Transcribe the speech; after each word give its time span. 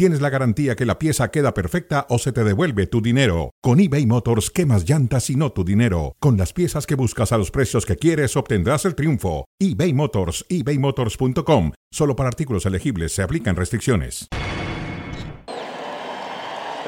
tienes 0.00 0.22
la 0.22 0.30
garantía 0.30 0.76
que 0.76 0.86
la 0.86 0.98
pieza 0.98 1.30
queda 1.30 1.52
perfecta 1.52 2.06
o 2.08 2.18
se 2.18 2.32
te 2.32 2.42
devuelve 2.42 2.86
tu 2.86 3.02
dinero. 3.02 3.50
Con 3.60 3.80
eBay 3.80 4.06
Motors, 4.06 4.50
quemas 4.50 4.88
llantas 4.88 5.28
y 5.28 5.36
no 5.36 5.52
tu 5.52 5.62
dinero. 5.62 6.16
Con 6.20 6.38
las 6.38 6.54
piezas 6.54 6.86
que 6.86 6.94
buscas 6.94 7.32
a 7.32 7.36
los 7.36 7.50
precios 7.50 7.84
que 7.84 7.96
quieres, 7.96 8.34
obtendrás 8.34 8.86
el 8.86 8.94
triunfo. 8.94 9.44
eBay 9.58 9.92
Motors, 9.92 10.46
ebaymotors.com. 10.48 11.72
Solo 11.90 12.16
para 12.16 12.30
artículos 12.30 12.64
elegibles 12.64 13.12
se 13.12 13.22
aplican 13.22 13.56
restricciones. 13.56 14.26
Te 14.30 14.38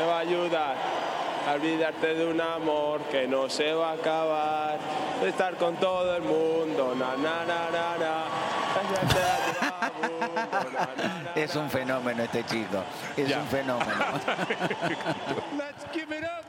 va 0.07 0.17
a 0.17 0.21
ayudar 0.21 0.79
a 1.47 1.53
olvidarte 1.53 2.15
de 2.15 2.27
un 2.29 2.41
amor 2.41 3.03
que 3.11 3.29
no 3.29 3.51
se 3.51 3.75
va 3.75 3.91
a 3.91 3.95
acabar. 3.97 4.81
De 5.21 5.29
estar 5.29 5.59
con 5.59 5.77
todo 5.77 6.17
el 6.17 6.23
mundo. 6.23 6.95
Na, 6.99 7.15
na, 7.17 7.45
na, 7.45 7.71
na, 7.71 7.99
na. 7.99 8.25
Hacerte 8.73 9.19
a 9.19 9.21
tu 9.21 9.21
mundo, 9.21 9.21
na, 9.21 9.61
na, 9.61 9.61
na, 9.61 9.72
Es 11.35 11.57
un 11.57 11.69
fenómeno 11.69 12.23
este 12.23 12.45
chico. 12.45 12.85
Es 13.17 13.35
un 13.35 13.47
fenómeno. 13.47 13.91
Let's 15.59 15.85
give 15.93 16.13
it 16.13 16.25
up 16.25 16.45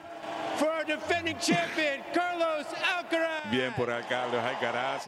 for 0.57 0.69
our 0.69 0.85
defending 0.85 1.37
champion, 1.39 2.01
Carlos 2.13 2.67
Alcaraz. 2.97 3.49
Bien 3.49 3.73
por 3.73 3.91
acá, 3.91 4.07
Carlos 4.09 4.43
Alcaraz. 4.43 5.07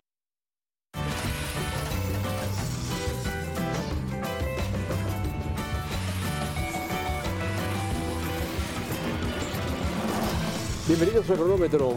Bienvenidos 10.87 11.29
al 11.29 11.37
cronómetro. 11.37 11.93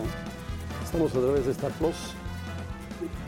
Estamos 0.83 1.15
a 1.15 1.21
través 1.21 1.45
de 1.47 1.53
Star 1.53 1.71
Plus. 1.73 2.15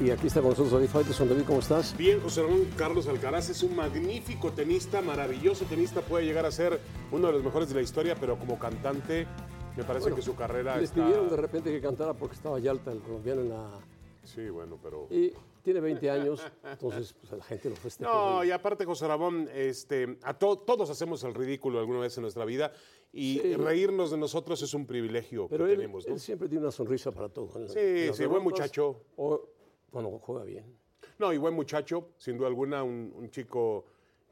Y 0.00 0.10
aquí 0.10 0.26
está 0.26 0.40
con 0.40 0.50
nosotros 0.50 0.72
David 0.72 0.88
Faitelson. 0.88 1.28
David, 1.28 1.42
¿cómo 1.46 1.58
estás? 1.60 1.96
Bien, 1.96 2.20
José 2.20 2.42
Ramón 2.42 2.66
Carlos 2.76 3.06
Alcaraz 3.08 3.50
es 3.50 3.62
un 3.62 3.76
magnífico 3.76 4.52
tenista, 4.52 5.00
maravilloso 5.02 5.64
tenista, 5.66 6.00
puede 6.00 6.24
llegar 6.24 6.46
a 6.46 6.50
ser 6.50 6.80
uno 7.12 7.26
de 7.28 7.32
los 7.34 7.44
mejores 7.44 7.68
de 7.68 7.74
la 7.76 7.82
historia, 7.82 8.14
pero 8.18 8.38
como 8.38 8.58
cantante 8.58 9.26
me 9.76 9.84
parece 9.84 10.04
Bueno, 10.04 10.16
que 10.16 10.22
su 10.22 10.34
carrera 10.34 10.76
Le 10.76 10.84
está... 10.84 10.96
pidieron 11.04 11.28
de 11.28 11.36
repente 11.36 11.70
que 11.70 11.80
cantara 11.80 12.14
porque 12.14 12.34
estaba 12.36 12.58
Yalta, 12.58 12.90
el 12.92 13.00
colombiano, 13.00 13.42
en 13.42 13.48
la... 13.50 13.70
Sí, 14.24 14.48
bueno, 14.50 14.78
pero... 14.82 15.06
Y 15.10 15.32
tiene 15.62 15.80
20 15.80 16.10
años, 16.10 16.40
entonces 16.64 17.14
pues, 17.20 17.32
la 17.32 17.44
gente 17.44 17.68
lo 17.70 17.76
festeja. 17.76 18.10
No, 18.10 18.44
y 18.44 18.50
aparte, 18.50 18.84
José 18.84 19.06
Ramón, 19.06 19.48
este, 19.54 20.18
a 20.22 20.34
to- 20.38 20.58
todos 20.58 20.88
hacemos 20.90 21.22
el 21.24 21.34
ridículo 21.34 21.78
alguna 21.78 22.00
vez 22.00 22.16
en 22.16 22.22
nuestra 22.22 22.44
vida 22.44 22.72
y 23.12 23.40
Sí. 23.42 23.54
reírnos 23.56 24.10
de 24.10 24.16
nosotros 24.18 24.62
es 24.62 24.72
un 24.72 24.86
privilegio 24.86 25.48
Pero 25.48 25.64
que 25.66 25.72
él, 25.72 25.76
tenemos, 25.78 26.06
¿no? 26.06 26.14
él 26.14 26.20
siempre 26.20 26.48
tiene 26.48 26.62
una 26.62 26.70
sonrisa 26.72 27.10
para 27.12 27.28
todo. 27.28 27.50
Sí, 27.68 28.08
sí, 28.12 28.26
buen 28.26 28.42
muchacho. 28.42 29.02
O 29.16 29.48
cuando 29.90 30.18
juega 30.18 30.44
bien. 30.44 30.64
No, 31.18 31.32
y 31.32 31.38
buen 31.38 31.54
muchacho, 31.54 32.10
sin 32.16 32.36
duda 32.36 32.48
alguna, 32.48 32.82
un, 32.82 33.12
un 33.14 33.30
chico 33.30 33.84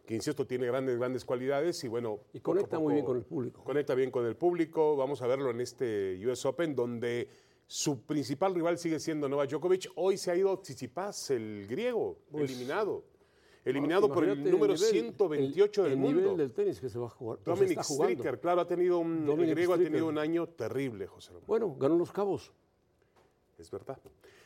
que, 0.07 0.15
insisto, 0.15 0.47
tiene 0.47 0.67
grandes, 0.67 0.97
grandes 0.99 1.25
cualidades 1.25 1.85
y 1.85 1.89
bueno... 1.89 2.21
Y 2.33 2.41
conecta 2.41 2.79
muy 2.79 2.95
bien 2.95 3.05
con 3.05 3.19
el 3.19 3.25
público. 3.25 3.63
Conecta 3.63 3.95
bien 3.95 4.11
con 4.11 4.25
el 4.25 4.37
público, 4.37 4.97
vamos 4.97 5.21
a 5.21 5.27
verlo 5.27 5.51
en 5.51 5.61
este 5.61 6.19
US 6.27 6.47
Open, 6.47 6.75
donde 6.75 7.29
su 7.67 8.01
principal 8.07 8.55
rival 8.55 8.79
sigue 8.79 8.99
siendo 8.99 9.29
Novak 9.29 9.51
Djokovic. 9.51 9.91
Hoy 9.97 10.17
se 10.17 10.31
ha 10.31 10.37
ido 10.37 10.57
Tsitsipas, 10.59 11.31
el 11.31 11.67
griego, 11.69 12.17
Pues, 12.31 12.51
eliminado. 12.51 13.05
Eliminado 13.67 14.09
por 14.09 14.25
el 14.25 14.43
número 14.43 14.73
nivel, 14.73 14.79
128 14.79 15.83
el, 15.83 15.91
del 15.91 15.93
el 15.93 15.99
mundo. 15.99 16.21
nivel 16.23 16.37
del 16.39 16.53
tenis 16.53 16.81
que 16.81 16.89
se 16.89 16.99
va 16.99 17.09
a 17.09 17.11
jugar. 17.11 17.39
Dominic. 17.45 17.83
Stricker, 17.83 18.41
claro, 18.41 18.63
ha 18.63 18.67
tenido 18.67 18.99
un, 18.99 19.29
el 19.29 19.51
griego 19.51 19.75
ha 19.75 19.79
tenido 19.79 20.07
un 20.07 20.17
año 20.17 20.47
terrible, 20.49 21.07
José 21.07 21.33
Ramón. 21.33 21.45
Bueno, 21.47 21.77
ganó 21.79 21.99
los 21.99 22.11
cabos. 22.11 22.51
Es 23.59 23.71
verdad. 23.71 23.99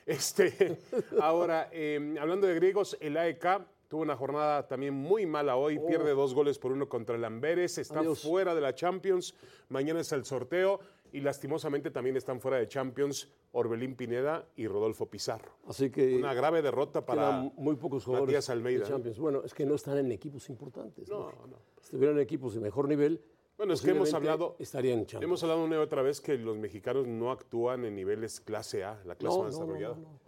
Este, 0.07 0.79
ahora, 1.21 1.69
eh, 1.73 2.17
hablando 2.21 2.47
de 2.47 2.55
griegos, 2.55 2.97
el 3.01 3.17
AEK 3.17 3.63
tuvo 3.89 4.03
una 4.03 4.17
jornada 4.17 4.67
también 4.67 4.95
muy 4.95 5.27
mala 5.27 5.57
hoy, 5.57 5.79
pierde 5.79 6.13
dos 6.13 6.35
goles 6.35 6.59
por 6.59 6.73
uno 6.73 6.89
contra 6.89 7.15
el 7.17 7.25
Amberes, 7.25 7.77
está 7.79 7.99
Oh. 7.99 8.03
Adiós. 8.03 8.23
fuera 8.23 8.55
de 8.55 8.61
la 8.61 8.75
Champions, 8.75 9.35
mañana 9.69 10.01
es 10.01 10.11
el 10.13 10.25
sorteo 10.25 10.81
y 11.13 11.21
lastimosamente 11.21 11.91
también 11.91 12.17
están 12.17 12.41
fuera 12.41 12.57
de 12.57 12.67
Champions 12.69 13.29
Orbelín 13.53 13.95
Pineda 13.97 14.47
y 14.57 14.67
Rodolfo 14.67 15.11
Pizarro. 15.11 15.53
Así 15.69 15.91
que 15.91 16.17
Una 16.17 16.33
grave 16.33 16.63
derrota 16.63 17.05
para 17.05 17.33
muy 17.57 17.77
pocos 17.77 18.05
jugadores 18.05 18.29
Matías 18.33 18.49
Almeida. 18.49 18.85
de 18.85 18.89
Champions. 18.91 19.19
Bueno, 19.19 19.43
es 19.45 19.53
que 19.53 19.67
no 19.67 19.75
están 19.75 19.99
en 19.99 20.11
equipos 20.11 20.49
importantes. 20.49 21.11
¿no? 21.11 21.31
No, 21.31 21.47
no. 21.49 21.59
Si 21.77 21.89
estuvieran 21.89 22.17
en 22.17 22.23
equipos 22.23 22.55
de 22.55 22.61
mejor 22.61 22.89
nivel, 22.89 23.23
Bueno, 23.63 23.75
es 23.75 23.81
que 23.83 23.91
hemos 23.93 24.13
hablado- 24.13 24.57
estarían 24.59 25.07
Champions. 25.07 25.23
Hemos 25.23 25.43
hablado 25.45 25.63
una 25.63 25.77
y 25.77 25.79
otra 25.79 26.03
vez 26.03 26.21
que 26.21 26.37
los 26.37 26.57
mexicanos 26.59 27.07
no 27.07 27.31
actúan 27.31 27.85
en 27.85 27.95
niveles 27.95 28.41
clase 28.41 28.83
A, 28.83 29.01
la 29.05 29.15
clase 29.15 29.37
No, 29.39 29.45
más 29.45 29.55
no, 29.55 29.61
desarrollada. 29.61 29.95
no, 29.95 30.01
no. 30.03 30.19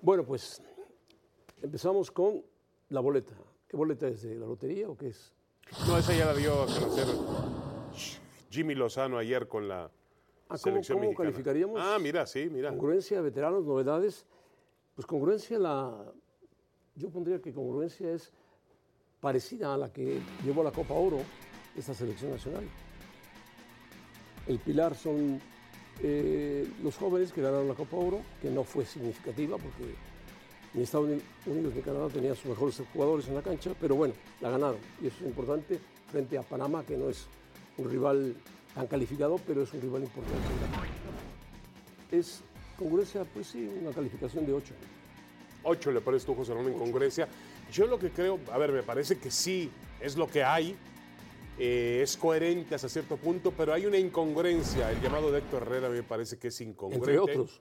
Bueno, 0.00 0.24
pues 0.24 0.62
empezamos 1.60 2.10
con 2.10 2.42
la 2.88 3.00
boleta. 3.00 3.34
¿Qué 3.68 3.76
boleta 3.76 4.08
es? 4.08 4.22
¿De 4.22 4.34
la 4.36 4.46
lotería 4.46 4.88
o 4.88 4.96
qué 4.96 5.08
es? 5.08 5.34
No, 5.86 5.98
esa 5.98 6.14
ya 6.16 6.24
la 6.24 6.32
dio 6.32 6.62
a 6.62 6.64
conocer 6.64 7.06
Jimmy 8.48 8.74
Lozano 8.74 9.18
ayer 9.18 9.46
con 9.48 9.68
la 9.68 9.84
Ah, 9.84 9.90
¿cómo- 10.48 10.56
selección 10.56 10.96
cómo 10.96 11.08
mexicana. 11.10 11.28
calificaríamos? 11.30 11.78
Ah, 11.84 11.98
mira, 12.00 12.24
sí, 12.24 12.48
mira. 12.50 12.70
Congruencia, 12.70 13.20
veteranos, 13.20 13.66
novedades. 13.66 14.24
Pues 14.94 15.04
congruencia, 15.04 15.58
la, 15.58 16.10
yo 16.94 17.10
pondría 17.10 17.38
que 17.42 17.52
congruencia 17.52 18.10
es 18.14 18.32
parecida 19.20 19.74
a 19.74 19.76
la 19.76 19.92
que 19.92 20.20
llevó 20.42 20.62
la 20.64 20.72
Copa 20.72 20.94
Oro 20.94 21.18
esta 21.78 21.94
selección 21.94 22.30
nacional. 22.30 22.64
El 24.46 24.58
pilar 24.58 24.94
son 24.94 25.40
eh, 26.02 26.68
los 26.82 26.96
jóvenes 26.96 27.32
que 27.32 27.42
ganaron 27.42 27.68
la 27.68 27.74
Copa 27.74 27.96
Oro, 27.96 28.22
que 28.40 28.50
no 28.50 28.64
fue 28.64 28.84
significativa 28.84 29.56
porque 29.56 29.94
ni 30.74 30.82
Estados 30.82 31.08
Unidos 31.46 31.74
ni 31.74 31.82
Canadá 31.82 32.08
tenían 32.08 32.36
sus 32.36 32.46
mejores 32.46 32.80
jugadores 32.92 33.28
en 33.28 33.34
la 33.34 33.42
cancha, 33.42 33.72
pero 33.80 33.96
bueno, 33.96 34.14
la 34.40 34.50
ganaron 34.50 34.78
y 35.02 35.06
eso 35.06 35.16
es 35.20 35.26
importante 35.26 35.78
frente 36.10 36.38
a 36.38 36.42
Panamá, 36.42 36.84
que 36.84 36.96
no 36.96 37.08
es 37.08 37.26
un 37.76 37.90
rival 37.90 38.34
tan 38.74 38.86
calificado, 38.86 39.38
pero 39.46 39.62
es 39.62 39.72
un 39.72 39.80
rival 39.80 40.02
importante. 40.02 40.46
Es 42.10 42.42
congruencia, 42.78 43.24
pues 43.24 43.48
sí, 43.48 43.68
una 43.80 43.90
calificación 43.90 44.46
de 44.46 44.52
8. 44.52 44.74
Ocho 45.64 45.90
le 45.90 46.00
pones 46.00 46.24
tú, 46.24 46.34
José 46.34 46.54
Ramón, 46.54 46.72
en 46.72 46.78
congruencia. 46.78 47.28
Yo 47.72 47.86
lo 47.86 47.98
que 47.98 48.10
creo, 48.10 48.38
a 48.52 48.58
ver, 48.58 48.72
me 48.72 48.82
parece 48.82 49.18
que 49.18 49.30
sí, 49.30 49.70
es 50.00 50.16
lo 50.16 50.28
que 50.28 50.44
hay, 50.44 50.76
eh, 51.58 52.00
es 52.02 52.16
coherente 52.16 52.74
hasta 52.74 52.88
cierto 52.88 53.16
punto, 53.16 53.52
pero 53.56 53.72
hay 53.72 53.86
una 53.86 53.98
incongruencia. 53.98 54.90
El 54.90 55.00
llamado 55.00 55.30
de 55.32 55.38
Héctor 55.38 55.62
Herrera 55.62 55.88
me 55.88 56.02
parece 56.02 56.38
que 56.38 56.48
es 56.48 56.60
incongruente. 56.60 57.10
Entre 57.10 57.18
otros. 57.18 57.60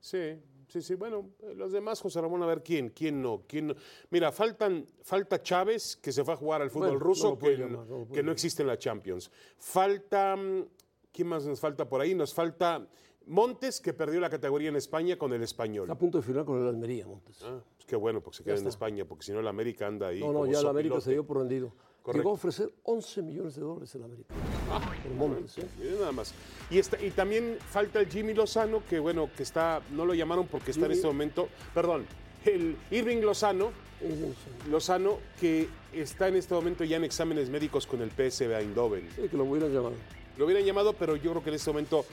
Sí, 0.00 0.38
sí, 0.68 0.82
sí. 0.82 0.94
Bueno, 0.94 1.30
los 1.54 1.72
demás, 1.72 2.00
José 2.00 2.20
Ramón, 2.20 2.42
a 2.42 2.46
ver 2.46 2.62
quién, 2.62 2.90
quién 2.90 3.22
no, 3.22 3.44
quién 3.46 3.68
no. 3.68 3.74
Mira, 4.10 4.32
faltan, 4.32 4.84
falta 5.02 5.42
Chávez, 5.42 5.96
que 5.96 6.12
se 6.12 6.24
fue 6.24 6.34
a 6.34 6.36
jugar 6.36 6.62
al 6.62 6.70
fútbol 6.70 6.88
Bueno, 6.88 7.00
ruso, 7.00 7.38
que, 7.38 7.56
llamar, 7.56 7.86
no 7.86 8.08
que 8.12 8.22
no 8.22 8.32
existe 8.32 8.62
en 8.62 8.68
la 8.68 8.78
Champions. 8.78 9.30
Falta, 9.58 10.36
¿quién 11.12 11.28
más 11.28 11.46
nos 11.46 11.60
falta 11.60 11.88
por 11.88 12.00
ahí? 12.00 12.14
Nos 12.14 12.34
falta 12.34 12.86
Montes, 13.26 13.80
que 13.80 13.92
perdió 13.92 14.20
la 14.20 14.30
categoría 14.30 14.68
en 14.68 14.76
España 14.76 15.16
con 15.16 15.32
el 15.32 15.42
español. 15.42 15.84
Está 15.84 15.94
a 15.94 15.98
punto 15.98 16.18
de 16.18 16.22
firmar 16.22 16.44
con 16.44 16.60
el 16.60 16.68
Almería, 16.68 17.06
Montes. 17.06 17.42
Ah, 17.42 17.60
pues 17.76 17.86
qué 17.86 17.96
bueno, 17.96 18.20
porque 18.20 18.38
se 18.38 18.44
queda 18.44 18.56
en. 18.56 18.66
España, 18.66 19.04
porque 19.04 19.24
si 19.24 19.32
no 19.32 19.40
el 19.40 19.48
América 19.48 19.86
anda 19.86 20.08
ahí. 20.08 20.20
no, 20.20 20.28
no, 20.28 20.40
como 20.40 20.52
ya 20.52 20.60
el 20.60 20.66
América 20.66 21.00
se 21.00 21.12
dio 21.12 21.26
por 21.26 21.38
rendido. 21.38 21.72
Correcto. 22.06 22.20
Llegó 22.20 22.30
a 22.30 22.34
ofrecer 22.34 22.70
11 22.84 23.22
millones 23.22 23.56
de 23.56 23.62
dólares 23.62 23.92
el 23.96 24.04
América. 24.04 24.32
por 25.02 25.12
Montes, 25.12 25.58
¿eh? 25.58 25.96
Nada 25.98 26.12
más. 26.12 26.32
Y, 26.70 26.78
está, 26.78 27.02
y 27.02 27.10
también 27.10 27.58
falta 27.68 27.98
el 27.98 28.06
Jimmy 28.06 28.32
Lozano, 28.32 28.80
que 28.88 29.00
bueno, 29.00 29.28
que 29.36 29.42
está, 29.42 29.82
no 29.90 30.06
lo 30.06 30.14
llamaron 30.14 30.46
porque 30.46 30.70
está 30.70 30.86
en 30.86 30.92
este 30.92 31.08
momento, 31.08 31.48
perdón, 31.74 32.06
el 32.44 32.76
Irving 32.92 33.22
Lozano, 33.22 33.72
Lozano, 34.70 35.18
que 35.40 35.68
está 35.92 36.28
en 36.28 36.36
este 36.36 36.54
momento 36.54 36.84
ya 36.84 36.96
en 36.96 37.02
exámenes 37.02 37.50
médicos 37.50 37.88
con 37.88 38.00
el 38.00 38.10
PSV 38.10 38.52
Eindhoven. 38.52 39.08
Sí, 39.16 39.28
que 39.28 39.36
lo 39.36 39.42
hubieran 39.42 39.72
llamado. 39.72 39.94
Lo 40.38 40.44
hubieran 40.44 40.64
llamado, 40.64 40.92
pero 40.92 41.16
yo 41.16 41.32
creo 41.32 41.42
que 41.42 41.50
en 41.50 41.56
este 41.56 41.70
momento 41.70 42.04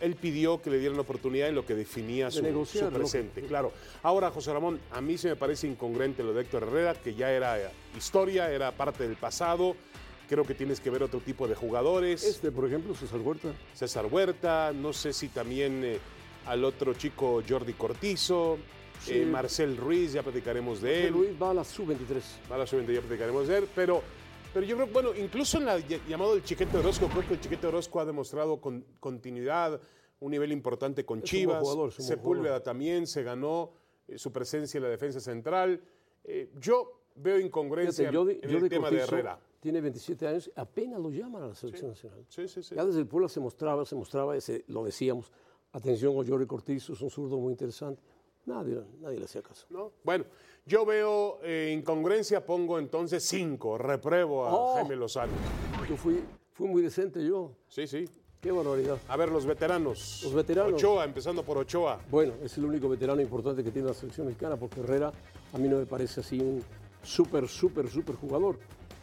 él 0.00 0.16
pidió 0.16 0.60
que 0.62 0.70
le 0.70 0.78
dieran 0.78 0.96
la 0.96 1.02
oportunidad 1.02 1.48
en 1.48 1.54
lo 1.54 1.64
que 1.66 1.74
definía 1.74 2.30
su, 2.30 2.42
negociar, 2.42 2.86
su 2.86 2.90
¿no? 2.90 2.98
presente. 2.98 3.42
Claro. 3.42 3.72
Ahora, 4.02 4.30
José 4.30 4.52
Ramón, 4.52 4.80
a 4.90 5.00
mí 5.00 5.18
se 5.18 5.28
me 5.28 5.36
parece 5.36 5.66
incongruente 5.66 6.22
lo 6.22 6.32
de 6.32 6.42
Héctor 6.42 6.64
Herrera, 6.64 6.94
que 6.94 7.14
ya 7.14 7.30
era 7.30 7.58
historia, 7.96 8.50
era 8.50 8.72
parte 8.72 9.06
del 9.06 9.16
pasado. 9.16 9.76
Creo 10.28 10.44
que 10.44 10.54
tienes 10.54 10.80
que 10.80 10.90
ver 10.90 11.02
otro 11.02 11.20
tipo 11.20 11.48
de 11.48 11.54
jugadores. 11.54 12.22
Este, 12.24 12.52
por 12.52 12.66
ejemplo, 12.66 12.94
César 12.94 13.20
Huerta. 13.20 13.48
César 13.74 14.06
Huerta, 14.06 14.72
no 14.74 14.92
sé 14.92 15.12
si 15.12 15.28
también 15.28 15.82
eh, 15.84 15.98
al 16.46 16.64
otro 16.64 16.94
chico 16.94 17.42
Jordi 17.48 17.72
Cortizo, 17.74 18.58
Sí. 19.02 19.14
eh, 19.14 19.24
Marcel 19.26 19.78
Ruiz, 19.78 20.12
ya 20.12 20.22
platicaremos 20.22 20.82
de 20.82 21.06
él. 21.06 21.12
Luis 21.14 21.30
va 21.42 21.50
a 21.52 21.54
la 21.54 21.64
sub-23. 21.64 22.20
Mala 22.50 22.66
suerte, 22.66 22.92
ya 22.92 23.00
platicaremos 23.00 23.48
de 23.48 23.56
él, 23.58 23.68
pero, 23.74 24.02
pero 24.52 24.66
yo 24.66 24.76
creo, 24.76 24.88
bueno, 24.88 25.14
incluso 25.14 25.58
en 25.58 25.66
la 25.66 25.78
ll- 25.78 26.00
llamado 26.08 26.34
el 26.34 26.42
Chiquete 26.42 26.76
Orozco, 26.76 27.06
creo 27.08 27.26
que 27.26 27.34
el 27.34 27.40
Chiquete 27.40 27.66
Orozco 27.66 28.00
ha 28.00 28.04
demostrado 28.04 28.60
con, 28.60 28.84
continuidad, 28.98 29.80
un 30.20 30.30
nivel 30.30 30.52
importante 30.52 31.04
con 31.04 31.18
Es 31.20 31.24
Chivas. 31.24 31.60
jugador, 31.60 31.92
Sepúlveda 31.92 32.42
jugador. 32.44 32.62
también 32.62 33.06
se 33.06 33.22
ganó 33.22 33.72
eh, 34.08 34.18
su 34.18 34.32
presencia 34.32 34.78
en 34.78 34.84
la 34.84 34.90
defensa 34.90 35.20
central. 35.20 35.80
Eh, 36.24 36.50
yo, 36.60 37.00
veo 37.14 37.38
incongruencia 37.38 38.10
Fíjate, 38.10 38.40
en 38.42 38.50
el 38.50 38.68
tema 38.68 38.90
de 38.90 38.98
Herrera. 39.00 39.38
Tiene 39.60 39.80
27 39.82 40.26
años, 40.26 40.50
apenas 40.56 40.98
lo 41.00 41.10
llaman 41.10 41.42
a 41.42 41.48
la 41.48 41.54
selección 41.54 41.90
nacional. 41.90 42.24
Sí, 42.28 42.48
sí, 42.48 42.62
sí. 42.62 42.74
Ya 42.74 42.84
desde 42.84 43.00
el 43.00 43.06
Puebla 43.06 43.28
se 43.28 43.40
mostraba, 43.40 43.84
se 43.84 43.94
mostraba, 43.94 44.34
ese, 44.36 44.64
lo 44.68 44.84
decíamos, 44.84 45.30
atención 45.72 46.14
con 46.14 46.26
Jordi 46.26 46.46
Cortizo, 46.46 46.94
es 46.94 47.00
un 47.02 47.10
zurdo 47.10 47.38
muy 47.38 47.52
interesante. 47.52 48.02
Nadie, 48.46 48.80
nadie 49.00 49.18
le 49.18 49.26
hacía 49.26 49.42
caso. 49.42 49.66
¿no? 49.68 49.92
Bueno, 50.02 50.24
yo 50.66 50.84
veo 50.84 51.40
eh, 51.42 51.74
incongruencia, 51.76 52.44
pongo 52.44 52.78
entonces 52.78 53.24
cinco, 53.24 53.78
repruebo 53.78 54.46
a 54.46 54.54
Oh. 54.54 54.74
Jaime 54.76 54.96
Lozano. 54.96 55.32
Yo 55.88 55.96
fui, 55.96 56.22
fui 56.52 56.68
muy 56.68 56.82
decente 56.82 57.24
yo. 57.24 57.52
Sí, 57.68 57.86
sí. 57.86 58.08
Qué 58.40 58.50
barbaridad. 58.52 58.96
A 59.08 59.16
ver, 59.18 59.30
los 59.30 59.44
veteranos. 59.44 60.20
Los 60.24 60.32
veteranos. 60.32 60.72
Ochoa, 60.72 61.04
empezando 61.04 61.42
por 61.42 61.58
Ochoa. 61.58 62.00
Bueno, 62.10 62.34
es 62.42 62.56
el 62.56 62.64
único 62.64 62.88
veterano 62.88 63.20
importante 63.20 63.62
que 63.62 63.70
tiene 63.70 63.88
la 63.88 63.94
selección 63.94 64.28
mexicana, 64.28 64.56
porque 64.56 64.80
Herrera 64.80 65.12
a 65.52 65.58
mí 65.58 65.68
no 65.68 65.76
me 65.76 65.84
parece 65.84 66.20
así 66.20 66.40
un 66.40 66.62
súper, 67.02 67.46
súper, 67.48 67.88
súper 67.90 68.16
jugador. 68.16 68.58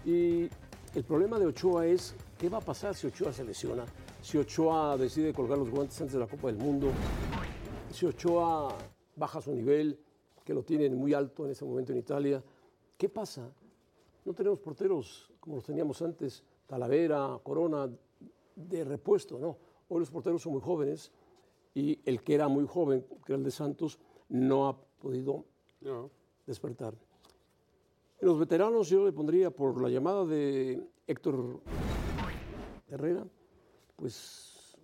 Y 0.06 0.50
el 0.96 1.04
problema 1.08 1.38
de 1.38 1.46
Ochoa 1.46 1.86
es, 1.86 2.16
¿qué 2.40 2.50
va 2.50 2.58
a 2.58 2.62
pasar 2.62 2.96
si 2.96 3.06
Ochoa 3.06 3.32
se 3.32 3.44
lesiona? 3.44 3.86
Si 4.24 4.40
Ochoa 4.40 4.98
decide 4.98 5.32
colgar 5.34 5.60
los 5.60 5.70
guantes 5.70 6.00
antes 6.02 6.14
de 6.14 6.20
la 6.20 6.28
Copa 6.28 6.48
del 6.48 6.58
Mundo, 6.58 6.90
si 7.94 8.08
Ochoa 8.08 8.76
baja 9.16 9.40
su 9.40 9.52
nivel, 9.54 10.00
que 10.48 10.54
lo 10.54 10.64
tienen 10.64 10.96
muy 10.96 11.14
alto 11.14 11.44
en 11.44 11.52
ese 11.52 11.66
momento 11.66 11.92
en 11.92 11.98
Italia, 11.98 12.42
¿qué 12.98 13.10
pasa? 13.10 13.52
No 14.24 14.34
tenemos 14.34 14.60
porteros 14.60 15.30
como 15.42 15.58
los 15.58 15.66
teníamos 15.66 16.02
antes, 16.02 16.42
Talavera, 16.66 17.38
Corona, 17.44 17.90
de 18.56 18.84
repuesto, 18.86 19.38
¿no? 19.38 19.58
Hoy 19.90 20.00
los 20.00 20.10
porteros 20.10 20.42
son 20.42 20.54
muy 20.54 20.62
jóvenes 20.62 21.12
y 21.76 22.00
el 22.06 22.24
que 22.24 22.34
era 22.36 22.48
muy 22.48 22.66
joven, 22.66 23.02
que 23.26 23.34
era 23.34 23.36
el 23.40 23.44
de 23.44 23.52
Santos, 23.52 24.00
no 24.30 24.70
ha 24.70 24.78
podido 25.02 25.44
No. 25.82 26.10
despertar. 26.46 26.94
En 28.22 28.28
los 28.30 28.40
veteranos 28.40 28.88
yo 28.88 29.04
le 29.04 29.12
pondría 29.12 29.52
por 29.52 29.82
la 29.82 29.90
llamada 29.90 30.24
de 30.24 30.82
Héctor 31.08 31.60
Herrera, 32.88 33.28
pues, 33.98 34.78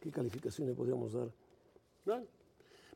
¿qué 0.00 0.10
calificación 0.10 0.68
le 0.68 0.74
podríamos 0.74 1.12
dar? 1.12 1.30
No. 2.06 2.24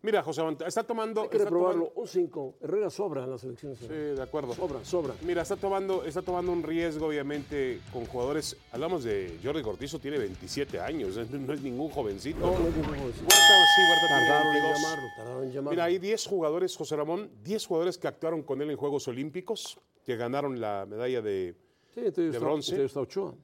Mira, 0.03 0.23
José 0.23 0.41
Manuel, 0.43 0.67
está 0.67 0.83
tomando. 0.83 1.23
Hay 1.23 1.29
que 1.29 1.37
está 1.37 1.51
reprobarlo, 1.51 1.83
tomando- 1.89 2.01
un 2.01 2.09
5. 2.09 2.55
Herrera 2.63 2.89
sobra 2.89 3.25
en 3.25 3.31
la 3.31 3.37
selección. 3.39 3.77
Sí, 3.77 3.87
de 3.89 4.23
acuerdo. 4.23 4.55
Sobra, 4.55 4.83
sobra. 4.83 5.15
Mira, 5.27 5.43
está 5.43 5.57
tomando, 5.57 6.05
está 6.05 6.23
tomando 6.23 6.53
un 6.53 6.63
riesgo, 6.63 7.07
obviamente, 7.09 7.81
con 7.93 8.07
jugadores. 8.07 8.57
Hablamos 8.73 9.05
de 9.05 9.39
Jordi 9.45 9.61
Cortizo, 9.63 9.99
tiene 9.99 10.17
27 10.17 10.81
años, 10.81 11.17
no 11.33 11.53
es- 11.53 11.59
es 11.59 11.63
ningún 11.63 11.91
jovencito. 11.91 12.41
No, 12.41 12.47
no 12.47 12.57
hay 12.57 12.63
ningún 12.73 12.85
jovencito. 12.85 13.25
Huerta, 13.25 13.67
sí, 13.77 13.83
Huerta 13.91 14.07
tiene 14.09 14.27
Tardaron 14.29 14.47
en 14.47 14.53
22. 14.63 14.81
llamarlo, 14.83 15.09
tardaron 15.19 15.43
en 15.45 15.49
llamarlo. 15.53 15.71
Mira, 15.71 15.85
hay 15.85 15.99
10 15.99 16.27
jugadores, 16.27 16.77
José 16.77 16.97
Ramón, 16.97 17.31
10 17.45 17.67
jugadores 17.67 17.99
que 17.99 18.09
actuaron 18.09 18.43
con 18.43 18.63
él 18.63 18.71
en 18.71 18.77
Juegos 18.79 19.07
Olímpicos, 19.09 19.79
que 20.05 20.17
ganaron 20.17 20.59
la 20.61 20.87
medalla 20.89 21.21
de. 21.21 21.55
Sí, 21.95 22.01
de 22.01 22.39
bronce. 22.39 22.71
entre 22.71 22.83
ellos 22.85 22.91
está 22.93 23.01
Ochoa. 23.01 23.35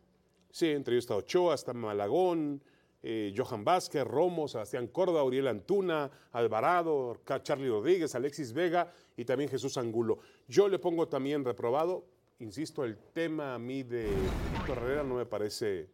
Sí, 0.50 0.69
entre 0.70 0.94
ellos 0.94 1.05
está 1.05 1.17
Ochoa, 1.17 1.55
está 1.55 1.75
Malagón, 1.75 2.62
eh, 3.02 3.32
Johan 3.37 3.64
Vázquez, 3.64 4.04
Romo, 4.04 4.48
Sebastián 4.48 4.88
Córdoba, 4.88 5.22
Uriel 5.22 5.46
Antuna, 5.48 6.10
Alvarado, 6.32 7.20
Charlie 7.43 7.69
Rodríguez, 7.69 8.14
Alexis 8.14 8.52
Vega 8.52 8.93
y 9.16 9.25
también 9.25 9.48
Jesús 9.50 9.76
Angulo. 9.76 10.19
Yo 10.48 10.69
le 10.69 10.78
pongo 10.78 11.06
también 11.08 11.44
reprobado. 11.44 12.04
Insisto, 12.40 12.84
el 12.84 12.96
tema 13.14 13.54
a 13.54 13.58
mí 13.58 13.82
de 13.82 14.08
Víctor 14.52 14.78
Herrera 14.78 15.02
no 15.02 15.14
me 15.14 15.25
parece. 15.26 15.88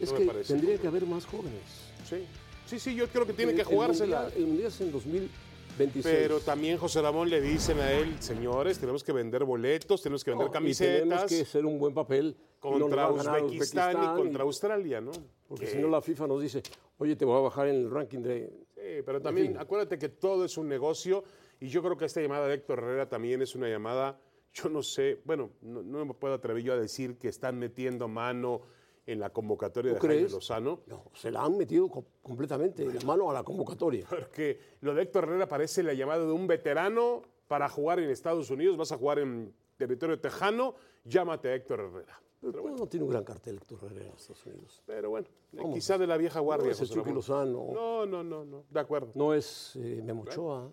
Es 0.00 0.12
No 0.12 0.18
que 0.18 0.26
parece. 0.26 0.52
tendría 0.54 0.76
que 0.78 0.86
haber 0.86 1.06
más 1.06 1.24
jóvenes. 1.24 1.62
Sí, 2.08 2.26
sí, 2.66 2.78
sí 2.78 2.94
yo 2.94 3.08
creo 3.08 3.26
que 3.26 3.32
tiene 3.32 3.52
El- 3.52 3.56
que 3.56 3.62
el 3.62 3.68
jugársela. 3.68 4.28
El 4.36 4.46
Mundial 4.46 4.68
es 4.68 4.80
en 4.82 4.92
2026. 4.92 6.04
Pero 6.04 6.40
también 6.40 6.76
José 6.78 7.00
Ramón 7.00 7.30
le 7.30 7.40
dicen 7.40 7.78
a 7.80 7.90
él, 7.92 8.14
señores, 8.20 8.78
tenemos 8.78 9.02
que 9.02 9.12
vender 9.12 9.44
boletos, 9.44 10.02
tenemos 10.02 10.22
que 10.22 10.30
vender 10.32 10.48
No, 10.48 10.50
y 10.68 10.74
tenemos 10.74 10.78
camisetas 10.78 11.30
que 11.30 11.40
hacer 11.42 11.64
un 11.64 11.78
buen 11.78 11.94
papel. 11.94 12.36
No 12.72 12.80
contra 12.80 13.10
Uzbekistán, 13.10 13.96
y 14.02 14.16
contra 14.16 14.42
Australia, 14.44 15.00
¿no? 15.00 15.12
Porque 15.48 15.64
Que- 15.66 15.70
si 15.72 15.78
no 15.78 15.88
la 15.88 16.00
FIFA 16.00 16.26
nos 16.26 16.42
dice, 16.42 16.62
oye, 16.98 17.16
te 17.16 17.24
voy 17.24 17.38
a 17.38 17.40
bajar 17.42 17.68
en 17.68 17.76
el 17.76 17.90
ranking 17.90 18.20
de... 18.20 18.52
Sí, 18.74 19.02
pero 19.04 19.20
también 19.20 19.56
acuérdate 19.58 19.98
que 19.98 20.08
todo 20.08 20.44
es 20.44 20.56
un 20.58 20.68
negocio 20.68 21.24
y 21.60 21.68
yo 21.68 21.82
creo 21.82 21.96
que 21.96 22.04
esta 22.04 22.20
llamada 22.20 22.46
de 22.46 22.54
Héctor 22.54 22.78
Herrera 22.78 23.08
también 23.08 23.42
es 23.42 23.54
una 23.54 23.68
llamada, 23.68 24.18
yo 24.52 24.68
no 24.68 24.82
sé, 24.82 25.20
bueno, 25.24 25.50
no, 25.62 25.82
no 25.82 26.04
me 26.04 26.14
puedo 26.14 26.34
atrever 26.34 26.62
yo 26.62 26.72
a 26.72 26.76
decir 26.76 27.16
que 27.18 27.28
están 27.28 27.58
metiendo 27.58 28.06
mano 28.08 28.60
en 29.06 29.20
la 29.20 29.30
convocatoria 29.30 29.92
de 29.94 30.00
¿Tú 30.00 30.06
Jaime? 30.08 30.28
Lozano, 30.28 30.80
No, 30.86 31.04
se 31.14 31.30
la 31.30 31.42
han 31.44 31.56
metido 31.56 31.88
co- 31.88 32.04
completamente 32.22 32.84
la 32.84 33.00
mano 33.04 33.30
a 33.30 33.34
la 33.34 33.42
convocatoria. 33.44 34.04
porque 34.08 34.58
lo 34.80 34.94
de 34.94 35.02
Héctor 35.02 35.24
Herrera 35.24 35.48
parece 35.48 35.82
la 35.82 35.94
llamada 35.94 36.24
de 36.24 36.32
un 36.32 36.46
veterano 36.46 37.22
para 37.46 37.68
jugar 37.68 38.00
en 38.00 38.10
Estados 38.10 38.50
Unidos, 38.50 38.76
vas 38.76 38.90
a 38.92 38.96
jugar 38.98 39.20
en 39.20 39.54
territorio 39.76 40.18
tejano, 40.20 40.74
llámate 41.04 41.48
a 41.50 41.54
Héctor 41.54 41.80
Herrera. 41.80 42.20
Pero 42.52 42.68
no, 42.70 42.76
no 42.76 42.86
tiene 42.86 43.04
un 43.04 43.10
gran 43.10 43.24
cartel 43.24 43.56
Héctor 43.56 43.78
Herrera 43.84 44.06
en 44.06 44.12
Estados 44.14 44.46
Unidos. 44.46 44.82
Pero 44.86 45.10
bueno, 45.10 45.26
¿Cómo? 45.56 45.74
quizá 45.74 45.98
de 45.98 46.06
la 46.06 46.16
vieja 46.16 46.40
guardia. 46.40 46.66
No 46.66 46.72
es 46.72 46.80
el 46.80 46.88
Chucky. 46.88 47.12
Lozano, 47.12 47.68
No, 47.72 48.06
no, 48.06 48.22
no, 48.22 48.44
no, 48.44 48.64
de 48.70 48.80
acuerdo. 48.80 49.10
no 49.14 49.34
es 49.34 49.74
eh, 49.76 50.00
Memo 50.04 50.22
Ochoa. 50.22 50.70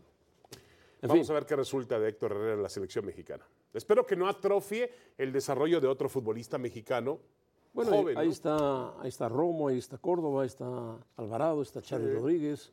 En 1.01 1.09
Vamos 1.09 1.25
fin, 1.27 1.31
a 1.31 1.33
ver 1.35 1.45
qué 1.45 1.55
resulta 1.55 1.99
de 1.99 2.09
Héctor 2.09 2.31
Herrera 2.31 2.53
en 2.53 2.63
la 2.63 2.69
selección 2.69 3.05
mexicana. 3.05 3.45
Espero 3.73 4.05
que 4.05 4.15
no 4.15 4.27
atrofie 4.27 4.89
el 5.17 5.31
desarrollo 5.33 5.81
de 5.81 5.87
otro 5.87 6.07
futbolista 6.07 6.57
mexicano 6.57 7.19
bueno, 7.73 7.91
joven. 7.91 8.17
ahí, 8.17 8.27
¿no? 8.27 8.31
está, 8.31 9.01
ahí 9.01 9.09
está 9.09 9.27
Romo, 9.27 9.67
ahí 9.67 9.79
está 9.79 9.97
Córdoba, 9.97 10.43
ahí 10.43 10.47
está 10.47 10.97
Alvarado, 11.17 11.61
está 11.63 11.81
Charlie 11.81 12.13
Rodríguez, 12.13 12.71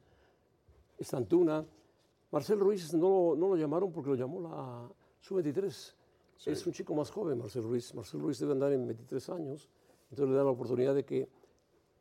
está 0.98 1.16
Antuna. 1.16 1.64
Marcel 2.30 2.60
Ruiz 2.60 2.92
no, 2.94 3.08
lo- 3.30 3.36
no 3.36 3.48
lo 3.48 3.56
llamaron 3.56 3.90
porque 3.90 4.10
lo 4.10 4.14
llamó 4.14 4.40
la 4.42 4.88
Sub-23. 5.20 5.94
Es 6.46 6.66
un 6.66 6.72
chico 6.72 6.94
más 6.94 7.10
joven, 7.10 7.38
Marcel 7.38 7.62
Ruiz. 7.62 7.94
Marcel 7.94 8.20
Ruiz 8.20 8.38
debe 8.38 8.52
andar 8.52 8.72
en 8.72 8.86
23 8.86 9.28
años. 9.30 9.68
Entonces 10.10 10.28
le 10.30 10.36
dan 10.36 10.46
la 10.46 10.52
oportunidad 10.52 10.94
de 10.94 11.04
que 11.04 11.28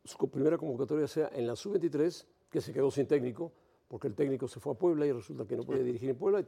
su 0.04 0.16
primera 0.28 0.56
convocatoria 0.56 1.06
sea 1.06 1.30
en 1.32 1.46
la 1.46 1.54
Sub-23, 1.56 2.24
que 2.50 2.60
se 2.60 2.72
quedó 2.72 2.90
sin 2.90 3.06
técnico, 3.06 3.52
porque 3.88 4.08
el 4.08 4.14
técnico 4.14 4.48
se 4.48 4.58
fue 4.60 4.72
a 4.72 4.76
Puebla 4.76 5.06
y 5.06 5.12
resulta 5.12 5.46
que 5.46 5.56
no 5.56 5.62
podía 5.64 5.82
dirigir 5.82 6.10
en 6.10 6.16
Puebla. 6.16 6.44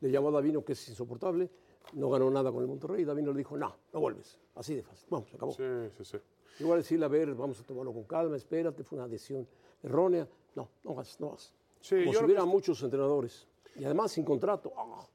Le 0.00 0.10
llamó 0.10 0.28
a 0.28 0.32
Davino, 0.32 0.64
que 0.64 0.72
es 0.72 0.88
insoportable. 0.88 1.50
No 1.94 2.08
ganó 2.10 2.30
nada 2.30 2.52
con 2.52 2.62
el 2.62 2.68
Monterrey. 2.68 3.04
Davino 3.04 3.32
le 3.32 3.38
dijo, 3.38 3.56
no, 3.56 3.74
no 3.92 4.00
vuelves. 4.00 4.38
Así 4.54 4.74
de 4.76 4.82
fácil. 4.82 5.06
Vamos, 5.10 5.28
se 5.28 5.36
acabó. 5.36 5.52
Sí, 5.52 5.62
sí, 5.98 6.04
sí. 6.04 6.18
Igual 6.60 6.78
decirle, 6.80 7.06
a 7.06 7.08
ver, 7.08 7.34
vamos 7.34 7.58
a 7.60 7.64
tomarlo 7.64 7.92
con 7.92 8.04
calma, 8.04 8.36
espérate, 8.36 8.84
fue 8.84 8.98
una 8.98 9.08
decisión 9.08 9.46
errónea. 9.82 10.28
No, 10.54 10.68
no 10.84 10.94
vas, 10.94 11.18
no 11.20 11.30
vas. 11.30 11.52
Sí, 11.80 11.96
Como 12.00 12.12
yo 12.12 12.18
si 12.20 12.24
hubiera 12.24 12.42
que- 12.42 12.48
muchos 12.48 12.82
entrenadores. 12.82 13.46
Y 13.76 13.84
además 13.84 14.12
sin 14.12 14.24
contrato. 14.24 14.72
¡ah! 14.76 15.06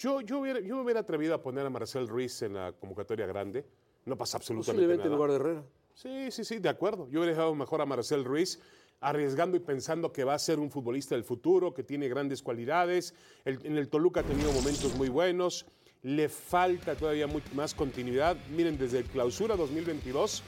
Yo, 0.00 0.22
yo, 0.22 0.38
hubiera- 0.40 0.60
yo 0.60 0.76
me 0.76 0.82
hubiera 0.82 1.00
atrevido 1.00 1.34
a 1.34 1.42
poner 1.42 1.66
a 1.66 1.70
Marcel 1.70 2.08
Ruiz 2.08 2.40
en 2.40 2.54
la 2.54 2.72
convocatoria 2.72 3.26
grande. 3.26 3.66
No 4.06 4.16
pasa 4.16 4.38
absolutamente 4.38 4.72
Posiblemente 4.72 5.02
en 5.04 5.10
nada. 5.10 5.16
lugar 5.16 5.30
de 5.30 5.36
Herrera. 5.36 5.64
Sí, 5.92 6.30
sí, 6.30 6.42
sí, 6.44 6.58
de 6.58 6.70
acuerdo. 6.70 7.06
Yo 7.10 7.20
hubiera 7.20 7.32
dejado 7.36 7.54
mejor 7.54 7.82
a 7.82 7.84
Marcel 7.86 8.24
Ruiz, 8.24 8.58
arriesgando 9.00 9.58
y 9.58 9.60
pensando 9.60 10.10
que 10.10 10.24
va 10.24 10.32
a 10.34 10.38
ser 10.38 10.58
un 10.58 10.70
futbolista 10.70 11.14
del 11.14 11.24
futuro, 11.24 11.74
que 11.74 11.82
tiene 11.82 12.08
grandes 12.08 12.42
cualidades. 12.42 13.12
El- 13.44 13.64
en 13.66 13.76
el 13.76 13.88
Toluca 13.90 14.20
ha 14.20 14.24
tenido 14.24 14.50
momentos 14.52 14.94
muy 14.96 15.10
buenos. 15.10 15.66
Le 16.02 16.30
falta 16.30 16.94
todavía 16.96 17.26
much- 17.26 17.52
más 17.52 17.74
continuidad. 17.74 18.38
Miren, 18.56 18.78
desde 18.78 19.00
el 19.00 19.04
clausura 19.04 19.54
2022 19.54 20.42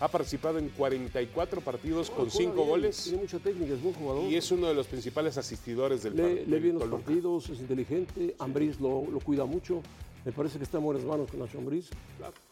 ha 0.00 0.08
participado 0.08 0.58
en 0.58 0.68
44 0.70 1.60
partidos 1.60 2.10
con 2.10 2.28
Juega 2.30 2.52
5 2.52 2.54
bien, 2.54 2.68
goles 2.68 3.02
Tiene 3.04 3.18
mucha 3.18 3.38
técnica, 3.38 3.74
es 3.74 3.82
buen 3.82 3.94
jugador. 3.94 4.24
y 4.24 4.36
es 4.36 4.50
uno 4.52 4.68
de 4.68 4.74
los 4.74 4.86
principales 4.86 5.36
asistidores 5.38 6.02
del, 6.02 6.16
lee 6.16 6.44
del 6.44 6.60
bien 6.60 6.78
los 6.78 6.88
partidos, 6.88 7.48
es 7.50 7.58
inteligente. 7.60 8.34
Ambriz 8.38 8.78
lo, 8.80 9.04
lo 9.10 9.20
cuida 9.20 9.44
mucho. 9.44 9.82
Me 10.24 10.32
parece 10.32 10.58
que 10.58 10.64
está 10.64 10.78
en 10.78 10.84
buenas 10.84 11.04
manos 11.04 11.30
con 11.30 11.40
Nacho 11.40 11.58
Ambriz. 11.58 11.90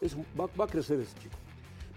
Es 0.01 0.15
va, 0.39 0.47
va 0.59 0.65
a 0.65 0.67
crecer 0.67 0.99
ese 0.99 1.13
chico. 1.19 1.35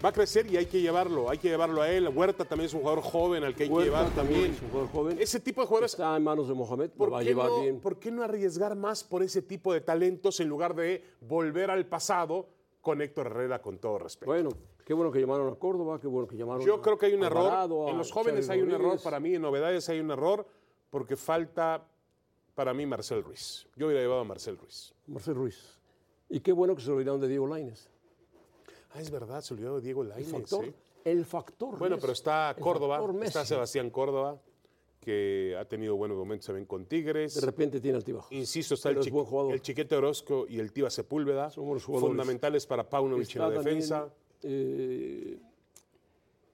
Va 0.03 0.09
a 0.09 0.13
crecer 0.13 0.51
y 0.51 0.57
hay 0.57 0.65
que 0.65 0.81
llevarlo, 0.81 1.29
hay 1.29 1.37
que 1.37 1.47
llevarlo 1.47 1.81
a 1.81 1.89
él. 1.91 2.07
Huerta 2.07 2.43
también 2.43 2.65
es 2.65 2.73
un 2.73 2.79
jugador 2.79 3.03
joven 3.03 3.43
al 3.43 3.53
que 3.53 3.63
hay 3.63 3.69
que 3.69 3.83
llevar 3.83 4.09
también. 4.15 4.51
es 4.51 4.61
un 4.61 4.69
jugador 4.69 4.89
joven. 4.91 5.17
Ese 5.19 5.39
tipo 5.39 5.61
de 5.61 5.67
jugadores 5.67 5.91
Está 5.93 6.17
en 6.17 6.23
manos 6.23 6.47
de 6.47 6.55
Mohamed, 6.55 6.89
lo 6.89 6.95
¿Por 6.95 7.13
va 7.13 7.19
a 7.19 7.23
llevar 7.23 7.49
no, 7.49 7.61
bien. 7.61 7.79
por 7.79 7.99
qué 7.99 8.09
no 8.09 8.23
arriesgar 8.23 8.75
más 8.75 9.03
por 9.03 9.21
ese 9.21 9.43
tipo 9.43 9.71
de 9.73 9.81
talentos 9.81 10.39
en 10.39 10.47
lugar 10.49 10.73
de 10.75 11.03
volver 11.21 11.69
al 11.69 11.85
pasado 11.85 12.49
con 12.81 12.99
Héctor 12.99 13.27
Herrera, 13.27 13.61
con 13.61 13.77
todo 13.77 13.99
respeto? 13.99 14.31
Bueno, 14.31 14.49
qué 14.91 14.93
bueno 14.93 15.09
que 15.09 15.21
llamaron 15.21 15.47
a 15.47 15.55
Córdoba, 15.55 16.01
qué 16.01 16.07
bueno 16.07 16.27
que 16.27 16.35
llamaron 16.35 16.65
Yo 16.65 16.81
creo 16.81 16.97
que 16.97 17.05
hay 17.05 17.13
un 17.13 17.23
error. 17.23 17.49
En 17.89 17.97
los 17.97 18.11
jóvenes 18.11 18.49
hay 18.49 18.61
un 18.61 18.71
error 18.71 18.99
para 19.01 19.21
mí, 19.21 19.33
en 19.35 19.41
novedades 19.41 19.87
hay 19.87 20.01
un 20.01 20.11
error, 20.11 20.45
porque 20.89 21.15
falta 21.15 21.87
para 22.55 22.73
mí 22.73 22.85
Marcel 22.85 23.23
Ruiz. 23.23 23.65
Yo 23.77 23.85
hubiera 23.85 24.01
llevado 24.01 24.19
a 24.19 24.23
Marcel 24.25 24.57
Ruiz. 24.57 24.93
Marcel 25.07 25.35
Ruiz. 25.35 25.79
Y 26.27 26.41
qué 26.41 26.51
bueno 26.51 26.75
que 26.75 26.81
se 26.81 26.91
olvidaron 26.91 27.21
de 27.21 27.29
Diego 27.29 27.47
Lainez. 27.47 27.87
Ah, 28.93 28.99
es 28.99 29.09
verdad, 29.09 29.39
se 29.39 29.53
olvidó 29.53 29.75
de 29.77 29.81
Diego 29.81 30.01
El 30.01 30.09
Lainez. 30.09 30.29
factor, 30.29 30.65
¿eh? 30.65 30.73
el 31.05 31.23
factor 31.23 31.77
Bueno, 31.79 31.95
Messi. 31.95 32.01
pero 32.01 32.11
está 32.11 32.49
El 32.51 32.61
Córdoba, 32.61 33.01
está. 33.23 33.45
Sebastián 33.45 33.91
Córdoba, 33.91 34.41
que 34.99 35.55
ha 35.57 35.63
tenido 35.63 35.95
buenos 35.95 36.17
momentos 36.17 36.47
también 36.47 36.65
con 36.65 36.85
Tigres. 36.85 37.35
De 37.35 37.45
repente 37.45 37.79
tiene 37.79 37.95
altibajos. 37.95 38.29
Insisto, 38.33 38.73
está 38.73 38.89
el, 38.89 38.97
el 38.97 39.61
Chiquete 39.61 39.95
Orozco 39.95 40.45
y 40.49 40.59
el 40.59 40.73
Tiva 40.73 40.89
Sepúlveda, 40.89 41.49
buenos 41.55 41.85
jugadores. 41.85 42.09
fundamentales 42.09 42.67
para 42.67 42.89
Paunovic 42.89 43.33
en 43.37 43.41
la 43.41 43.53
también, 43.53 43.63
defensa. 43.77 44.11
Eh, 44.43 45.39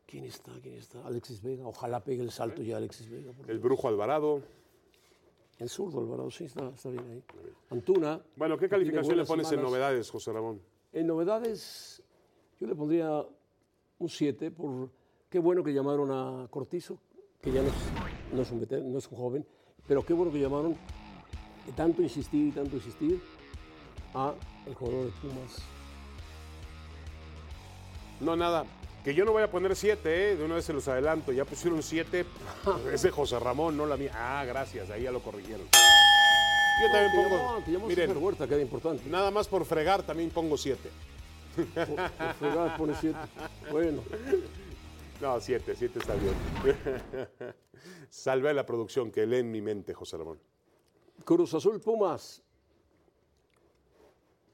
¿Quién 0.05 0.23
está? 0.23 0.53
¿Quién 0.61 0.75
está? 0.75 1.05
Alexis 1.05 1.41
Vega. 1.41 1.67
Ojalá 1.67 2.03
pegue 2.03 2.23
el 2.23 2.31
salto 2.31 2.61
ya 2.63 2.77
Alexis 2.77 3.09
Vega. 3.09 3.33
El 3.47 3.59
Brujo 3.59 3.87
Alvarado. 3.87 4.41
En 5.59 5.67
zurdo, 5.67 5.99
Alvarado, 5.99 6.29
sí, 6.29 6.45
está, 6.45 6.69
está 6.69 6.89
bien 6.89 7.03
ahí. 7.09 7.23
Antuna. 7.71 8.21
Bueno, 8.35 8.57
¿qué 8.57 8.69
calificación 8.69 9.17
le 9.17 9.25
pones 9.25 9.51
en 9.51 9.61
novedades, 9.61 10.09
José 10.09 10.31
Ramón? 10.31 10.61
En 10.93 11.07
novedades, 11.07 12.01
yo 12.59 12.67
le 12.67 12.75
pondría 12.75 13.25
un 13.99 14.09
7 14.09 14.51
por 14.51 14.89
qué 15.29 15.39
bueno 15.39 15.63
que 15.63 15.73
llamaron 15.73 16.11
a 16.11 16.47
Cortizo, 16.49 16.99
que 17.41 17.51
ya 17.51 17.63
no 17.63 17.69
es, 17.69 17.73
no 18.33 18.41
es 18.43 18.51
un, 18.51 18.91
no 18.91 18.97
es 18.99 19.07
un 19.07 19.17
joven, 19.17 19.45
pero 19.87 20.05
qué 20.05 20.13
bueno 20.13 20.31
que 20.31 20.39
llamaron 20.39 20.75
tanto 21.75 22.01
insistir 22.01 22.47
y 22.47 22.51
tanto 22.51 22.75
insistir 22.75 23.19
a 24.13 24.33
el 24.65 24.75
jugador 24.75 25.05
de 25.05 25.11
Pumas. 25.21 25.76
No, 28.19 28.35
nada. 28.35 28.65
Que 29.03 29.13
yo 29.13 29.23
no 29.23 29.31
voy 29.31 29.43
a 29.43 29.49
poner 29.49 29.75
siete, 29.75 30.31
¿eh? 30.31 30.35
de 30.35 30.43
una 30.43 30.55
vez 30.55 30.65
se 30.65 30.73
los 30.73 30.87
adelanto. 30.87 31.31
Ya 31.31 31.45
pusieron 31.45 31.81
siete. 31.81 32.25
Es 32.93 33.03
de 33.03 33.11
José 33.11 33.39
Ramón, 33.39 33.77
no 33.77 33.85
la 33.85 33.95
mía. 33.97 34.11
Ah, 34.13 34.43
gracias, 34.45 34.89
ahí 34.89 35.03
ya 35.03 35.11
lo 35.11 35.21
corrigieron. 35.21 35.65
Yo 36.81 36.91
también 36.91 37.11
pongo. 37.15 37.37
llamó, 37.37 37.63
te 37.63 37.71
llamó 37.71 37.87
miren, 37.87 38.17
Huerta, 38.17 38.47
que 38.47 38.53
era 38.55 38.61
importante. 38.63 39.09
nada 39.09 39.31
más 39.31 39.47
por 39.47 39.65
fregar 39.65 40.03
también 40.03 40.29
pongo 40.29 40.57
siete. 40.57 40.89
Por, 41.55 41.85
por 41.95 42.33
fregar 42.35 42.77
pone 42.77 42.93
7. 42.99 43.17
Bueno, 43.71 44.03
No, 45.21 45.39
siete, 45.41 45.75
siete 45.75 45.97
está 45.99 46.13
bien. 46.15 46.35
Salve 48.09 48.53
la 48.53 48.65
producción 48.65 49.11
que 49.11 49.25
lee 49.25 49.37
en 49.37 49.51
mi 49.51 49.61
mente, 49.61 49.93
José 49.93 50.17
Ramón. 50.17 50.39
Cruz 51.25 51.53
Azul 51.55 51.79
Pumas. 51.79 52.43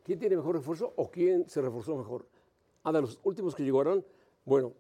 ¿Quién 0.06 0.20
tiene 0.20 0.36
mejor 0.38 0.56
refuerzo 0.56 0.94
o 0.96 1.10
quién 1.10 1.50
se 1.50 1.62
reforzó 1.62 1.96
mejor? 1.98 2.26
Ah, 2.84 2.92
de 2.92 3.02
los 3.02 3.20
últimos 3.24 3.56
que 3.56 3.64
llegaron, 3.64 4.06
bueno, 4.46 4.74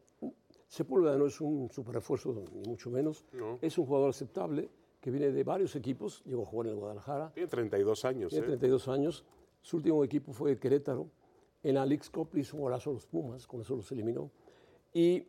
Sepúlveda 0.67 1.17
no 1.17 1.27
es 1.27 1.39
un 1.39 1.69
super 1.71 1.93
refuerzo, 1.95 2.33
ni 2.33 2.67
mucho 2.67 2.89
menos. 2.89 3.25
Es 3.61 3.77
un 3.77 3.85
jugador 3.85 4.09
aceptable 4.09 4.69
que 4.99 5.11
viene 5.11 5.31
de 5.31 5.43
varios 5.43 5.75
equipos. 5.75 6.23
Llegó 6.25 6.43
a 6.43 6.45
jugar 6.45 6.67
en 6.67 6.73
el 6.73 6.79
Guadalajara, 6.79 7.31
Tiene 7.33 7.47
32 7.47 8.05
años. 8.05 8.29
tiene 8.31 8.45
¿eh? 8.45 8.49
32 8.49 8.87
años. 8.87 9.23
Su 9.61 9.77
último 9.77 10.03
equipo 10.03 10.33
fue 10.33 10.51
el 10.51 10.59
Querétaro. 10.59 11.09
En 11.61 11.77
Cup 12.11 12.33
le 12.33 12.41
hizo 12.41 12.57
un 12.57 12.63
golazo 12.63 12.89
a 12.89 12.93
los 12.93 13.05
Pumas, 13.05 13.47
con 13.47 13.61
eso 13.61 13.75
los 13.75 13.89
eliminó. 13.91 14.29
Y 14.93 15.25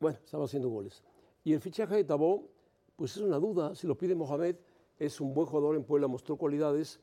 bueno, 0.00 0.18
estaba 0.24 0.44
haciendo 0.44 0.68
goles. 0.68 1.04
Y 1.44 1.52
el 1.52 1.60
fichaje 1.60 1.94
de 1.94 2.04
Tabó, 2.04 2.48
pues 2.96 3.16
es 3.16 3.22
una 3.22 3.38
duda. 3.38 3.74
Si 3.74 3.86
lo 3.86 3.96
pide 3.96 4.14
Mohamed, 4.14 4.56
es 4.98 5.20
un 5.20 5.34
buen 5.34 5.46
jugador 5.46 5.76
en 5.76 5.84
Puebla, 5.84 6.08
mostró 6.08 6.36
cualidades, 6.36 7.00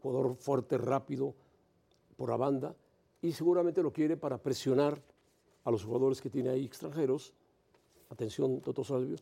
jugador 0.00 0.36
fuerte, 0.36 0.78
rápido, 0.78 1.34
por 2.16 2.30
la 2.30 2.36
banda, 2.36 2.76
y 3.22 3.32
seguramente 3.32 3.82
lo 3.82 3.92
quiere 3.92 4.16
para 4.16 4.36
presionar 4.36 5.00
a 5.64 5.70
los 5.70 5.84
jugadores 5.84 6.20
que 6.20 6.28
tiene 6.28 6.50
ahí 6.50 6.64
extranjeros. 6.64 7.32
Atención, 8.10 8.60
Toto 8.60 8.84
Salvio, 8.84 9.16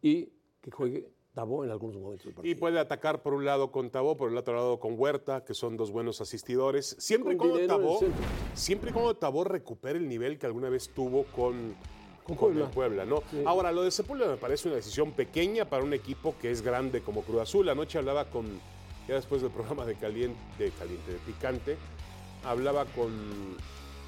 y 0.00 0.30
que 0.62 0.70
juegue 0.70 1.10
Tabó 1.32 1.64
en 1.64 1.70
algunos 1.70 1.96
momentos 1.96 2.24
del 2.24 2.32
Y 2.32 2.34
partido. 2.34 2.58
puede 2.58 2.80
atacar 2.80 3.22
por 3.22 3.34
un 3.34 3.44
lado 3.44 3.70
con 3.70 3.90
Tabó, 3.90 4.16
por 4.16 4.30
el 4.30 4.36
otro 4.36 4.54
lado 4.54 4.80
con 4.80 4.98
Huerta, 4.98 5.44
que 5.44 5.54
son 5.54 5.76
dos 5.76 5.92
buenos 5.92 6.20
asistidores. 6.20 6.96
Siempre 6.98 7.34
y 7.34 7.36
Con 7.36 7.56
el 7.56 7.68
Tabó, 7.68 8.00
siempre 8.54 8.90
y 8.90 8.92
cuando 8.92 9.14
Tabó 9.16 9.44
recupere 9.44 9.98
el 9.98 10.08
nivel 10.08 10.38
que 10.40 10.46
alguna 10.46 10.68
vez 10.68 10.88
tuvo 10.88 11.24
con, 11.26 11.76
Con 12.26 12.36
con 12.36 12.70
Puebla. 12.72 13.04
¿no? 13.04 13.22
Sí. 13.30 13.42
Ahora, 13.46 13.70
lo 13.70 13.82
de 13.84 13.92
Sepúlveda 13.92 14.30
me 14.32 14.38
parece 14.38 14.66
una 14.68 14.76
decisión 14.76 15.12
pequeña 15.12 15.64
para 15.66 15.84
un 15.84 15.94
equipo 15.94 16.34
que 16.40 16.50
es 16.50 16.62
grande 16.62 17.00
como 17.00 17.22
Cruz 17.22 17.42
Azul. 17.42 17.68
Anoche 17.68 17.98
hablaba 17.98 18.24
con, 18.24 18.46
ya 19.06 19.14
después 19.14 19.40
del 19.40 19.52
programa 19.52 19.86
de 19.86 19.94
Caliente, 19.94 20.36
de, 20.58 20.70
Caliente, 20.72 21.12
de 21.12 21.18
Picante, 21.18 21.76
hablaba 22.44 22.84
con, 22.86 23.10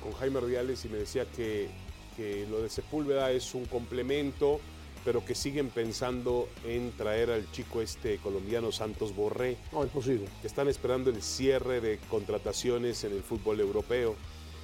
con 0.02 0.12
Jaime 0.12 0.38
Ordiales 0.38 0.84
y 0.84 0.88
me 0.88 0.98
decía 0.98 1.24
que, 1.26 1.68
que 2.16 2.46
lo 2.50 2.62
de 2.62 2.68
Sepúlveda 2.68 3.30
es 3.30 3.54
un 3.54 3.64
complemento, 3.66 4.60
pero 5.04 5.24
que 5.24 5.34
siguen 5.34 5.68
pensando 5.70 6.48
en 6.64 6.92
traer 6.92 7.30
al 7.30 7.50
chico 7.50 7.80
este 7.82 8.18
colombiano 8.18 8.70
Santos 8.70 9.14
Borré, 9.14 9.56
No, 9.72 9.82
imposible. 9.82 10.26
que 10.40 10.46
están 10.46 10.68
esperando 10.68 11.10
el 11.10 11.22
cierre 11.22 11.80
de 11.80 11.98
contrataciones 12.08 13.02
en 13.04 13.12
el 13.12 13.22
fútbol 13.22 13.60
europeo. 13.60 14.14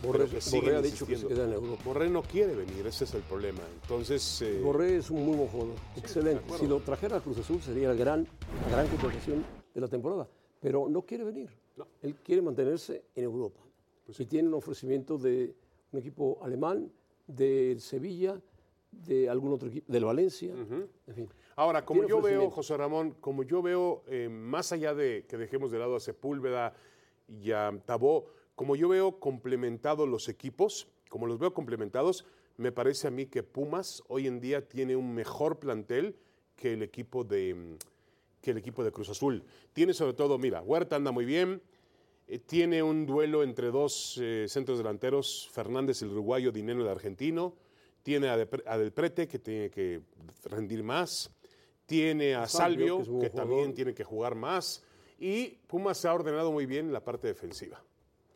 Borré, 0.01 0.27
Borré 0.27 0.77
ha 0.77 0.81
dicho 0.81 1.05
que 1.09 1.17
se 1.17 1.27
queda 1.27 1.45
en 1.45 1.55
Europa. 1.55 1.83
Borré 1.85 2.09
no 2.09 2.23
quiere 2.23 2.55
venir, 2.55 2.87
ese 2.87 3.03
es 3.03 3.15
el 3.15 3.23
problema. 3.23 3.59
Entonces, 3.83 4.43
eh, 4.43 4.61
Borré 4.63 4.99
es 4.99 5.11
un 5.11 5.27
muy 5.27 5.37
buen 5.37 5.49
jugador, 5.49 5.75
excelente. 5.97 6.45
Si 6.57 6.69
lo 6.69 6.79
trajera 6.79 7.17
a 7.17 7.21
Cruz 7.21 7.39
Azul 7.39 7.61
sería 7.61 7.89
la 7.89 7.95
gran, 7.95 8.25
la 8.67 8.77
gran 8.77 8.87
contratación 8.87 9.45
de 9.75 9.81
la 9.81 9.89
temporada, 9.89 10.29
pero 10.61 10.89
no 10.89 11.03
quiere 11.03 11.25
venir. 11.25 11.51
No. 11.79 11.87
Él 12.03 12.17
quiere 12.17 12.43
mantenerse 12.43 13.05
en 13.15 13.25
Europa. 13.25 13.61
y 14.19 14.27
tiene 14.27 14.49
un 14.49 14.55
ofrecimiento 14.55 15.17
de 15.17 15.55
un 15.93 16.01
equipo 16.01 16.39
alemán, 16.43 16.91
del 17.27 17.81
Sevilla, 17.81 18.41
de 18.91 19.29
algún 19.29 19.53
otro 19.53 19.69
equipo, 19.69 19.93
del 19.93 20.05
Valencia, 20.05 20.53
en 20.53 21.15
fin. 21.15 21.29
Ahora, 21.57 21.85
como 21.85 22.07
yo 22.07 22.21
veo. 22.21 22.51
José 22.51 22.77
Ramón, 22.77 23.15
como 23.21 23.43
yo 23.43 23.63
veo, 23.63 24.03
eh, 24.07 24.29
más 24.29 24.73
allá 24.73 24.95
de 24.95 25.27
que 25.29 25.37
dejemos 25.37 25.71
de 25.71 25.79
lado 25.79 25.97
a 25.97 26.01
Sepúlveda 26.01 26.75
y 27.29 27.53
a 27.53 27.79
Tabó, 27.85 28.27
como 28.55 28.77
yo 28.77 28.89
veo 28.89 29.21
complementados 29.21 30.09
los 30.09 30.29
equipos, 30.29 30.89
como 31.09 31.27
los 31.27 31.39
veo 31.39 31.55
complementados, 31.55 32.27
me 32.57 32.73
parece 32.73 33.07
a 33.07 33.11
mí 33.11 33.27
que 33.27 33.43
Pumas 33.43 34.03
hoy 34.09 34.27
en 34.27 34.41
día 34.41 34.67
tiene 34.67 34.97
un 34.97 35.15
mejor 35.15 35.59
plantel 35.59 36.17
que 36.57 36.73
el 36.73 36.83
equipo 36.83 37.23
de, 37.23 37.77
que 38.49 38.53
el 38.53 38.59
equipo 38.59 38.83
de 38.83 38.91
Cruz 38.91 39.11
Azul. 39.11 39.43
Tiene 39.75 39.93
sobre 39.93 40.15
todo, 40.15 40.39
mira, 40.39 40.63
Huerta 40.63 40.97
anda 40.97 41.13
muy 41.13 41.27
bien, 41.27 41.61
eh, 42.27 42.39
tiene 42.39 42.83
un 42.83 43.05
duelo 43.05 43.43
entre 43.43 43.71
dos 43.71 44.19
eh, 44.23 44.47
centros 44.49 44.79
delanteros, 44.79 45.49
Fernández 45.53 46.01
el 46.01 46.09
uruguayo, 46.13 46.51
Dineno 46.51 46.81
el 46.83 46.89
argentino, 46.89 47.55
tiene 48.03 48.29
a, 48.31 48.39
Depre- 48.39 48.63
a 48.67 48.79
Del 48.79 48.93
Prete 48.93 49.29
que 49.29 49.39
tiene 49.39 49.69
que 49.71 50.01
rendir 50.45 50.83
más, 50.83 51.31
tiene 51.85 52.35
a 52.35 52.47
Salvio, 52.49 53.05
Salvio 53.05 53.21
que 53.21 53.29
también 53.31 53.75
tiene 53.75 53.93
que 53.93 54.03
jugar 54.05 54.35
más 54.35 54.83
y 55.19 55.59
Pumas 55.67 55.99
se 55.99 56.09
ha 56.09 56.15
ordenado 56.15 56.51
muy 56.51 56.65
bien 56.65 56.87
en 56.87 56.93
la 56.95 57.05
parte 57.05 57.27
defensiva. 57.29 57.83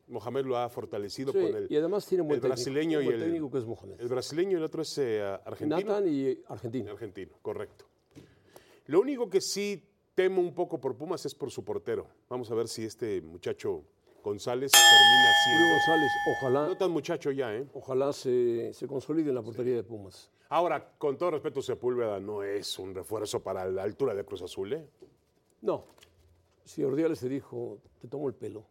Mohamed 0.08 0.44
lo 0.44 0.58
ha 0.58 0.68
fortalecido 0.68 1.32
Sí, 1.32 1.38
con 1.38 1.56
el, 1.56 1.66
y 1.70 1.76
además 1.76 2.04
tiene 2.04 2.20
un 2.22 2.28
buen 2.28 2.36
el 2.36 2.42
técnico, 2.42 2.54
brasileño 2.56 3.00
y 3.00 3.06
el, 3.06 3.18
técnico 3.20 3.50
que 3.50 3.58
es 3.58 3.64
Mohamed. 3.64 3.98
el 4.00 4.08
brasileño 4.08 4.52
y 4.52 4.54
el 4.56 4.62
otro 4.64 4.82
es 4.82 4.98
eh, 4.98 5.22
argentino. 5.22 5.80
Nathan 5.80 6.08
y 6.08 6.38
Argentina. 6.48 6.90
Argentino, 6.90 7.32
correcto. 7.40 7.86
Lo 8.86 9.00
único 9.00 9.30
que 9.30 9.40
sí 9.40 9.80
temo 10.14 10.40
un 10.40 10.54
poco 10.54 10.80
por 10.80 10.96
Pumas 10.96 11.24
es 11.26 11.34
por 11.34 11.50
su 11.50 11.64
portero. 11.64 12.06
Vamos 12.28 12.50
a 12.50 12.54
ver 12.54 12.68
si 12.68 12.84
este 12.84 13.20
muchacho 13.22 13.82
González 14.22 14.70
termina 14.70 15.32
Julio 15.44 15.58
siendo. 15.58 15.74
González, 15.74 16.10
ojalá, 16.38 16.66
No 16.68 16.76
tan 16.76 16.90
muchacho 16.90 17.30
ya, 17.30 17.54
¿eh? 17.54 17.66
ojalá 17.74 18.12
se, 18.12 18.72
se 18.72 18.86
consolide 18.86 19.30
en 19.30 19.34
la 19.34 19.42
portería 19.42 19.74
de 19.74 19.82
Pumas. 19.82 20.30
Ahora, 20.48 20.92
con 20.98 21.16
todo 21.16 21.30
respeto, 21.32 21.62
Sepúlveda 21.62 22.20
no 22.20 22.42
es 22.42 22.78
un 22.78 22.94
refuerzo 22.94 23.42
para 23.42 23.64
la 23.70 23.82
altura 23.82 24.14
de 24.14 24.24
Cruz 24.24 24.42
Azul, 24.42 24.72
¿eh? 24.74 24.86
No, 25.62 25.86
si 26.64 26.84
Ordiales 26.84 27.20
te 27.20 27.28
dijo, 27.28 27.78
te 28.00 28.06
tomo 28.06 28.28
el 28.28 28.34
pelo. 28.34 28.64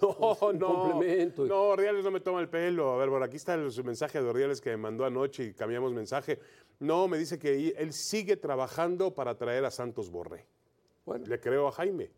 No, 0.00 0.08
un 0.48 0.58
no. 0.58 0.66
complemento. 0.90 1.44
No, 1.46 1.62
Ordiales 1.64 2.04
no 2.04 2.10
me 2.12 2.20
toma 2.20 2.40
el 2.40 2.48
pelo. 2.48 2.92
A 2.92 2.96
ver, 2.96 3.08
por 3.10 3.22
aquí 3.22 3.36
está 3.36 3.54
el- 3.54 3.72
su 3.72 3.82
mensaje 3.84 4.22
de 4.22 4.28
Ordiales 4.28 4.60
que 4.60 4.70
me 4.70 4.76
mandó 4.76 5.04
anoche 5.04 5.44
y 5.44 5.52
cambiamos 5.52 5.92
mensaje. 5.92 6.38
No, 6.82 7.06
me 7.06 7.16
dice 7.16 7.38
que 7.38 7.68
él 7.78 7.92
sigue 7.92 8.36
trabajando 8.36 9.14
para 9.14 9.36
traer 9.38 9.64
a 9.64 9.70
Santos 9.70 10.10
Borré. 10.10 10.44
Bueno, 11.06 11.24
Le 11.26 11.38
creo 11.40 11.68
a 11.68 11.72
Jaime. 11.72 12.10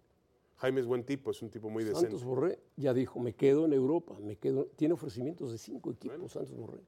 Jaime 0.56 0.80
es 0.80 0.86
buen 0.86 1.04
tipo, 1.04 1.30
es 1.30 1.42
un 1.42 1.50
tipo 1.50 1.68
muy 1.68 1.84
decente. 1.84 2.02
Santos 2.06 2.24
Borré 2.24 2.58
ya 2.76 2.94
dijo, 2.94 3.20
me 3.20 3.34
quedo 3.34 3.66
en 3.66 3.74
Europa, 3.74 4.16
me 4.20 4.36
quedo, 4.36 4.66
tiene 4.76 4.94
ofrecimientos 4.94 5.52
de 5.52 5.58
cinco 5.58 5.90
equipos 5.90 6.32
Santos 6.32 6.56
Borré. 6.56 6.80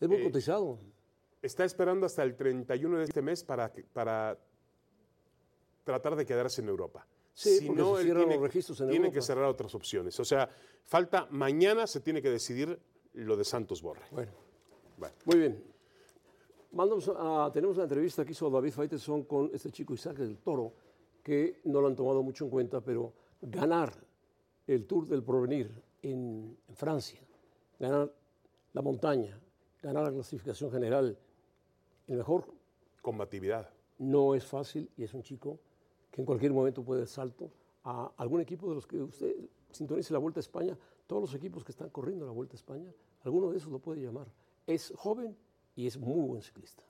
Es 0.00 0.08
muy 0.08 0.18
Eh, 0.18 0.24
cotizado. 0.24 0.78
Está 1.42 1.64
esperando 1.64 2.06
hasta 2.06 2.22
el 2.22 2.36
31 2.36 2.98
de 2.98 3.04
este 3.04 3.20
mes 3.20 3.42
para, 3.42 3.72
para 3.92 4.38
tratar 5.82 6.14
de 6.14 6.24
quedarse 6.24 6.60
en 6.62 6.68
Europa. 6.68 7.04
Sí, 7.34 7.64
porque 7.66 7.82
se 7.82 8.00
él 8.02 8.14
tiene, 8.16 8.34
los 8.34 8.42
registros 8.42 8.80
en 8.80 8.88
tiene 8.90 9.06
Europa. 9.06 9.14
que 9.14 9.22
cerrar 9.22 9.44
otras 9.46 9.74
opciones. 9.74 10.20
O 10.20 10.24
sea, 10.24 10.48
falta, 10.84 11.26
mañana 11.30 11.86
se 11.88 11.98
tiene 12.00 12.22
que 12.22 12.30
decidir 12.30 12.78
lo 13.14 13.36
de 13.36 13.44
Santos 13.44 13.82
Borre. 13.82 14.04
Bueno, 14.12 14.30
Bueno. 14.98 15.14
muy 15.24 15.38
bien. 15.38 15.71
Mandamos 16.72 17.08
a- 17.14 17.50
tenemos 17.52 17.76
una 17.76 17.84
entrevista 17.84 18.24
que 18.24 18.32
hizo 18.32 18.48
David 18.50 18.72
Faitelson 18.72 19.24
con 19.24 19.50
este 19.52 19.70
chico 19.70 19.94
Isaac 19.94 20.16
del 20.18 20.38
Toro, 20.38 20.72
que 21.22 21.60
no 21.64 21.80
lo 21.80 21.86
han 21.88 21.96
tomado 21.96 22.22
mucho 22.22 22.44
en 22.44 22.50
cuenta, 22.50 22.80
pero 22.80 23.12
ganar 23.42 23.92
el 24.66 24.86
Tour 24.86 25.06
del 25.06 25.22
Porvenir 25.22 25.70
en, 26.02 26.56
en 26.68 26.74
Francia, 26.74 27.20
ganar 27.78 28.10
la 28.72 28.82
montaña, 28.82 29.38
ganar 29.82 30.04
la 30.04 30.12
clasificación 30.12 30.70
general, 30.70 31.16
el 32.06 32.16
mejor 32.16 32.46
Combatividad. 33.02 33.68
no 33.98 34.34
es 34.34 34.44
fácil 34.44 34.88
y 34.96 35.04
es 35.04 35.12
un 35.12 35.22
chico 35.22 35.58
que 36.10 36.22
en 36.22 36.26
cualquier 36.26 36.52
momento 36.52 36.82
puede 36.82 37.00
dar 37.00 37.08
salto 37.08 37.50
a 37.84 38.12
algún 38.16 38.40
equipo 38.40 38.68
de 38.68 38.74
los 38.76 38.86
que 38.86 39.00
usted 39.02 39.34
sintonice 39.72 40.12
la 40.12 40.18
Vuelta 40.20 40.38
a 40.38 40.42
España, 40.42 40.78
todos 41.06 41.22
los 41.22 41.34
equipos 41.34 41.64
que 41.64 41.72
están 41.72 41.90
corriendo 41.90 42.24
la 42.24 42.32
Vuelta 42.32 42.54
a 42.54 42.56
España, 42.56 42.90
alguno 43.24 43.50
de 43.50 43.58
esos 43.58 43.70
lo 43.70 43.78
puede 43.78 44.00
llamar. 44.00 44.28
Es 44.66 44.92
joven 44.96 45.36
y 45.74 45.86
es 45.86 45.96
muy 45.96 46.28
buen 46.28 46.42
ciclista. 46.42 46.82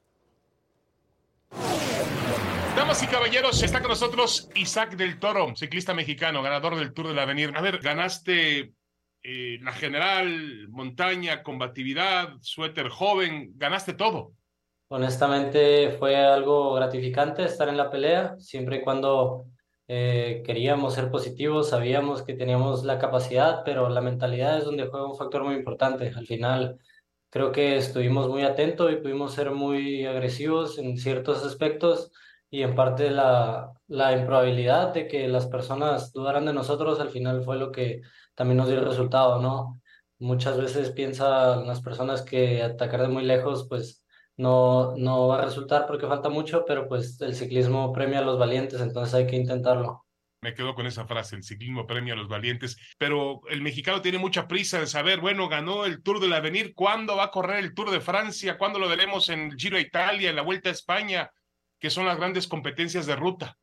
Damas 2.77 3.03
y 3.03 3.07
caballeros, 3.07 3.63
está 3.63 3.81
con 3.81 3.91
nosotros 3.91 4.49
Isaac 4.55 4.97
del 4.97 5.19
Toro, 5.19 5.55
ciclista 5.55 5.93
mexicano, 5.93 6.43
ganador 6.43 6.77
del 6.77 6.95
Tour 6.95 7.09
del 7.09 7.19
Avenir. 7.19 7.53
A 7.55 7.61
ver, 7.61 7.79
ganaste 7.79 8.73
eh, 9.23 9.59
la 9.61 9.73
general, 9.73 10.69
montaña, 10.71 11.43
combatividad, 11.43 12.31
suéter 12.41 12.89
joven, 12.89 13.53
ganaste 13.57 13.93
todo. 13.93 14.33
honestamente 14.89 15.97
fue 15.99 16.17
algo 16.17 16.75
gratificante 16.75 17.45
estar 17.45 17.69
en 17.69 17.77
la 17.77 17.91
pelea, 17.91 18.37
siempre 18.39 18.79
y 18.79 18.83
cuando 18.83 19.47
eh, 19.87 20.43
queríamos 20.45 20.95
ser 20.95 21.11
positivos, 21.11 21.69
sabíamos 21.69 22.23
que 22.23 22.35
teníamos 22.35 22.85
la 22.85 22.99
capacidad, 22.99 23.63
pero 23.65 23.91
la 23.91 24.01
mentalidad 24.01 24.59
es 24.59 24.65
donde 24.65 24.87
juega 24.87 25.07
un 25.07 25.17
factor 25.17 25.45
muy 25.45 25.55
importante. 25.55 26.11
Al 26.17 26.27
final, 26.27 26.79
creo 27.33 27.51
que 27.53 27.77
estuvimos 27.77 28.29
muy 28.29 28.43
atentos 28.43 28.93
y 28.93 28.97
pudimos 28.97 29.33
ser 29.35 29.53
muy 29.53 30.05
agresivos 30.07 30.79
en 30.79 30.99
ciertos 30.99 31.45
aspectos 31.45 32.13
y 32.51 32.63
en 32.63 32.75
parte 32.75 33.11
la, 33.11 33.73
la 33.89 34.13
improbabilidad 34.13 34.93
de 34.93 35.09
que 35.09 35.29
las 35.29 35.47
personas 35.47 36.13
dudaran 36.13 36.45
de 36.45 36.53
nosotros 36.53 37.01
al 37.01 37.09
final 37.11 37.43
fue 37.43 37.57
lo 37.57 37.73
que 37.73 38.03
también 38.35 38.59
nos 38.59 38.69
dio 38.69 38.79
el 38.79 38.85
resultado, 38.85 39.41
¿no? 39.41 39.81
Muchas 40.19 40.59
veces 40.59 40.91
piensan 40.93 41.67
las 41.67 41.81
personas 41.81 42.23
que 42.23 42.63
atacar 42.63 43.01
de 43.03 43.09
muy 43.09 43.25
lejos, 43.25 43.67
pues 43.69 44.05
no, 44.37 44.95
no 44.97 45.29
va 45.29 45.39
a 45.39 45.45
resultar 45.47 45.87
porque 45.87 46.07
falta 46.07 46.29
mucho, 46.29 46.65
pero 46.67 46.87
pues 46.89 47.19
el 47.23 47.35
ciclismo 47.35 47.93
premia 47.95 48.19
a 48.21 48.23
los 48.23 48.39
valientes, 48.39 48.81
entonces 48.83 49.15
hay 49.15 49.27
que 49.27 49.37
intentarlo. 49.37 50.02
Me 50.43 50.55
quedo 50.55 50.75
con 50.75 50.87
esa 50.87 51.07
frase, 51.07 51.37
el 51.37 51.45
ciclismo 51.45 51.87
premia 51.87 52.15
a 52.15 52.17
los 52.17 52.27
valientes, 52.27 52.77
pero 52.99 53.43
el 53.49 53.63
mexicano 53.63 54.03
tiene 54.03 54.19
mucha 54.19 54.49
prisa 54.49 54.81
de 54.81 54.89
saber, 54.89 55.21
bueno, 55.21 55.49
ganó 55.49 55.85
el 55.85 56.03
Tour 56.03 56.19
del 56.19 56.33
Avenir, 56.33 56.75
¿cuándo 56.75 57.15
va 57.15 57.25
a 57.25 57.31
correr 57.31 57.63
el 57.63 57.75
Tour 57.75 57.93
de 57.93 58.01
Francia? 58.01 58.59
¿Cuándo 58.59 58.81
lo 58.81 58.89
veremos 58.89 59.29
en 59.29 59.53
el 59.53 59.57
Giro 59.57 59.77
a 59.77 59.81
Italia, 59.81 60.31
en 60.31 60.37
la 60.37 60.43
Vuelta 60.43 60.69
a 60.69 60.73
España, 60.73 61.31
que 61.79 61.91
son 61.91 62.07
las 62.07 62.17
grandes 62.17 62.49
competencias 62.49 63.07
de 63.07 63.15
ruta? 63.15 63.57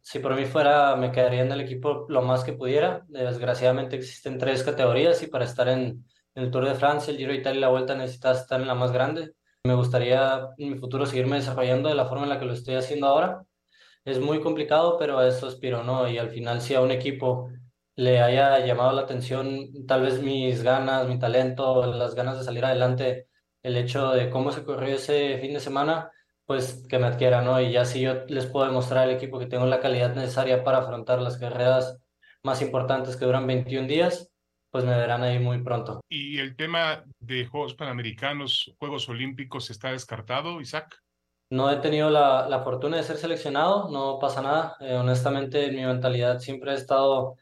Si 0.00 0.20
por 0.20 0.36
mí 0.36 0.44
fuera, 0.44 0.94
me 0.94 1.10
quedaría 1.10 1.42
en 1.42 1.50
el 1.50 1.60
equipo 1.60 2.06
lo 2.08 2.22
más 2.22 2.44
que 2.44 2.52
pudiera. 2.52 3.02
Desgraciadamente 3.08 3.96
existen 3.96 4.38
tres 4.38 4.62
categorías 4.62 5.20
y 5.24 5.26
para 5.26 5.44
estar 5.44 5.68
en, 5.68 6.04
el 6.36 6.50
Tour 6.52 6.66
de 6.66 6.76
Francia, 6.76 7.10
el 7.10 7.18
Giro 7.18 7.32
de 7.32 7.38
Italia 7.38 7.58
y 7.58 7.60
la 7.62 7.68
Vuelta 7.68 7.96
necesitas 7.96 8.42
estar 8.42 8.60
en 8.60 8.68
la 8.68 8.76
más 8.76 8.92
grande. 8.92 9.32
Me 9.64 9.74
gustaría 9.74 10.48
en 10.56 10.70
mi 10.70 10.78
futuro 10.78 11.04
seguirme 11.04 11.36
desarrollando 11.36 11.88
de 11.88 11.96
la 11.96 12.06
forma 12.06 12.24
en 12.24 12.30
la 12.30 12.38
que 12.38 12.46
lo 12.46 12.52
estoy 12.52 12.76
haciendo 12.76 13.08
ahora. 13.08 13.42
Es 14.04 14.18
muy 14.18 14.40
complicado, 14.40 14.96
pero 14.98 15.18
a 15.18 15.28
eso 15.28 15.46
aspiro, 15.46 15.84
¿no? 15.84 16.08
Y 16.08 16.18
al 16.18 16.30
final, 16.30 16.60
si 16.60 16.74
a 16.74 16.80
un 16.80 16.90
equipo 16.90 17.50
le 17.94 18.20
haya 18.20 18.64
llamado 18.64 18.92
la 18.92 19.02
atención 19.02 19.86
tal 19.86 20.02
vez 20.02 20.22
mis 20.22 20.62
ganas, 20.62 21.06
mi 21.08 21.18
talento, 21.18 21.86
las 21.86 22.14
ganas 22.14 22.38
de 22.38 22.44
salir 22.44 22.64
adelante, 22.64 23.28
el 23.62 23.76
hecho 23.76 24.10
de 24.10 24.30
cómo 24.30 24.50
se 24.50 24.64
corrió 24.64 24.96
ese 24.96 25.38
fin 25.38 25.52
de 25.52 25.60
semana, 25.60 26.10
pues 26.46 26.84
que 26.88 26.98
me 26.98 27.06
adquiera, 27.06 27.42
¿no? 27.42 27.60
Y 27.60 27.72
ya 27.72 27.84
si 27.84 28.00
yo 28.00 28.24
les 28.26 28.46
puedo 28.46 28.66
demostrar 28.66 29.04
al 29.04 29.14
equipo 29.14 29.38
que 29.38 29.46
tengo 29.46 29.66
la 29.66 29.80
calidad 29.80 30.14
necesaria 30.14 30.64
para 30.64 30.78
afrontar 30.78 31.20
las 31.20 31.38
carreras 31.38 31.98
más 32.42 32.60
importantes 32.60 33.16
que 33.16 33.24
duran 33.24 33.46
21 33.46 33.86
días, 33.86 34.32
pues 34.70 34.84
me 34.84 34.96
verán 34.96 35.22
ahí 35.22 35.38
muy 35.38 35.62
pronto. 35.62 36.00
¿Y 36.08 36.38
el 36.38 36.56
tema 36.56 37.04
de 37.20 37.46
Juegos 37.46 37.74
Panamericanos, 37.74 38.72
Juegos 38.78 39.08
Olímpicos, 39.08 39.70
está 39.70 39.92
descartado, 39.92 40.60
Isaac? 40.60 41.01
No 41.52 41.70
he 41.70 41.76
tenido 41.76 42.08
la, 42.10 42.48
la 42.48 42.62
fortuna 42.62 42.96
de 42.96 43.02
ser 43.02 43.18
seleccionado, 43.18 43.90
no 43.90 44.18
pasa 44.18 44.40
nada. 44.42 44.76
Eh, 44.80 44.94
honestamente, 44.94 45.70
mi 45.70 45.84
mentalidad 45.84 46.38
siempre 46.38 46.70
ha 46.72 46.74
estado 46.74 47.36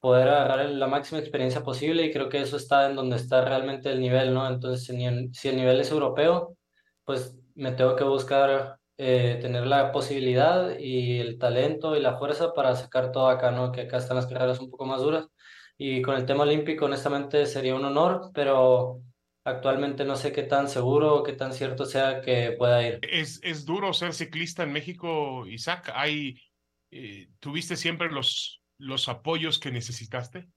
poder 0.00 0.28
agarrar 0.28 0.70
la 0.70 0.86
máxima 0.86 1.20
experiencia 1.20 1.62
posible 1.62 2.04
y 2.04 2.12
creo 2.12 2.28
que 2.30 2.40
eso 2.40 2.56
está 2.56 2.88
en 2.88 2.96
donde 2.96 3.16
está 3.16 3.44
realmente 3.44 3.90
el 3.92 4.00
nivel, 4.00 4.34
¿no? 4.34 4.48
Entonces, 4.48 4.86
si 4.86 5.48
el 5.48 5.56
nivel 5.56 5.80
es 5.80 5.90
europeo, 5.90 6.56
pues 7.04 7.36
me 7.54 7.72
tengo 7.72 7.96
que 7.96 8.04
buscar 8.04 8.78
eh, 8.96 9.38
tener 9.42 9.66
la 9.66 9.92
posibilidad 9.92 10.78
y 10.78 11.20
el 11.20 11.38
talento 11.38 11.96
y 11.96 12.00
la 12.00 12.16
fuerza 12.18 12.54
para 12.54 12.76
sacar 12.76 13.12
todo 13.12 13.28
acá, 13.28 13.50
¿no? 13.50 13.72
Que 13.72 13.82
acá 13.82 13.98
están 13.98 14.16
las 14.16 14.26
carreras 14.26 14.60
un 14.60 14.70
poco 14.70 14.86
más 14.86 15.02
duras. 15.02 15.26
Y 15.76 16.02
con 16.02 16.16
el 16.16 16.26
tema 16.26 16.44
olímpico, 16.44 16.86
honestamente, 16.86 17.46
sería 17.46 17.74
un 17.74 17.84
honor, 17.84 18.30
pero 18.34 19.02
actualmente 19.44 20.04
no 20.04 20.16
sé 20.16 20.32
qué 20.32 20.42
tan 20.42 20.68
seguro 20.68 21.16
o 21.16 21.22
qué 21.22 21.34
tan 21.34 21.52
cierto 21.52 21.84
sea 21.84 22.20
que 22.20 22.54
pueda 22.58 22.86
ir. 22.86 22.98
¿Es, 23.02 23.40
es 23.42 23.64
duro 23.64 23.92
ser 23.92 24.12
ciclista 24.14 24.62
en 24.62 24.72
México, 24.72 25.46
Isaac? 25.46 25.92
¿Hay, 25.94 26.40
eh, 26.90 27.28
¿Tuviste 27.40 27.76
siempre 27.76 28.10
los, 28.10 28.62
los 28.78 29.08
apoyos 29.08 29.58
que 29.58 29.70
necesitaste? 29.70 30.48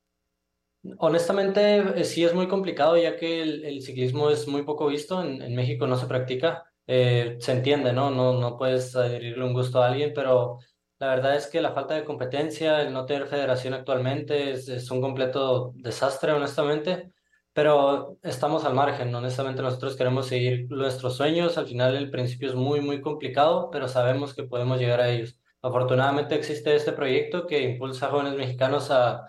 Honestamente, 1.00 1.79
eh, 2.00 2.03
sí 2.06 2.24
es 2.24 2.34
muy 2.34 2.48
complicado 2.48 2.98
ya 2.98 3.17
que 3.17 3.41
el, 3.41 3.66
el 3.66 3.81
ciclismo 3.81 4.29
es 4.29 4.48
muy 4.48 4.64
poco 4.64 4.88
visto. 4.88 5.22
En, 5.22 5.42
en 5.42 5.53
México 5.55 5.85
no 5.85 5.98
se 5.98 6.07
practica. 6.07 6.64
Eh, 6.85 7.35
se 7.42 7.51
entiende, 7.51 7.92
¿no? 7.92 8.09
¿no? 8.09 8.40
No 8.40 8.57
puedes 8.57 8.96
adherirle 8.96 9.44
un 9.44 9.53
gusto 9.53 9.83
a 9.83 9.88
alguien, 9.88 10.14
pero 10.16 10.59
la 11.00 11.07
verdad 11.09 11.35
es 11.35 11.48
que 11.48 11.59
la 11.62 11.74
falta 11.74 11.96
de 11.96 12.05
competencia, 12.05 12.81
el 12.81 12.94
no 12.94 13.05
tener 13.05 13.27
federación 13.27 13.74
actualmente 13.74 14.51
es, 14.51 14.70
es 14.70 14.90
un 14.90 15.01
completo 15.01 15.74
desastre, 15.75 16.31
honestamente, 16.31 17.12
pero 17.57 18.20
estamos 18.22 18.65
al 18.65 18.75
margen, 18.75 19.15
honestamente 19.15 19.63
nosotros 19.63 19.96
queremos 19.96 20.27
seguir 20.27 20.67
nuestros 20.70 21.17
sueños, 21.17 21.57
al 21.57 21.65
final 21.65 21.96
el 21.96 22.11
principio 22.11 22.50
es 22.50 22.55
muy, 22.55 22.81
muy 22.81 23.01
complicado, 23.01 23.72
pero 23.72 23.87
sabemos 23.87 24.35
que 24.35 24.43
podemos 24.43 24.79
llegar 24.79 25.01
a 25.01 25.09
ellos. 25.09 25.39
Afortunadamente 25.63 26.35
existe 26.35 26.75
este 26.75 26.91
proyecto 26.91 27.48
que 27.48 27.63
impulsa 27.63 28.05
a 28.05 28.09
jóvenes 28.11 28.35
mexicanos 28.35 28.91
a, 28.91 29.25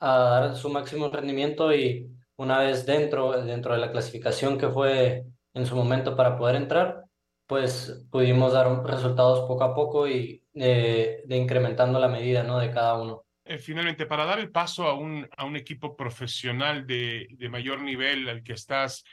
a 0.00 0.18
dar 0.18 0.56
su 0.56 0.68
máximo 0.68 1.08
rendimiento 1.08 1.74
y 1.74 2.10
una 2.36 2.58
vez 2.58 2.84
dentro, 2.84 3.42
dentro 3.42 3.72
de 3.72 3.80
la 3.80 3.90
clasificación 3.90 4.58
que 4.58 4.68
fue 4.68 5.24
en 5.54 5.64
su 5.64 5.74
momento 5.74 6.14
para 6.14 6.36
poder 6.36 6.56
entrar, 6.56 7.04
pues 7.46 8.04
pudimos 8.10 8.52
dar 8.52 8.84
resultados 8.84 9.48
poco 9.48 9.64
a 9.64 9.74
poco 9.74 10.06
y 10.06 10.44
de, 10.52 11.24
incrementando 11.30 11.98
la 11.98 12.08
medida 12.08 12.42
¿no? 12.42 12.58
de 12.58 12.70
cada 12.70 13.00
uno. 13.00 13.21
Eh, 13.44 13.58
finalmente, 13.58 14.06
para 14.06 14.24
dar 14.24 14.38
el 14.38 14.50
paso 14.50 14.86
a 14.86 14.94
un, 14.94 15.28
a 15.36 15.44
un 15.44 15.56
equipo 15.56 15.96
profesional 15.96 16.86
de, 16.86 17.26
de 17.30 17.48
mayor 17.48 17.80
nivel 17.80 18.28
al 18.28 18.42
que 18.42 18.52
estás, 18.52 19.04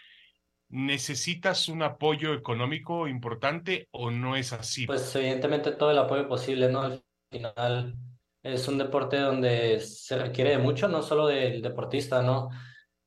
¿necesitas 0.70 1.68
un 1.68 1.82
apoyo 1.82 2.34
económico 2.34 3.08
importante 3.08 3.88
o 3.92 4.12
no 4.12 4.36
es 4.36 4.54
así? 4.54 4.86
Pues 4.86 5.16
evidentemente 5.16 5.72
todo 5.72 5.92
el 5.92 5.98
apoyo 5.98 6.28
posible, 6.28 6.70
¿no? 6.70 6.82
Al 6.82 7.04
final 7.32 7.96
es 8.44 8.68
un 8.68 8.78
deporte 8.78 9.18
donde 9.18 9.80
se 9.80 10.18
requiere 10.18 10.52
de 10.52 10.58
mucho, 10.60 10.88
no 10.88 11.02
solo 11.02 11.28
del 11.28 11.62
deportista, 11.62 12.22
¿no? 12.22 12.50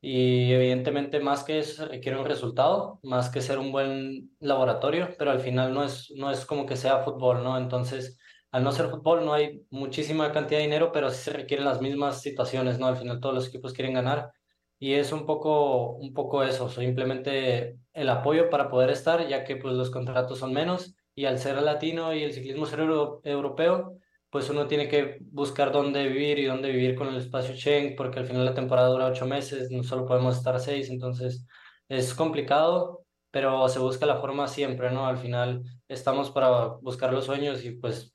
Y 0.01 0.53
evidentemente 0.53 1.21
más 1.21 1.45
que 1.45 1.61
eso 1.61 1.75
se 1.75 1.89
requiere 1.89 2.19
un 2.19 2.27
resultado, 2.27 2.99
más 3.05 3.31
que 3.31 3.41
ser 3.41 3.59
un 3.59 3.71
buen 3.71 4.37
laboratorio, 4.41 5.15
pero 5.17 5.31
al 5.31 5.39
final 5.39 5.73
no 5.73 5.85
es, 5.85 6.13
no 6.17 6.33
es 6.33 6.45
como 6.45 6.67
que 6.67 6.77
sea 6.77 7.05
fútbol, 7.05 7.45
¿no? 7.45 7.57
Entonces, 7.57 8.19
al 8.53 8.65
no 8.65 8.73
ser 8.73 8.89
fútbol 8.89 9.25
no 9.25 9.33
hay 9.33 9.63
muchísima 9.71 10.31
cantidad 10.33 10.61
de 10.61 10.65
dinero, 10.67 10.93
pero 10.93 11.11
sí 11.11 11.23
se 11.25 11.33
requieren 11.33 11.65
las 11.65 11.81
mismas 11.81 12.21
situaciones, 12.23 12.79
¿no? 12.79 12.87
Al 12.87 12.99
final 12.99 13.21
todos 13.21 13.35
los 13.35 13.49
equipos 13.49 13.73
quieren 13.73 13.95
ganar 13.95 14.31
y 14.79 14.95
es 14.95 15.13
un 15.13 15.27
poco, 15.27 15.93
un 15.93 16.13
poco 16.13 16.43
eso, 16.45 16.69
simplemente 16.69 17.79
el 17.95 18.09
apoyo 18.09 18.51
para 18.51 18.69
poder 18.69 18.91
estar, 18.91 19.27
ya 19.29 19.45
que 19.45 19.57
pues 19.57 19.75
los 19.75 19.91
contratos 19.91 20.39
son 20.39 20.53
menos 20.53 20.95
y 21.15 21.25
al 21.25 21.39
ser 21.39 21.63
latino 21.63 22.15
y 22.15 22.23
el 22.25 22.33
ciclismo 22.33 22.67
ser 22.67 22.81
europeo, 22.81 23.97
pues 24.31 24.51
uno 24.51 24.67
tiene 24.67 24.89
que 24.89 25.19
buscar 25.21 25.73
dónde 25.73 26.09
vivir 26.09 26.39
y 26.39 26.47
dónde 26.47 26.71
vivir 26.73 26.95
con 26.95 27.09
el 27.09 27.17
espacio 27.17 27.55
Schengen, 27.55 27.97
porque 27.97 28.19
al 28.19 28.27
final 28.27 28.45
la 28.45 28.55
temporada 28.55 28.89
dura 28.89 29.07
ocho 29.07 29.27
meses, 29.27 29.71
no 29.71 29.83
solo 29.83 30.07
podemos 30.07 30.37
estar 30.37 30.59
seis, 30.61 30.91
entonces 30.91 31.47
es 31.89 32.15
complicado, 32.15 33.05
pero 33.31 33.69
se 33.69 33.79
busca 33.79 34.07
la 34.07 34.21
forma 34.21 34.49
siempre, 34.49 34.91
¿no? 34.91 35.07
Al 35.07 35.19
final 35.19 35.63
estamos 35.89 36.31
para 36.31 36.67
buscar 36.83 37.13
los 37.13 37.27
sueños 37.27 37.65
y 37.65 37.73
pues 37.73 38.15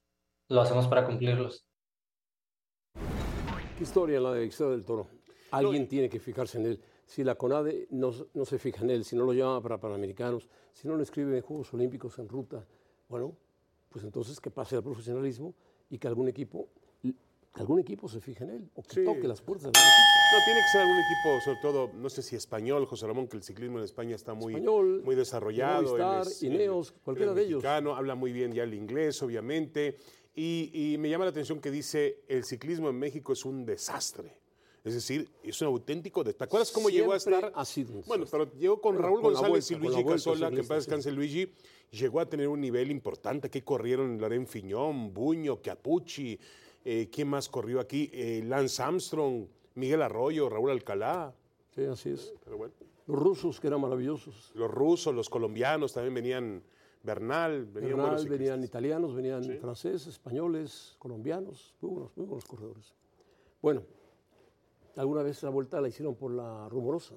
lo 0.50 0.62
hacemos 0.62 0.88
para 0.88 1.06
cumplirlos. 1.06 1.66
¿Qué 3.78 3.84
historia 3.84 4.20
la 4.20 4.34
de 4.34 4.42
Vicente 4.42 4.72
del 4.72 4.86
Toro? 4.86 5.08
Alguien 5.52 5.88
tiene 5.88 6.10
que 6.10 6.20
fijarse 6.20 6.58
en 6.58 6.66
él. 6.66 6.82
Si 7.06 7.24
la 7.24 7.36
CONADE 7.36 7.88
no, 7.92 8.12
no 8.34 8.46
se 8.46 8.60
fija 8.60 8.84
en 8.84 8.90
él, 8.90 9.06
si 9.06 9.16
no 9.16 9.24
lo 9.24 9.34
llama 9.34 9.62
para 9.62 9.80
Panamericanos, 9.80 10.50
si 10.74 10.88
no 10.88 10.96
lo 10.96 11.04
escribe 11.04 11.38
en 11.38 11.44
Juegos 11.44 11.74
Olímpicos 11.74 12.20
en 12.20 12.28
ruta, 12.28 12.66
bueno, 13.08 13.38
pues 13.90 14.04
entonces 14.04 14.42
que 14.42 14.52
pase 14.52 14.76
al 14.76 14.84
profesionalismo 14.84 15.54
y 15.90 15.98
que 15.98 16.08
algún 16.08 16.28
equipo 16.28 16.70
algún 17.60 17.80
equipo 17.80 18.08
se 18.08 18.20
fije 18.20 18.44
en 18.44 18.50
él 18.52 18.70
o 18.76 18.84
que 18.84 19.04
toque 19.04 19.28
las 19.28 19.42
puertas 19.42 19.72
de 19.72 19.80
algún 19.80 19.92
equipo. 19.92 20.18
No, 20.32 20.46
tiene 20.46 20.60
que 20.60 20.68
ser 20.72 20.82
algún 20.82 20.98
equipo, 21.00 21.42
sobre 21.46 21.60
todo, 21.62 21.92
no 22.02 22.10
sé 22.10 22.22
si 22.22 22.36
español, 22.36 22.86
José 22.86 23.08
Ramón, 23.08 23.28
que 23.28 23.38
el 23.38 23.44
ciclismo 23.44 23.78
en 23.80 23.86
España 23.86 24.16
está 24.16 24.34
muy, 24.34 24.54
español, 24.54 25.02
muy 25.04 25.16
desarrollado. 25.16 25.98
Movistar, 25.98 26.28
Ineos, 26.42 26.92
cualquiera 27.04 27.34
de 27.34 27.44
ellos. 27.44 27.64
Habla 27.64 28.16
muy 28.16 28.32
bien 28.32 28.52
ya 28.52 28.64
el 28.64 28.74
inglés, 28.74 29.22
obviamente. 29.24 29.98
Y, 30.40 30.70
y, 30.72 30.98
me 31.00 31.10
llama 31.10 31.26
la 31.26 31.32
atención 31.32 31.60
que 31.60 31.72
dice, 31.72 32.20
el 32.28 32.46
ciclismo 32.46 32.90
en 32.90 32.96
México 33.00 33.34
es 33.34 33.44
un 33.44 33.66
desastre. 33.66 34.38
Es 34.84 34.94
decir, 34.94 35.28
es 35.44 35.60
un 35.62 35.68
auténtico... 35.68 36.24
¿Te 36.24 36.44
acuerdas 36.44 36.72
cómo 36.72 36.90
llegó 36.90 37.12
a 37.14 37.18
estar? 37.18 37.52
Ha 37.56 37.66
sido 37.66 38.04
bueno, 38.06 38.26
pero 38.30 38.54
llegó 38.54 38.80
con 38.80 38.98
Raúl 38.98 39.20
González 39.20 39.70
y 39.72 39.76
Luigi 39.76 40.06
Casola, 40.06 40.52
que 40.52 40.60
en 40.60 40.68
paz 40.68 40.86
descanse 40.86 41.12
Luigi, 41.12 41.52
llegó 41.92 42.20
a 42.20 42.30
tener 42.30 42.48
un 42.48 42.62
nivel 42.62 42.92
importante. 42.92 43.50
que 43.50 43.64
corrieron 43.64 44.20
Loren 44.20 44.46
Fiñón, 44.46 45.12
Buño, 45.12 45.60
Capucci? 45.60 46.40
Eh, 46.86 47.10
¿Quién 47.12 47.30
más 47.30 47.50
corrió 47.50 47.80
aquí? 47.80 48.10
Eh, 48.14 48.44
Lance 48.46 48.82
Armstrong, 48.82 49.48
Miguel 49.74 50.04
Arroyo, 50.04 50.50
Raúl 50.50 50.70
Alcalá. 50.70 51.34
Sí, 51.76 51.84
así 51.84 52.12
es. 52.12 52.34
Pero 52.46 52.58
bueno. 52.58 52.74
Los 53.08 53.20
rusos, 53.20 53.60
que 53.60 53.68
eran 53.68 53.82
maravillosos. 53.82 54.52
Los 54.54 54.70
rusos, 54.70 55.16
los 55.16 55.30
colombianos 55.30 55.94
también 55.94 56.14
venían. 56.14 56.64
Bernal, 57.08 57.66
venían, 57.68 57.96
Bernal, 57.98 58.28
venían 58.28 58.64
italianos, 58.66 59.16
venían 59.16 59.42
franceses, 59.62 60.08
españoles, 60.08 60.98
colombianos, 61.00 61.74
muy 61.80 61.92
buenos, 61.92 62.18
muy 62.18 62.26
buenos 62.26 62.44
corredores. 62.44 62.94
Bueno, 63.62 63.82
alguna 64.98 65.24
vez 65.24 65.42
la 65.42 65.50
vuelta 65.50 65.80
la 65.80 65.88
hicieron 65.88 66.16
por 66.16 66.32
la 66.32 66.68
rumorosa. 66.68 67.16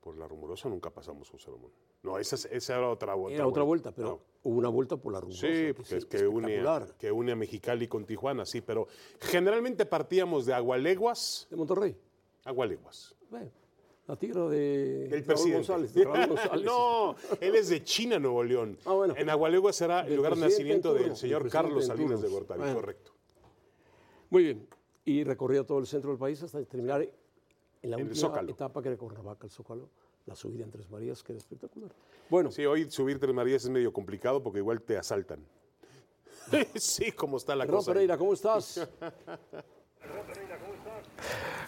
Por 0.00 0.18
la 0.18 0.28
rumorosa 0.28 0.68
nunca 0.68 0.90
pasamos, 0.90 1.30
José 1.30 1.50
Ramón. 1.50 1.70
No, 2.02 2.18
esa, 2.18 2.36
es- 2.36 2.44
esa 2.52 2.76
era 2.76 2.90
otra 2.90 3.14
vuelta. 3.14 3.36
Era 3.36 3.46
otra 3.46 3.62
vuelta, 3.62 3.90
pero 3.92 4.20
hubo 4.42 4.56
una 4.58 4.68
vuelta 4.68 4.98
por 4.98 5.12
la 5.14 5.20
rugosa. 5.20 5.40
Sí, 5.46 5.72
porque 5.74 5.96
es 5.96 6.04
que 6.04 6.26
une, 6.28 6.62
que 6.98 7.10
une 7.10 7.32
a 7.32 7.36
Mexicali 7.36 7.88
con 7.88 8.04
Tijuana, 8.04 8.44
sí, 8.44 8.60
pero 8.60 8.86
generalmente 9.18 9.86
partíamos 9.86 10.44
de 10.44 10.52
Agualeguas, 10.52 11.46
De 11.50 11.56
Monterrey. 11.56 11.96
Agualeguas. 12.44 13.16
Bueno, 13.30 13.50
la 14.08 14.16
tierra 14.16 14.48
de 14.48 15.06
Raúl 15.10 15.22
presidente. 15.22 15.54
González. 15.58 15.94
de 15.94 16.04
Raúl 16.04 16.26
González. 16.28 16.64
no, 16.64 17.14
él 17.40 17.54
es 17.54 17.68
de 17.68 17.84
China, 17.84 18.18
Nuevo 18.18 18.42
León. 18.42 18.76
Ah, 18.84 18.92
bueno. 18.94 19.14
En 19.16 19.28
Agualeguas 19.30 19.80
era 19.80 20.00
el 20.06 20.16
lugar 20.16 20.34
de 20.34 20.40
nacimiento 20.40 20.96
en 20.96 21.02
del 21.04 21.16
señor 21.16 21.48
Carlos 21.50 21.86
Salinas 21.86 22.20
de. 22.22 22.28
Gortari, 22.28 22.58
Bueno. 22.60 22.74
correcto. 22.74 23.12
Muy 24.30 24.42
bien. 24.44 24.66
Y 25.04 25.24
recorría 25.24 25.64
todo 25.64 25.78
el 25.78 25.86
centro 25.86 26.10
del 26.10 26.18
país 26.18 26.42
hasta 26.42 26.62
terminar 26.64 27.02
en 27.02 27.10
la 27.90 27.96
En 27.96 28.06
el 28.06 28.12
última 28.12 28.40
etapa 28.42 28.82
que 28.82 28.88
era 28.88 28.98
Cuernavaca, 28.98 29.46
el 29.46 29.50
Zócalo, 29.50 29.88
la 30.26 30.34
subida 30.34 30.64
en 30.64 30.70
Tres 30.70 30.90
Marías, 30.90 31.22
que 31.22 31.32
era 31.32 31.38
espectacular. 31.38 31.90
Bueno, 32.28 32.50
Sí, 32.50 32.66
hoy 32.66 32.90
subir 32.90 33.18
Tres 33.18 33.34
Marías 33.34 33.64
es 33.64 33.70
medio 33.70 33.92
complicado 33.92 34.42
porque 34.42 34.58
igual 34.58 34.82
te 34.82 34.98
asaltan. 34.98 35.40
sí, 36.74 37.12
como 37.12 37.36
está 37.36 37.54
la 37.56 37.64
Hernán 37.64 37.76
cosa. 37.78 37.92
Pereira, 37.92 38.18
¿cómo 38.18 38.32
estás? 38.34 38.88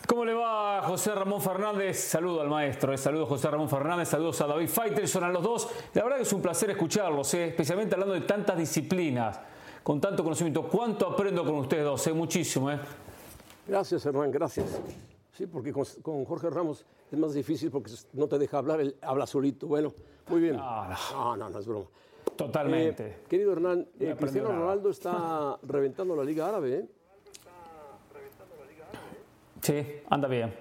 ¿Cómo 0.06 0.24
le 0.24 0.34
va 0.34 0.82
José 0.82 1.14
Ramón 1.14 1.40
Fernández? 1.40 1.96
Saludo 2.00 2.40
al 2.40 2.48
maestro, 2.48 2.92
eh. 2.92 2.98
saludo 2.98 3.24
a 3.24 3.26
José 3.26 3.48
Ramón 3.48 3.68
Fernández, 3.68 4.08
saludos 4.08 4.40
a 4.40 4.46
David 4.48 4.68
Faitelson, 4.68 5.22
a 5.22 5.28
los 5.28 5.42
dos. 5.42 5.68
La 5.94 6.02
verdad 6.02 6.16
que 6.16 6.24
es 6.24 6.32
un 6.32 6.42
placer 6.42 6.70
escucharlos, 6.70 7.32
eh, 7.34 7.48
especialmente 7.48 7.94
hablando 7.94 8.14
de 8.14 8.22
tantas 8.22 8.58
disciplinas, 8.58 9.38
con 9.84 10.00
tanto 10.00 10.24
conocimiento. 10.24 10.68
¿Cuánto 10.68 11.06
aprendo 11.06 11.44
con 11.44 11.54
ustedes 11.58 11.84
dos? 11.84 12.04
Eh? 12.08 12.12
Muchísimo. 12.12 12.72
Eh. 12.72 12.80
Gracias, 13.68 14.04
Hernán, 14.04 14.32
gracias. 14.32 14.80
Sí, 15.32 15.46
porque 15.46 15.72
con, 15.72 15.84
con 16.02 16.24
Jorge 16.24 16.50
Ramos 16.50 16.84
es 17.12 17.18
más 17.18 17.32
difícil 17.32 17.70
porque 17.70 17.92
no 18.14 18.26
te 18.26 18.36
deja 18.36 18.58
hablar, 18.58 18.80
él 18.80 18.96
habla 19.02 19.28
solito. 19.28 19.68
Bueno, 19.68 19.92
muy 20.28 20.40
bien. 20.40 20.56
No, 20.56 20.88
no. 20.88 20.96
no, 21.12 21.36
no, 21.36 21.50
no 21.50 21.58
es 21.60 21.66
broma. 21.66 21.86
Totalmente. 22.36 23.06
Eh, 23.06 23.16
querido 23.28 23.52
Hernán, 23.52 23.86
Cristiano. 24.18 24.48
Ronaldo 24.50 24.90
está 24.90 25.58
reventando 25.62 26.16
la 26.16 26.24
Liga 26.24 26.48
Árabe. 26.48 26.78
¿eh? 26.78 26.88
Sí, 29.62 30.00
anda 30.08 30.28
bien. 30.28 30.54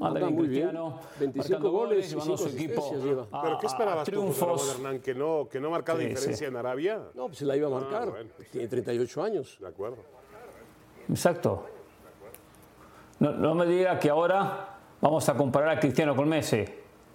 Anda, 0.00 0.06
Anda 0.08 0.20
bien, 0.20 0.34
muy 0.34 0.48
bien. 0.48 0.62
Cristiano. 0.68 1.00
25 1.20 1.48
marcando 1.54 1.70
goles 1.70 2.06
y 2.06 2.10
llevando 2.10 2.34
a 2.34 2.38
su 2.38 2.48
equipo 2.48 2.80
asistencias 2.80 3.04
lleva. 3.04 3.26
a- 3.30 3.42
¿Pero 3.42 3.58
qué 3.60 3.66
esperabas 3.66 4.08
tú. 4.10 4.34
Hernán? 4.76 5.00
¿Que 5.00 5.14
no, 5.14 5.48
que 5.50 5.60
no 5.60 5.70
marcara 5.70 6.00
Sí, 6.00 6.06
diferencia 6.06 6.36
sí. 6.36 6.44
en 6.50 6.56
Arabia? 6.56 7.00
No, 7.14 7.26
pues 7.26 7.38
se 7.38 7.44
la 7.44 7.56
iba 7.56 7.68
a 7.68 7.70
marcar. 7.70 8.10
bueno. 8.10 8.30
Tiene 8.50 8.66
38 8.68 9.22
años. 9.22 9.56
De 9.60 9.68
acuerdo. 9.68 9.98
Exacto. 11.08 11.66
No, 13.20 13.32
no 13.32 13.54
me 13.54 13.66
diga 13.66 13.98
que 13.98 14.10
ahora 14.10 14.68
vamos 15.00 15.28
a 15.28 15.36
comparar 15.36 15.68
a 15.76 15.80
Cristiano 15.80 16.16
con 16.16 16.28
Messi, 16.28 16.64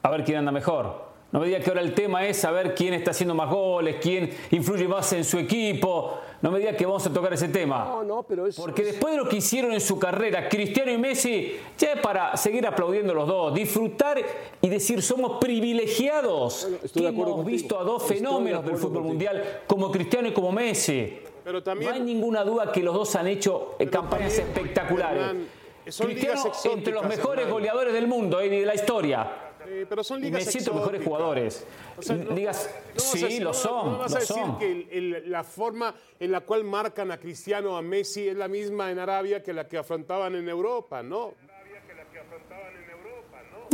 a 0.02 0.10
ver 0.10 0.23
quién 0.23 0.38
anda 0.38 0.52
mejor. 0.52 1.10
No 1.32 1.39
me 1.41 1.47
diga 1.47 1.60
que 1.60 1.69
ahora 1.69 1.82
el 1.82 1.93
tema 1.93 2.25
es 2.25 2.38
saber 2.38 2.73
quién 2.73 2.93
está 2.93 3.12
haciendo 3.12 3.36
más 3.36 3.49
goles, 3.52 3.97
quién 4.02 4.30
influye 4.52 4.88
más 4.88 5.12
en 5.13 5.23
su 5.23 5.38
equipo. 5.38 6.17
No 6.41 6.52
me 6.52 6.60
diga 6.60 6.71
que 6.78 6.86
vamos 6.86 7.06
a 7.06 7.12
tocar 7.12 7.34
ese 7.34 7.49
tema. 7.49 7.84
No, 7.86 8.04
no, 8.04 8.23
pero 8.23 8.47
es. 8.47 8.56
Porque 8.56 8.84
después 8.84 9.13
de 9.13 9.17
lo 9.19 9.28
que 9.28 9.36
hicieron 9.38 9.73
en 9.73 9.82
su 9.82 9.99
carrera, 9.99 10.47
Cristiano 10.47 10.89
y 10.91 10.97
Messi, 10.97 11.58
ya 11.78 11.93
es 11.93 11.99
para 11.99 12.38
seguir 12.38 12.65
aplaudiendo 12.65 13.13
los 13.13 13.28
dos, 13.28 13.54
disfrutar 13.54 14.21
y 14.62 14.69
decir 14.69 15.02
somos 15.02 15.38
privilegiados. 15.39 16.62
Bueno, 16.63 16.78
estoy 16.84 17.02
que 17.02 17.08
de 17.08 17.13
acuerdo 17.13 17.34
hemos 17.34 17.43
contigo. 17.43 17.58
visto 17.58 17.80
a 17.80 17.84
dos 17.84 18.02
Estoy 18.04 18.15
de 18.17 18.21
fenómenos 18.23 18.65
del 18.65 18.75
fútbol 18.75 18.91
contigo. 19.04 19.08
mundial 19.10 19.62
como 19.67 19.91
Cristiano 19.91 20.28
y 20.30 20.32
como 20.34 20.52
Messi. 20.52 21.19
Pero 21.43 21.62
también. 21.63 21.89
No 21.91 21.95
hay 21.95 22.02
ninguna 22.02 22.43
duda 22.43 22.71
que 22.71 22.82
los 22.84 22.93
dos 22.93 23.15
han 23.15 23.28
hecho 23.28 23.71
eh, 23.73 23.75
Pero 23.80 23.91
campañas 23.91 24.36
también, 24.36 24.47
espectaculares. 24.58 25.21
Hernán, 25.23 25.47
son 25.89 26.08
Cristiano 26.08 26.43
ligas 26.43 26.65
entre 26.67 26.93
los 26.93 27.04
mejores 27.04 27.39
Hernán. 27.41 27.52
goleadores 27.54 27.93
del 27.93 28.08
mundo 28.08 28.39
eh, 28.39 28.45
y 28.47 28.49
de 28.62 28.65
la 28.65 28.75
historia. 28.75 29.28
Sí, 29.69 29.86
pero 29.88 30.03
son 30.03 30.19
ligas 30.21 30.45
Messi 30.45 30.58
entre 30.58 30.73
los 30.73 30.82
mejores 30.82 31.03
jugadores. 31.05 31.65
O 31.97 32.01
sea, 32.01 32.15
no- 32.15 32.32
Ligas, 32.36 32.69
no 32.95 32.99
sí, 32.99 33.19
decir- 33.21 33.43
lo 33.43 33.53
son, 33.53 33.91
No 33.93 33.97
vas 33.99 34.15
a 34.15 34.19
decir 34.19 34.36
son. 34.36 34.58
que 34.58 34.71
el- 34.71 34.88
el- 35.15 35.32
la 35.32 35.43
forma 35.43 35.93
en 36.19 36.32
la 36.32 36.41
cual 36.41 36.63
marcan 36.63 37.12
a 37.12 37.19
Cristiano 37.19 37.77
a 37.77 37.82
Messi 37.82 38.27
es 38.27 38.36
la 38.36 38.47
misma 38.47 38.89
en 38.91 38.97
Arabia 38.99 39.43
que 39.43 39.53
la 39.53 39.67
que 39.67 39.77
afrontaban 39.77 40.36
en 40.36 40.49
Europa, 40.49 41.03
¿no? 41.03 41.34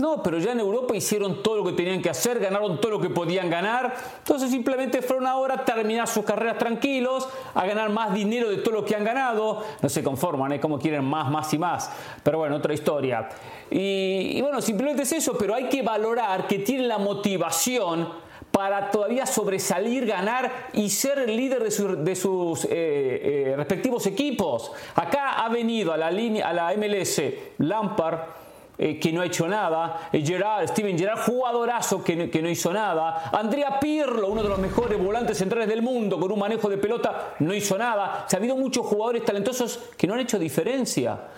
No, 0.05 0.21
pero 0.21 0.37
ya 0.37 0.51
en 0.51 0.59
Europa 0.59 0.95
hicieron 0.95 1.41
todo 1.41 1.57
lo 1.57 1.63
que 1.63 1.71
tenían 1.71 1.99
que 1.99 2.11
hacer, 2.11 2.37
ganaron 2.39 2.79
todo 2.79 2.91
lo 2.91 3.01
que 3.01 3.09
podían 3.09 3.49
ganar. 3.49 3.91
Entonces 4.19 4.51
simplemente 4.51 5.01
fueron 5.01 5.25
ahora 5.25 5.55
a 5.55 5.65
terminar 5.65 6.07
sus 6.07 6.23
carreras 6.23 6.59
tranquilos, 6.59 7.27
a 7.55 7.65
ganar 7.65 7.89
más 7.89 8.13
dinero 8.13 8.49
de 8.51 8.57
todo 8.57 8.75
lo 8.75 8.85
que 8.85 8.95
han 8.95 9.03
ganado. 9.03 9.63
No 9.81 9.89
se 9.89 10.03
conforman, 10.03 10.51
es 10.51 10.61
como 10.61 10.77
quieren 10.77 11.03
más, 11.05 11.31
más 11.31 11.51
y 11.55 11.57
más. 11.57 11.89
Pero 12.21 12.37
bueno, 12.37 12.57
otra 12.57 12.71
historia. 12.75 13.29
Y, 13.71 14.39
bueno, 14.43 14.61
simplemente 14.61 15.01
es 15.01 15.11
eso, 15.11 15.35
pero 15.39 15.55
hay 15.55 15.69
que 15.69 15.81
valorar 15.81 16.45
que 16.45 16.59
tienen 16.59 16.87
la 16.87 16.99
motivación 16.99 18.07
para 18.51 18.91
todavía 18.91 19.25
sobresalir, 19.25 20.05
ganar 20.05 20.69
y 20.73 20.91
ser 20.91 21.17
el 21.17 21.35
líder 21.35 21.63
de, 21.63 21.71
su- 21.71 21.95
de 22.03 22.15
sus 22.15 22.65
eh, 22.65 22.69
eh, 22.71 23.53
respectivos 23.57 24.05
equipos. 24.05 24.71
Acá 24.93 25.43
ha 25.43 25.49
venido 25.49 25.91
a 25.93 25.97
la, 25.97 26.07
a 26.09 26.53
la 26.53 26.73
MLS 26.77 27.21
Lampard, 27.57 28.19
eh, 28.77 28.99
que 28.99 29.11
no 29.11 29.21
ha 29.21 29.25
hecho 29.25 29.47
nada. 29.47 30.09
Eh, 30.11 30.23
Gerard, 30.25 30.67
Steven 30.67 30.97
Gerrard, 30.97 31.19
jugadorazo 31.19 32.03
que 32.03 32.15
no, 32.15 32.29
que 32.29 32.41
no 32.41 32.49
hizo 32.49 32.73
nada. 32.73 33.29
Andrea 33.31 33.79
Pirlo, 33.79 34.27
uno 34.27 34.43
de 34.43 34.49
los 34.49 34.59
mejores 34.59 34.97
volantes 34.97 35.37
centrales 35.37 35.67
del 35.67 35.81
mundo, 35.81 36.19
con 36.19 36.31
un 36.31 36.39
manejo 36.39 36.69
de 36.69 36.77
pelota, 36.77 37.35
no 37.39 37.53
hizo 37.53 37.77
nada. 37.77 38.23
O 38.25 38.29
sea, 38.29 38.37
ha 38.37 38.39
habido 38.39 38.55
muchos 38.55 38.85
jugadores 38.85 39.23
talentosos 39.23 39.91
que 39.97 40.07
no 40.07 40.13
han 40.13 40.21
hecho 40.21 40.39
diferencia. 40.39 41.29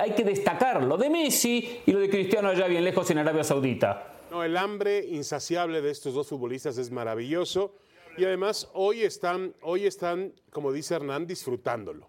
Hay 0.00 0.12
que 0.12 0.24
destacar 0.24 0.82
lo 0.82 0.96
de 0.96 1.10
Messi 1.10 1.82
y 1.86 1.92
lo 1.92 2.00
de 2.00 2.10
Cristiano 2.10 2.48
allá 2.48 2.66
bien 2.66 2.84
lejos 2.84 3.10
en 3.10 3.18
Arabia 3.18 3.44
Saudita. 3.44 4.14
No, 4.30 4.42
el 4.42 4.56
hambre 4.56 5.04
insaciable 5.04 5.80
de 5.80 5.90
estos 5.90 6.14
dos 6.14 6.28
futbolistas 6.28 6.76
es 6.78 6.90
maravilloso 6.90 7.74
y 8.16 8.24
además 8.24 8.70
hoy 8.72 9.02
están, 9.02 9.54
hoy 9.62 9.86
están, 9.86 10.32
como 10.50 10.72
dice 10.72 10.94
Hernán, 10.94 11.26
disfrutándolo. 11.26 12.08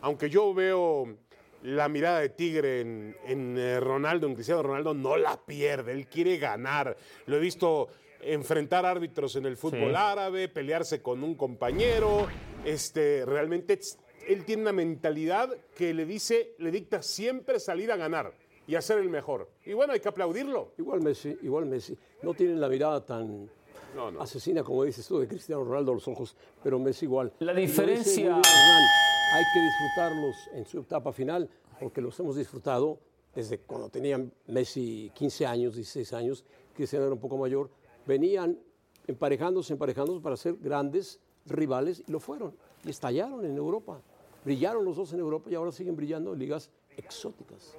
Aunque 0.00 0.30
yo 0.30 0.54
veo 0.54 1.16
la 1.62 1.88
mirada 1.88 2.20
de 2.20 2.28
tigre 2.30 2.80
en, 2.80 3.16
en, 3.26 3.58
eh, 3.58 3.80
Ronaldo, 3.80 4.26
en 4.26 4.34
Cristiano 4.34 4.62
Ronaldo, 4.62 4.94
no 4.94 5.16
la 5.16 5.36
pierde, 5.44 5.92
él 5.92 6.06
quiere 6.06 6.38
ganar. 6.38 6.96
Lo 7.26 7.36
he 7.36 7.40
visto 7.40 7.88
enfrentar 8.20 8.84
árbitros 8.86 9.36
en 9.36 9.46
el 9.46 9.56
fútbol 9.56 9.90
Sí. 9.90 9.94
árabe, 9.96 10.48
pelearse 10.48 11.00
con 11.02 11.22
un 11.22 11.34
compañero, 11.36 12.26
este, 12.64 13.24
realmente 13.24 13.78
él 14.26 14.44
tiene 14.44 14.62
una 14.62 14.72
mentalidad 14.72 15.54
que 15.76 15.94
le 15.94 16.04
dice, 16.04 16.54
le 16.58 16.70
dicta 16.70 17.02
siempre 17.02 17.58
salir 17.60 17.90
a 17.92 17.96
ganar 17.96 18.32
y 18.66 18.74
a 18.74 18.82
ser 18.82 18.98
el 18.98 19.08
mejor. 19.08 19.48
Y 19.64 19.72
bueno, 19.72 19.92
hay 19.94 20.00
que 20.00 20.08
aplaudirlo. 20.08 20.72
Igual 20.78 21.00
Messi, 21.00 21.36
igual 21.42 21.66
Messi. 21.66 21.96
No 22.22 22.34
tienen 22.34 22.60
la 22.60 22.68
mirada 22.68 23.04
tan 23.06 23.48
No, 23.96 24.10
no. 24.10 24.20
asesina, 24.20 24.62
como 24.62 24.84
dices 24.84 25.06
tú, 25.06 25.18
de 25.20 25.26
Cristiano 25.28 25.64
Ronaldo 25.64 25.92
a 25.92 25.94
los 25.94 26.06
ojos, 26.08 26.36
pero 26.62 26.78
Messi 26.78 27.06
igual. 27.06 27.32
La 27.38 27.52
Y 27.52 27.54
lo 27.54 27.60
dice 27.62 27.72
diferencia- 27.82 28.24
muy 28.32 28.42
bien 28.42 28.42
Hernán, 28.44 28.82
hay 29.32 29.44
que 29.52 29.60
disfrutarlos 29.60 30.36
en 30.52 30.64
su 30.64 30.80
etapa 30.80 31.12
final, 31.12 31.48
porque 31.78 32.00
los 32.00 32.18
hemos 32.20 32.36
disfrutado 32.36 32.98
desde 33.34 33.58
cuando 33.58 33.88
tenían 33.88 34.32
Messi 34.46 35.12
15 35.14 35.46
años, 35.46 35.74
16 35.74 36.12
años, 36.14 36.44
Cristiano 36.74 37.04
era 37.04 37.14
un 37.14 37.20
poco 37.20 37.36
mayor, 37.36 37.70
venían 38.06 38.58
emparejándose, 39.06 39.74
emparejándose 39.74 40.20
para 40.22 40.36
ser 40.36 40.56
grandes 40.56 41.20
rivales 41.46 42.02
y 42.06 42.10
lo 42.10 42.20
fueron. 42.20 42.54
Y 42.84 42.90
estallaron 42.90 43.44
en 43.44 43.56
Europa. 43.56 44.00
Brillaron 44.44 44.84
los 44.84 44.96
dos 44.96 45.12
en 45.12 45.20
Europa 45.20 45.50
y 45.50 45.54
ahora 45.54 45.72
siguen 45.72 45.96
brillando 45.96 46.32
en 46.32 46.38
ligas 46.38 46.70
exóticas. 46.96 47.76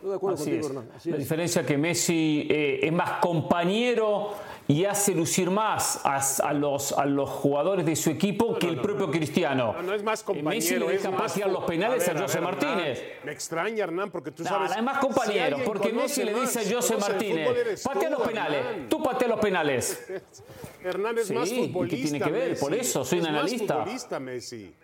Estoy 0.00 0.10
de 0.12 0.16
acuerdo 0.16 0.34
Así 0.36 0.44
contigo, 0.44 0.60
es. 0.66 0.70
Hernán. 0.70 0.90
Así 0.96 1.10
la 1.10 1.16
es. 1.16 1.20
diferencia 1.20 1.66
que 1.66 1.76
Messi 1.76 2.46
eh, 2.50 2.80
es 2.84 2.92
más 2.92 3.10
compañero 3.20 4.30
y 4.66 4.86
hace 4.86 5.14
lucir 5.14 5.50
más 5.50 6.00
a, 6.06 6.16
a 6.48 6.52
los, 6.54 6.92
a 6.92 7.04
los 7.04 7.28
jugadores 7.28 7.84
de 7.84 7.94
su 7.96 8.08
equipo 8.08 8.56
que 8.58 8.66
el 8.68 8.80
propio 8.80 9.10
Cristiano. 9.10 9.74
No, 9.76 9.82
no 9.82 9.92
es 9.92 10.02
más 10.02 10.22
Eh, 10.22 10.24
compañero. 10.24 10.48
Messi 10.50 10.78
le 10.78 10.86
es 10.86 11.02
deja 11.02 11.10
fu- 11.14 11.22
los 11.50 11.64
penales 11.64 12.08
a, 12.08 12.12
ver, 12.14 12.22
José 12.22 12.38
ver, 12.38 12.44
Martínez. 12.44 12.98
Hernán, 12.98 13.18
me 13.26 13.32
extraña, 13.32 13.84
Hernán, 13.84 14.10
porque 14.10 14.30
tú 14.30 14.42
sabes. 14.42 14.70
no, 14.70 14.76
es 14.76 14.82
más 14.82 14.96
si 15.00 15.06
compañero, 15.06 15.58
porque 15.66 15.92
Messi 15.92 16.24
le 16.24 16.32
dice 16.32 16.60
a 16.60 16.76
José 16.76 16.96
Martínez, 16.96 17.82
patea 17.84 18.08
los 18.10 18.22
penales, 18.22 18.64
Hernán. 18.64 18.88
tú 18.88 19.02
patea 19.02 19.28
los 19.28 19.38
penales. 19.40 20.06
Hernán 20.82 21.18
es 21.18 21.26
Sí, 21.26 21.34
más 21.34 21.52
¿y 21.52 21.70
qué 21.90 21.96
tiene 21.96 22.20
que 22.20 22.30
ver? 22.30 22.48
Messi. 22.50 22.64
Por 22.64 22.72
eso, 22.74 23.04
soy 23.04 23.18
un 23.18 23.26
Es 23.26 23.32
más 23.32 23.40
analista. 23.42 23.74
futbolista, 23.80 24.18
Messi. 24.18 24.74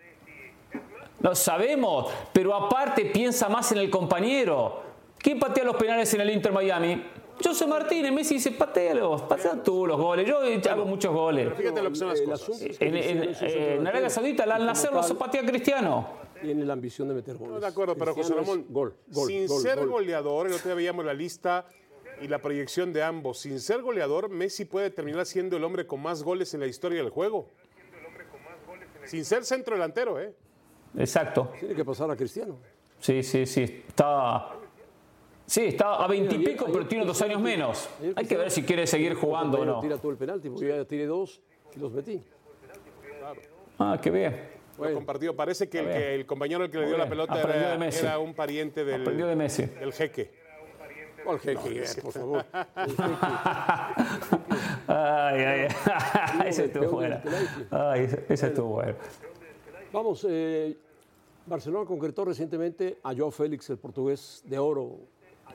Lo 1.21 1.33
sabemos, 1.33 2.11
pero 2.31 2.53
aparte 2.53 3.05
piensa 3.05 3.49
más 3.49 3.71
en 3.71 3.79
el 3.79 3.89
compañero. 3.89 4.85
¿Quién 5.19 5.39
patea 5.39 5.63
los 5.63 5.75
penales 5.75 6.13
en 6.13 6.21
el 6.21 6.29
Inter 6.29 6.51
Miami? 6.51 7.03
José 7.43 7.67
Martínez, 7.67 8.11
Messi 8.11 8.35
dice, 8.35 8.51
patealos, 8.51 9.21
patea 9.23 9.61
tú 9.61 9.85
los 9.85 9.97
goles. 9.99 10.25
Yo 10.27 10.39
hago 10.71 10.85
muchos 10.85 11.13
goles. 11.13 11.45
Pero 11.45 11.55
fíjate 11.55 11.81
lo 11.83 11.89
que 11.91 11.95
son 11.95 12.07
las 12.09 12.21
cosas. 12.21 12.61
En, 12.79 12.95
en- 12.95 13.17
un 13.19 13.23
en 13.23 13.35
centrodelantero 13.35 13.89
Arabia 13.89 14.09
Saudita, 14.09 14.43
al 14.43 14.65
nacer 14.65 14.91
los 14.91 15.13
patea 15.13 15.45
Cristiano. 15.45 16.07
Tiene 16.41 16.65
la 16.65 16.73
ambición 16.73 17.07
de 17.07 17.13
meter 17.15 17.35
goles. 17.37 17.53
No, 17.55 17.59
de 17.59 17.67
acuerdo, 17.67 17.95
pero 17.95 18.13
José 18.13 18.33
Ramón, 18.33 18.65
Gol, 18.69 18.95
gol, 19.07 19.27
sin 19.27 19.47
gol, 19.47 19.61
ser 19.61 19.77
gol. 19.79 19.89
goleador, 19.89 20.47
el 20.47 20.53
otro 20.53 20.65
día 20.67 20.75
veíamos 20.75 21.03
la 21.05 21.13
lista 21.13 21.65
y 22.21 22.27
la 22.27 22.39
proyección 22.41 22.93
de 22.93 23.03
ambos. 23.03 23.39
Sin 23.39 23.59
ser 23.59 23.81
goleador, 23.81 24.29
Messi 24.29 24.65
puede 24.65 24.89
terminar 24.89 25.25
siendo 25.25 25.57
el 25.57 25.63
hombre 25.63 25.85
con 25.87 26.01
más 26.01 26.23
goles 26.23 26.53
en 26.53 26.59
la 26.61 26.67
historia 26.67 27.01
del 27.01 27.09
juego. 27.11 27.49
Sin 29.05 29.23
ser 29.25 29.45
centro 29.45 29.75
delantero, 29.75 30.19
¿eh? 30.19 30.33
Exacto. 30.97 31.51
Tiene 31.59 31.75
que 31.75 31.85
pasar 31.85 32.09
a 32.11 32.15
Cristiano. 32.15 32.57
Sí, 32.99 33.21
sí, 33.23 33.45
sí. 33.45 33.83
Está. 33.87 34.53
Sí, 35.47 35.67
está 35.67 35.95
a 35.95 36.07
20 36.07 36.35
y 36.35 36.39
pico, 36.39 36.65
pero 36.65 36.85
tiene 36.85 37.05
dos 37.05 37.21
años 37.21 37.41
menos. 37.41 37.89
Hay 38.17 38.25
que 38.25 38.35
ver 38.35 38.51
si 38.51 38.63
quiere 38.63 38.85
seguir 38.85 39.13
jugando 39.13 39.61
o 39.61 39.65
no. 39.65 39.79
Tira 39.79 39.97
todo 39.97 40.11
el 40.11 40.17
penalti, 40.17 40.49
porque 40.49 40.67
yo 40.67 40.75
ya 40.75 40.85
tiré 40.85 41.05
dos 41.05 41.41
y 41.73 41.79
los 41.79 41.93
metí. 41.93 42.21
Ah, 43.79 43.97
qué 44.01 44.11
bien. 44.11 44.57
Lo 44.77 44.93
compartido. 44.93 45.35
Parece 45.35 45.69
que 45.69 45.79
el, 45.79 45.85
que 45.85 46.15
el 46.15 46.25
compañero 46.25 46.65
al 46.65 46.69
que 46.69 46.79
le 46.79 46.87
dio 46.87 46.97
la 46.97 47.07
pelota 47.07 47.39
era, 47.39 47.71
de 47.71 47.77
Messi. 47.77 48.05
era 48.05 48.19
un 48.19 48.33
pariente 48.33 48.83
del, 48.83 49.01
Aprendió 49.01 49.25
de 49.25 49.35
Messi. 49.37 49.63
del 49.63 49.93
jeque. 49.93 50.31
¿Cuál 51.23 51.39
jeque? 51.39 51.83
Por 52.01 52.11
favor. 52.11 52.45
El 52.75 52.95
jeque. 52.95 53.17
Ay, 54.87 55.41
ay, 55.41 55.67
ay. 55.67 55.67
Ese 56.47 56.65
estuvo 56.65 56.91
bueno. 56.91 57.19
Ay, 57.71 58.07
ese 58.29 58.47
estuvo 58.47 58.67
bueno. 58.75 58.95
Vamos, 59.91 60.25
eh, 60.29 60.77
Barcelona 61.45 61.85
concretó 61.85 62.23
recientemente 62.25 62.99
a 63.03 63.13
Joao 63.13 63.31
Félix, 63.31 63.69
el 63.69 63.77
portugués 63.77 64.41
de 64.45 64.57
oro, 64.57 64.99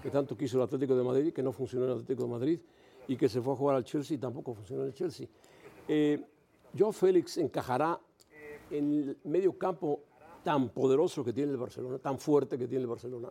que 0.01 0.11
tanto 0.11 0.37
quiso 0.37 0.59
el 0.59 0.65
Atlético 0.65 0.97
de 0.97 1.03
Madrid, 1.03 1.33
que 1.33 1.43
no 1.43 1.53
funcionó 1.53 1.87
el 1.87 1.93
Atlético 1.93 2.23
de 2.25 2.29
Madrid, 2.29 2.61
y 3.09 3.17
que 3.17 3.29
se 3.29 3.41
fue 3.41 3.53
a 3.53 3.57
jugar 3.57 3.77
al 3.77 3.85
Chelsea 3.85 4.17
y 4.17 4.19
tampoco 4.19 4.55
funcionó 4.55 4.85
el 4.85 4.95
Chelsea. 4.95 5.27
Eh, 5.89 6.25
Félix 6.93 7.37
encajará 7.39 7.99
en 8.71 8.93
el 8.93 9.19
medio 9.25 9.57
campo 9.59 10.01
tan 10.43 10.71
poderoso 10.71 11.25
que 11.25 11.33
tiene 11.33 11.53
el 11.53 11.59
Barcelona, 11.59 11.99
tan 11.99 12.19
fuerte 12.19 12.59
que 12.59 12.67
tiene 12.67 12.83
el 12.83 12.89
Barcelona. 12.89 13.29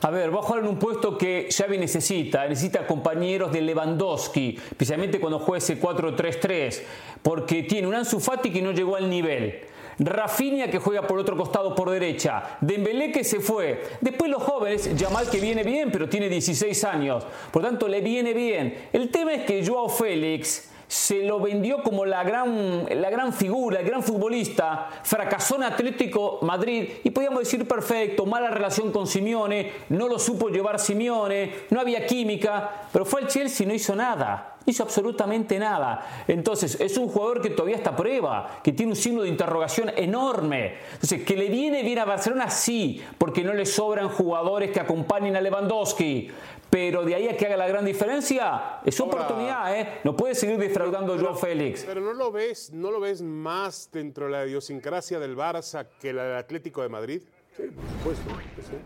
A 0.00 0.10
ver, 0.10 0.32
va 0.32 0.38
a 0.38 0.42
jugar 0.42 0.62
en 0.62 0.68
un 0.68 0.78
puesto 0.78 1.18
que 1.18 1.48
Xavi 1.50 1.76
necesita, 1.76 2.46
necesita 2.46 2.86
compañeros 2.86 3.50
de 3.50 3.60
Lewandowski, 3.60 4.56
especialmente 4.56 5.18
cuando 5.18 5.40
juegue 5.40 5.58
ese 5.58 5.80
4-3-3, 5.80 6.82
porque 7.20 7.64
tiene 7.64 7.88
un 7.88 7.94
Ansu 7.94 8.20
Fati 8.20 8.52
que 8.52 8.62
no 8.62 8.70
llegó 8.70 8.94
al 8.94 9.10
nivel. 9.10 9.60
Rafinha 9.98 10.70
que 10.70 10.78
juega 10.78 11.06
por 11.06 11.18
otro 11.18 11.36
costado 11.36 11.74
por 11.74 11.90
derecha, 11.90 12.58
Dembélé 12.60 13.10
que 13.10 13.24
se 13.24 13.40
fue, 13.40 13.82
después 14.00 14.30
los 14.30 14.42
jóvenes, 14.42 14.96
Yamal 14.96 15.28
que 15.28 15.40
viene 15.40 15.62
bien 15.64 15.90
pero 15.90 16.08
tiene 16.08 16.28
16 16.28 16.84
años, 16.84 17.26
por 17.52 17.62
tanto 17.62 17.88
le 17.88 18.00
viene 18.00 18.32
bien. 18.32 18.88
El 18.92 19.10
tema 19.10 19.34
es 19.34 19.44
que 19.44 19.66
Joao 19.66 19.88
Félix 19.88 20.70
se 20.88 21.22
lo 21.22 21.38
vendió 21.38 21.82
como 21.82 22.06
la 22.06 22.24
gran, 22.24 22.86
la 22.90 23.10
gran 23.10 23.32
figura, 23.34 23.80
el 23.80 23.86
gran 23.86 24.02
futbolista, 24.02 24.88
fracasó 25.02 25.56
en 25.56 25.64
Atlético 25.64 26.38
Madrid 26.42 26.88
y 27.04 27.10
podíamos 27.10 27.40
decir 27.40 27.68
perfecto, 27.68 28.24
mala 28.24 28.50
relación 28.50 28.90
con 28.90 29.06
Simeone, 29.06 29.70
no 29.90 30.08
lo 30.08 30.18
supo 30.18 30.48
llevar 30.48 30.80
Simeone, 30.80 31.52
no 31.70 31.80
había 31.80 32.06
química, 32.06 32.86
pero 32.90 33.04
fue 33.04 33.20
al 33.20 33.28
Chelsea 33.28 33.64
y 33.64 33.68
no 33.68 33.74
hizo 33.74 33.94
nada, 33.94 34.56
hizo 34.64 34.82
absolutamente 34.82 35.58
nada. 35.58 36.24
Entonces 36.26 36.80
es 36.80 36.96
un 36.96 37.08
jugador 37.08 37.42
que 37.42 37.50
todavía 37.50 37.76
está 37.76 37.90
a 37.90 37.96
prueba, 37.96 38.60
que 38.62 38.72
tiene 38.72 38.92
un 38.92 38.96
signo 38.96 39.22
de 39.22 39.28
interrogación 39.28 39.90
enorme. 39.94 40.74
Entonces, 40.94 41.22
que 41.22 41.36
le 41.36 41.48
viene 41.48 41.82
bien 41.82 41.98
a 41.98 42.06
Barcelona, 42.06 42.50
sí, 42.50 43.02
porque 43.18 43.44
no 43.44 43.52
le 43.52 43.66
sobran 43.66 44.08
jugadores 44.08 44.70
que 44.70 44.80
acompañen 44.80 45.36
a 45.36 45.40
Lewandowski. 45.40 46.30
Pero 46.70 47.02
de 47.04 47.14
ahí 47.14 47.28
a 47.28 47.36
que 47.36 47.46
haga 47.46 47.56
la 47.56 47.66
gran 47.66 47.84
diferencia, 47.84 48.80
es 48.84 49.00
Ahora- 49.00 49.12
oportunidad, 49.22 49.74
¿eh? 49.80 49.88
No 50.04 50.14
puede 50.14 50.34
seguir 50.34 50.58
defraudando 50.58 51.14
a 51.14 51.18
Joao 51.18 51.34
Félix. 51.34 51.84
Pero 51.84 52.00
no 52.02 52.12
lo 52.12 52.30
ves, 52.30 52.70
no 52.72 52.90
lo 52.90 53.00
ves 53.00 53.22
más 53.22 53.88
dentro 53.92 54.26
de 54.26 54.32
la 54.32 54.46
idiosincrasia 54.46 55.18
del 55.18 55.34
Barça 55.36 55.86
que 56.00 56.10
el 56.10 56.18
Atlético 56.18 56.82
de 56.82 56.88
Madrid. 56.90 57.22
Sí, 57.56 57.62
por 58.04 58.14
supuesto. 58.14 58.62
sí. 58.70 58.76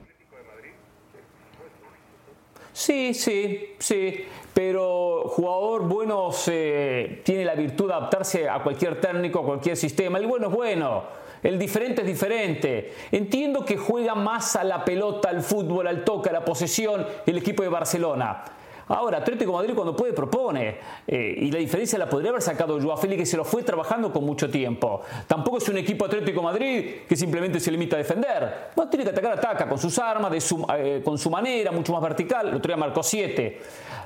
Sí, 2.74 3.12
sí, 3.14 3.74
sí. 3.78 4.24
Pero 4.54 5.24
jugador 5.28 5.82
bueno 5.88 6.32
se- 6.32 7.20
tiene 7.24 7.44
la 7.44 7.54
virtud 7.54 7.88
de 7.88 7.94
adaptarse 7.94 8.48
a 8.48 8.62
cualquier 8.62 9.00
técnico, 9.00 9.40
a 9.40 9.44
cualquier 9.44 9.76
sistema. 9.76 10.18
El 10.18 10.26
bueno 10.26 10.48
es 10.48 10.54
bueno. 10.54 11.04
El 11.42 11.58
diferente 11.58 12.02
es 12.02 12.06
diferente. 12.06 12.92
Entiendo 13.10 13.64
que 13.64 13.76
juega 13.76 14.14
más 14.14 14.54
a 14.56 14.64
la 14.64 14.84
pelota, 14.84 15.28
al 15.30 15.42
fútbol, 15.42 15.86
al 15.88 16.04
toque, 16.04 16.30
a 16.30 16.32
la 16.32 16.44
posesión 16.44 17.04
el 17.26 17.38
equipo 17.38 17.62
de 17.62 17.68
Barcelona. 17.68 18.44
Ahora, 18.88 19.18
Atlético 19.18 19.52
Madrid 19.52 19.74
cuando 19.74 19.96
puede 19.96 20.12
propone. 20.12 20.76
Eh, 21.06 21.34
y 21.38 21.50
la 21.50 21.58
diferencia 21.58 21.98
la 21.98 22.08
podría 22.08 22.30
haber 22.30 22.42
sacado 22.42 22.78
Joao 22.80 22.96
Félix 22.96 23.20
que 23.20 23.26
se 23.26 23.36
lo 23.36 23.44
fue 23.44 23.62
trabajando 23.62 24.12
con 24.12 24.24
mucho 24.24 24.50
tiempo. 24.50 25.00
Tampoco 25.26 25.58
es 25.58 25.68
un 25.68 25.78
equipo 25.78 26.04
Atlético 26.04 26.42
Madrid 26.42 26.96
que 27.08 27.16
simplemente 27.16 27.58
se 27.58 27.70
limita 27.70 27.96
a 27.96 27.98
defender. 27.98 28.70
No 28.76 28.88
tiene 28.88 29.04
que 29.04 29.10
atacar, 29.10 29.32
ataca 29.32 29.68
con 29.68 29.78
sus 29.78 29.98
armas, 29.98 30.44
su- 30.44 30.66
eh, 30.76 31.00
con 31.04 31.16
su 31.16 31.30
manera, 31.30 31.70
mucho 31.72 31.92
más 31.92 32.02
vertical. 32.02 32.48
El 32.48 32.54
otro 32.56 32.68
día 32.68 32.76
marcó 32.76 33.02
7. 33.02 33.60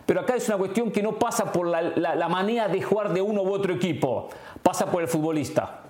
Pero 0.05 0.20
acá 0.20 0.37
es 0.37 0.46
una 0.49 0.57
cuestión 0.59 0.90
que 0.92 1.03
no 1.03 1.18
pasa 1.18 1.51
por 1.51 1.66
la, 1.66 1.83
la- 1.83 2.14
la 2.14 2.29
manera 2.29 2.68
de 2.68 2.81
jugar 2.81 3.12
de 3.12 3.20
uno 3.22 3.42
u 3.42 3.53
otro 3.53 3.75
equipo. 3.75 4.29
Pasa 4.62 4.87
por 4.90 5.03
el 5.03 5.09
futbolista. 5.09 5.81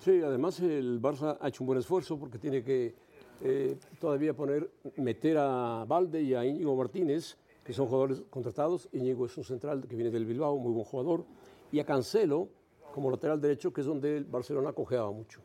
Sí, 0.00 0.22
además 0.24 0.58
el 0.60 1.00
Barça 1.00 1.36
ha 1.38 1.48
hecho 1.48 1.62
un 1.62 1.66
buen 1.66 1.78
esfuerzo 1.78 2.18
porque 2.18 2.38
tiene 2.38 2.64
que 2.64 2.94
eh, 3.42 3.76
todavía 4.00 4.34
poner, 4.34 4.70
meter 4.96 5.36
a 5.36 5.84
Valde 5.86 6.22
y 6.22 6.32
a 6.34 6.42
Íñigo 6.42 6.74
Martínez, 6.74 7.36
que 7.62 7.74
son 7.74 7.86
jugadores 7.86 8.22
contratados. 8.30 8.88
Íñigo 8.92 9.26
es 9.26 9.36
un 9.36 9.44
central 9.44 9.86
que 9.86 9.96
viene 9.96 10.10
del 10.10 10.24
Bilbao, 10.24 10.56
muy 10.56 10.72
buen 10.72 10.86
jugador. 10.86 11.26
Y 11.70 11.80
a 11.80 11.84
Cancelo 11.84 12.48
como 12.94 13.10
lateral 13.10 13.42
derecho, 13.42 13.74
que 13.74 13.82
es 13.82 13.86
donde 13.86 14.16
el 14.16 14.24
Barcelona 14.24 14.72
cojeaba 14.72 15.12
mucho. 15.12 15.42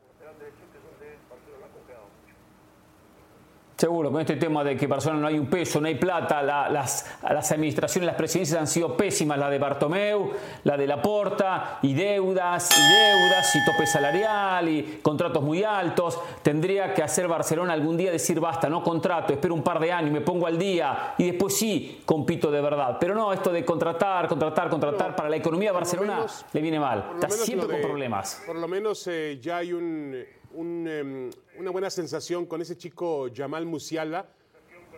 Seguro, 3.76 4.10
con 4.10 4.22
este 4.22 4.36
tema 4.36 4.64
de 4.64 4.74
que 4.74 4.86
Barcelona 4.86 5.20
no 5.20 5.26
hay 5.26 5.38
un 5.38 5.48
peso, 5.48 5.82
no 5.82 5.86
hay 5.86 5.96
plata, 5.96 6.42
la- 6.42 6.70
las, 6.70 7.18
las 7.22 7.52
administraciones, 7.52 8.06
las 8.06 8.16
presidencias 8.16 8.58
han 8.58 8.66
sido 8.66 8.96
pésimas, 8.96 9.38
la 9.38 9.50
de 9.50 9.58
Bartomeu, 9.58 10.30
la 10.64 10.78
de 10.78 10.86
Laporta, 10.86 11.78
y 11.82 11.92
deudas, 11.92 12.70
y 12.70 12.80
deudas, 12.80 13.54
y 13.54 13.64
tope 13.70 13.86
salarial, 13.86 14.66
y 14.70 15.00
contratos 15.02 15.42
muy 15.42 15.62
altos. 15.62 16.18
Tendría 16.42 16.94
que 16.94 17.02
hacer 17.02 17.28
Barcelona 17.28 17.74
algún 17.74 17.98
día 17.98 18.10
decir 18.10 18.40
basta, 18.40 18.70
no 18.70 18.82
contrato, 18.82 19.34
espero 19.34 19.52
un 19.52 19.62
par 19.62 19.78
de 19.78 19.92
años, 19.92 20.10
me 20.10 20.22
pongo 20.22 20.46
al 20.46 20.58
día, 20.58 21.12
y 21.18 21.24
después 21.32 21.54
sí 21.54 22.00
compito 22.06 22.50
de 22.50 22.62
verdad. 22.62 22.96
Pero 22.98 23.14
no, 23.14 23.30
esto 23.34 23.52
de 23.52 23.62
contratar, 23.62 24.26
contratar, 24.26 24.70
contratar, 24.70 25.14
para 25.14 25.28
la 25.28 25.36
economía 25.36 25.68
de 25.72 25.74
Barcelona 25.74 26.14
menos- 26.16 26.46
le 26.50 26.60
viene 26.62 26.80
mal. 26.80 27.10
Está 27.16 27.28
siempre 27.28 27.68
con 27.68 27.82
problemas. 27.82 28.42
Por 28.46 28.56
lo 28.56 28.68
menos 28.68 29.06
eh, 29.06 29.38
ya 29.38 29.58
hay 29.58 29.74
un, 29.74 30.16
un, 30.56 30.86
em, 30.88 31.30
una 31.58 31.70
buena 31.70 31.90
sensación 31.90 32.46
con 32.46 32.60
ese 32.62 32.76
chico 32.76 33.28
Jamal 33.34 33.66
Musiala, 33.66 34.26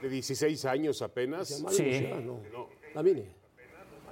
de 0.01 0.09
16 0.09 0.65
años 0.65 1.03
apenas. 1.03 1.49
Yamal 1.59 1.75
Sí. 1.75 1.83
Musiala, 1.83 2.21
no. 2.21 2.41
Lamine. 2.95 3.25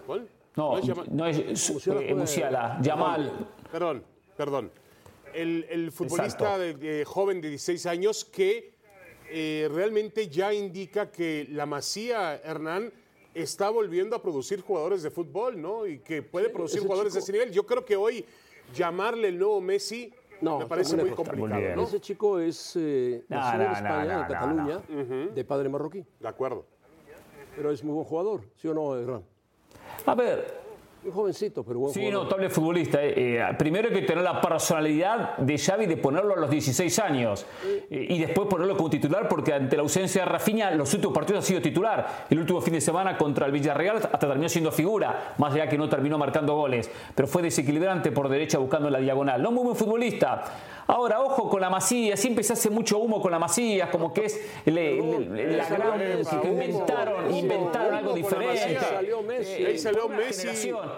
¿Cuál? 0.06 0.28
No, 0.56 0.78
es 0.78 0.84
Yamal- 0.84 1.08
no 1.08 1.26
es 1.26 1.70
Musiala 1.70 2.02
eh, 2.02 2.14
Musiala, 2.14 2.78
Yamal. 2.82 3.48
Perdón, 3.70 4.04
perdón. 4.36 4.70
El, 5.34 5.66
el 5.68 5.92
futbolista 5.92 6.58
de- 6.58 6.74
de 6.74 7.04
joven 7.04 7.40
de 7.40 7.50
16 7.50 7.86
años 7.86 8.24
que 8.24 8.74
eh, 9.28 9.68
realmente 9.72 10.28
ya 10.28 10.54
indica 10.54 11.10
que 11.10 11.46
la 11.50 11.66
Masía 11.66 12.36
Hernán 12.44 12.92
está 13.34 13.68
volviendo 13.70 14.16
a 14.16 14.22
producir 14.22 14.60
jugadores 14.62 15.02
de 15.02 15.10
fútbol, 15.10 15.60
¿no? 15.60 15.84
Y 15.86 15.98
que 15.98 16.22
puede 16.22 16.48
producir 16.48 16.80
jugadores 16.80 17.12
de 17.12 17.18
ese 17.20 17.32
nivel. 17.32 17.50
Yo 17.50 17.66
creo 17.66 17.84
que 17.84 17.96
hoy 17.96 18.24
llamarle 18.74 19.28
el 19.28 19.38
nuevo 19.38 19.60
Messi 19.60 20.12
No, 20.40 20.58
me 20.58 20.66
parece 20.66 20.96
muy 20.96 21.04
muy 21.04 21.10
muy 21.10 21.16
complicado. 21.16 21.76
¿no? 21.76 21.82
Ese 21.82 22.00
chico 22.00 22.38
es 22.38 22.76
eh, 22.76 23.24
No, 23.28 23.36
nacido 23.36 23.58
no, 23.58 23.64
en 23.64 23.72
España, 23.72 24.20
en 24.20 24.26
Cataluña, 24.26 24.80
de 25.34 25.44
padre 25.44 25.68
marroquí. 25.68 26.04
De 26.20 26.28
acuerdo. 26.28 26.66
Pero 27.54 27.70
es 27.70 27.82
muy 27.82 27.94
buen 27.94 28.04
jugador, 28.04 28.42
¿sí 28.56 28.68
o 28.68 28.74
no, 28.74 28.96
Hernán? 28.96 29.24
A 30.04 30.14
ver, 30.14 30.65
jovencito, 31.12 31.64
pero 31.64 31.78
buen 31.80 31.92
Sí, 31.94 32.00
jugador. 32.04 32.24
notable 32.24 32.50
futbolista. 32.50 33.02
eh. 33.02 33.38
Eh, 33.38 33.42
primero 33.58 33.88
hay 33.88 33.94
que 33.94 34.02
tener 34.02 34.22
la 34.24 34.40
personalidad 34.40 35.36
de 35.38 35.58
Xavi 35.58 35.86
de 35.86 35.96
ponerlo 35.96 36.34
a 36.34 36.36
los 36.36 36.50
16 36.50 36.98
años 36.98 37.46
Eh, 37.90 38.06
y 38.10 38.18
después 38.18 38.48
ponerlo 38.48 38.76
como 38.76 38.90
titular 38.90 39.28
porque 39.28 39.52
ante 39.52 39.76
la 39.76 39.82
ausencia 39.82 40.22
de 40.22 40.28
Rafinha 40.28 40.70
los 40.72 40.92
últimos 40.94 41.14
partidos 41.14 41.44
ha 41.44 41.46
sido 41.46 41.60
titular. 41.62 42.26
El 42.30 42.38
último 42.40 42.60
fin 42.60 42.74
de 42.74 42.80
semana 42.80 43.16
contra 43.16 43.46
el 43.46 43.52
Villarreal 43.52 43.96
hasta 43.98 44.18
terminó 44.18 44.48
siendo 44.48 44.72
figura, 44.72 45.34
más 45.38 45.54
allá 45.54 45.68
que 45.68 45.78
no 45.78 45.88
terminó 45.88 46.18
marcando 46.18 46.54
goles, 46.54 46.90
pero 47.14 47.28
fue 47.28 47.42
desequilibrante 47.42 48.12
por 48.12 48.28
derecha 48.28 48.58
buscando 48.58 48.90
la 48.90 48.98
diagonal. 48.98 49.42
No 49.42 49.50
muy 49.50 49.64
buen 49.64 49.76
futbolista. 49.76 50.44
Ahora, 50.88 51.20
ojo 51.20 51.48
con 51.48 51.60
la 51.60 51.68
Masía, 51.68 52.16
siempre 52.16 52.44
se 52.44 52.52
hace 52.52 52.70
mucho 52.70 52.98
humo 52.98 53.20
con 53.20 53.30
la 53.32 53.38
Masía, 53.38 53.90
como 53.90 54.12
que 54.12 54.26
es 54.26 54.40
le- 54.64 55.00
le- 55.02 55.56
la 55.56 55.64
Esa 55.64 55.74
gran... 55.76 56.00
humo, 56.00 56.52
inventaron, 56.52 57.34
inventaron 57.34 57.94
algo 57.94 58.12
diferente. 58.14 58.72
Eh, 58.72 58.76
ahí 59.66 59.78
salió 59.78 60.08
Messi, 60.08 60.48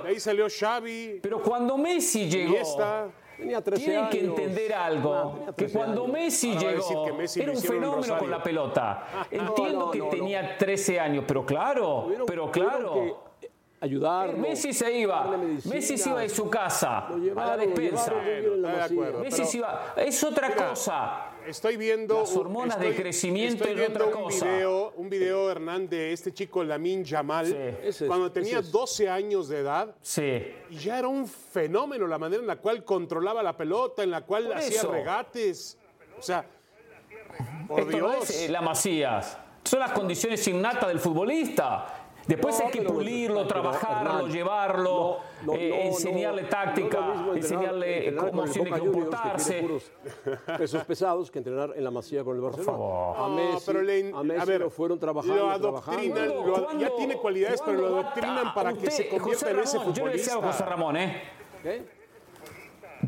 ahí 0.06 0.20
salió 0.20 0.46
Xavi, 0.48 1.20
Pero 1.22 1.42
cuando 1.42 1.78
Messi 1.78 2.28
llegó, 2.28 2.50
Iniesta. 2.50 3.08
Tenía 3.38 3.62
13 3.62 3.84
tienen 3.84 4.08
que 4.08 4.20
entender 4.20 4.74
Ah, 4.74 4.84
algo, 4.86 5.30
tenía 5.36 5.46
que 5.46 5.52
13 5.52 5.78
cuando 5.78 6.02
años. 6.02 6.12
Messi 6.12 6.52
Ahora 6.56 6.70
llegó, 6.72 7.14
Messi 7.14 7.40
era 7.40 7.52
un 7.52 7.58
fenómeno 7.58 8.18
con 8.18 8.30
la 8.30 8.42
pelota. 8.42 9.06
Entiendo 9.30 9.78
no, 9.86 9.90
que 9.92 9.98
no, 10.00 10.08
tenía 10.08 10.58
13 10.58 10.98
años, 10.98 11.24
pero 11.26 11.46
claro, 11.46 12.08
pero 12.26 12.50
claro. 12.50 13.27
Ayudarlo. 13.80 14.38
Messi 14.38 14.72
se 14.72 14.92
iba, 14.98 15.20
darle 15.22 15.36
medicinas. 15.38 15.74
Messi 15.74 15.98
se 15.98 16.10
iba 16.10 16.20
de 16.20 16.28
su 16.28 16.48
casa 16.50 17.06
Lo 17.10 17.14
a 17.16 17.18
llevaron, 17.18 17.50
la 17.50 17.56
despensa. 17.66 18.10
llevaron 18.22 18.62
la 18.62 18.72
de 18.72 18.82
acuerdo. 18.82 19.18
Messi 19.20 19.36
pero- 19.38 19.48
se 19.50 19.56
iba, 19.58 19.94
es 19.96 20.24
otra 20.24 20.48
Mira, 20.48 20.68
cosa. 20.68 21.24
Estoy 21.46 21.76
viendo. 21.78 22.20
Las 22.20 22.36
hormonas 22.36 22.78
de 22.78 22.88
estoy- 22.88 23.02
crecimiento 23.02 23.64
estoy 23.64 23.70
es 23.72 23.76
viendo 23.78 24.04
otra 24.06 24.16
un 24.18 24.22
cosa. 24.24 24.44
Video, 24.46 24.92
un 24.96 25.08
video, 25.08 25.50
Hernán, 25.50 25.88
de 25.88 26.12
este 26.12 26.32
chico 26.34 26.62
Lamin 26.62 27.04
Yamal, 27.04 27.46
Sí. 27.46 27.56
Ese 27.82 28.06
cuando 28.06 28.30
tenía 28.30 28.58
es. 28.58 28.70
12 28.70 29.08
años 29.08 29.48
de 29.48 29.60
edad. 29.60 29.94
Sí. 30.02 30.52
Y 30.70 30.76
ya 30.76 30.98
era 30.98 31.08
un 31.08 31.26
fenómeno 31.26 32.06
la 32.06 32.18
manera 32.18 32.42
en 32.42 32.46
la 32.46 32.56
cual 32.56 32.84
controlaba 32.84 33.42
la 33.42 33.56
pelota, 33.56 34.02
en 34.02 34.10
la 34.10 34.22
cual 34.22 34.48
Por 34.48 34.56
hacía 34.58 34.78
eso. 34.78 34.92
regates. 34.92 35.78
O 36.18 36.22
sea, 36.22 36.44
Por 37.66 37.80
Esto 37.80 37.98
no 37.98 38.10
Dios. 38.10 38.30
es 38.30 38.42
eh, 38.42 38.48
la 38.48 38.60
Macías. 38.62 39.38
Son 39.62 39.78
las 39.80 39.92
condiciones 39.92 40.46
innatas 40.48 40.88
del 40.88 40.98
futbolista. 40.98 42.07
Después 42.28 42.58
No, 42.58 42.66
hay 42.66 42.70
que 42.70 42.82
pulirlo, 42.82 43.36
pero, 43.38 43.48
trabajarlo, 43.48 44.10
Hernán, 44.18 44.30
llevarlo, 44.30 45.16
no, 45.42 45.46
no, 45.46 45.54
eh, 45.54 45.86
enseñarle 45.86 46.42
no, 46.42 46.48
táctica, 46.48 47.14
enseñarle 47.34 48.08
entrenar 48.08 48.30
cómo 48.30 48.44
tiene 48.44 48.70
que 48.70 48.78
comportarse. 48.78 49.66
pesos 50.58 50.84
pesados 50.84 51.30
que 51.30 51.38
entrenar 51.38 51.72
en 51.74 51.82
la 51.82 51.90
Masía 51.90 52.22
con 52.22 52.36
el 52.36 52.42
Barcelona. 52.42 52.70
favor. 52.72 53.16
A 53.16 53.20
No, 53.20 53.28
Messi, 53.30 53.62
pero 53.66 53.82
le- 53.82 54.12
a 54.14 54.22
Messi 54.22 54.40
a 54.42 54.44
ver, 54.44 54.60
lo 54.60 54.70
fueron 54.70 54.98
trabajando, 55.00 55.36
lo 55.36 55.50
adoctrinan, 55.50 56.28
lo- 56.28 56.78
ya 56.78 56.90
tiene 56.96 57.16
cualidades, 57.16 57.62
pero 57.64 57.78
lo 57.78 57.80
¿cuándo 57.88 58.00
adoctrinan 58.00 58.54
para 58.54 58.72
que 58.74 58.78
usted, 58.78 58.90
se 58.90 59.08
convierta 59.08 59.46
José 59.46 59.50
en 59.50 59.60
ese 59.60 59.78
Ramón, 59.78 59.94
Yo 59.94 60.06
le 60.06 60.12
decía 60.12 60.32
a 60.32 60.36
futbolista. 60.36 60.58
José 60.64 60.70
Ramón, 60.70 60.96
¿eh? 60.98 61.22
¿Qué? 61.62 61.97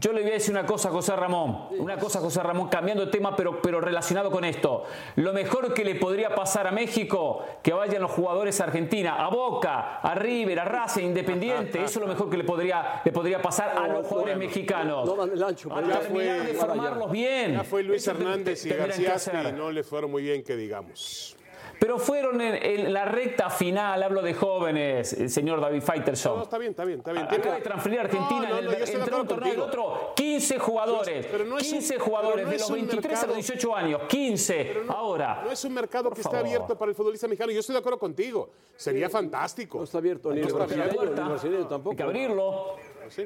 Yo 0.01 0.15
le 0.15 0.23
voy 0.23 0.31
a 0.31 0.35
decir 0.35 0.53
una 0.53 0.65
cosa 0.65 0.89
a 0.89 0.93
José 0.93 1.15
Ramón, 1.15 1.67
una 1.79 1.99
cosa 1.99 2.21
a 2.21 2.23
José 2.23 2.43
Ramón, 2.43 2.69
cambiando 2.69 3.05
de 3.05 3.13
tema, 3.13 3.37
pero, 3.37 3.61
pero 3.61 3.83
relacionado 3.83 4.31
con 4.31 4.45
esto. 4.47 4.85
Lo 5.17 5.35
mejor 5.35 5.75
que 5.75 5.85
le 5.85 5.97
podría 5.97 6.35
pasar 6.35 6.67
a 6.67 6.71
México, 6.71 7.45
que 7.63 7.75
vayan 7.75 8.01
los 8.01 8.11
jugadores 8.11 8.59
a 8.63 8.65
Argentina, 8.65 9.17
a 9.23 9.29
Boca, 9.29 9.97
a 9.99 10.15
River, 10.15 10.59
a 10.61 10.65
Racing, 10.65 11.05
Independiente, 11.05 11.83
eso 11.83 11.99
es 11.99 12.07
lo 12.07 12.07
mejor 12.07 12.31
que 12.31 12.39
le 12.39 12.45
podría, 12.45 13.03
le 13.05 13.13
podría 13.13 13.43
pasar 13.43 13.77
a 13.77 13.89
los 13.89 14.07
jugadores 14.07 14.39
mexicanos. 14.39 15.05
No 15.05 15.23
el 15.25 15.43
ancho. 15.43 15.71
a 15.71 15.83
terminar 15.83 16.47
de 16.47 16.55
formarlos 16.55 17.11
bien. 17.11 17.53
Ya 17.53 17.65
fue 17.65 17.83
Luis 17.83 18.07
Hernández 18.07 18.63
te- 18.63 18.69
y 18.69 19.03
García 19.05 19.53
no 19.53 19.71
le 19.71 19.83
fueron 19.83 20.11
muy 20.11 20.23
bien, 20.23 20.43
que 20.43 20.57
digamos. 20.57 21.37
Pero 21.81 21.99
fueron 21.99 22.40
en, 22.43 22.55
en 22.62 22.93
la 22.93 23.07
recta 23.07 23.49
final, 23.49 24.03
hablo 24.03 24.21
de 24.21 24.35
jóvenes, 24.35 25.14
el 25.14 25.31
señor 25.31 25.61
David 25.62 25.81
No, 25.81 25.87
Faitelson. 25.87 26.43
está 26.43 26.59
bien, 26.59 26.71
está 26.73 26.85
bien, 26.85 26.99
está 26.99 27.11
bien. 27.12 27.25
Acaba 27.25 27.55
de 27.57 27.61
transferir 27.62 27.99
a 27.99 28.03
Argentina 28.03 28.43
No, 28.43 28.49
no, 28.49 28.59
en 28.59 28.59
el- 28.59 28.64
no, 28.66 28.71
de 28.71 28.93
entre 28.93 29.14
un 29.16 29.27
torneo 29.27 29.49
y 29.49 29.51
el 29.57 29.61
contigo. 29.61 29.85
otro 29.87 30.12
15 30.14 30.59
jugadores. 30.59 31.27
Pero 31.27 31.45
no 31.47 31.57
es 31.59 31.64
un- 31.66 31.79
15 31.79 31.95
pero 31.95 32.05
jugadores 32.05 32.45
no 32.45 32.51
de 32.53 32.59
los 32.59 32.69
un 32.69 32.75
23 32.77 33.23
a 33.23 33.27
los 33.27 33.37
18 33.37 33.75
años. 33.75 34.01
15 34.09 34.75
ahora. 34.88 35.40
No 35.43 35.51
es 35.51 35.64
un 35.64 35.73
mercado 35.73 36.11
que 36.11 36.21
esté 36.21 36.37
abierto 36.37 36.77
para 36.77 36.90
el 36.90 36.95
futbolista 36.95 37.27
mexicano. 37.27 37.51
Yo 37.51 37.61
estoy 37.61 37.73
de 37.73 37.79
acuerdo 37.81 37.99
contigo. 37.99 38.51
Sería 38.77 39.09
fantástico. 39.09 39.79
No 39.79 39.85
está 39.85 39.99
abierto 39.99 40.33
ni 40.35 40.40
el 40.40 40.53
brasileño, 40.53 41.66
tampoco. 41.66 41.90
Hay 41.93 41.97
que 41.97 42.03
abrirlo. 42.03 42.77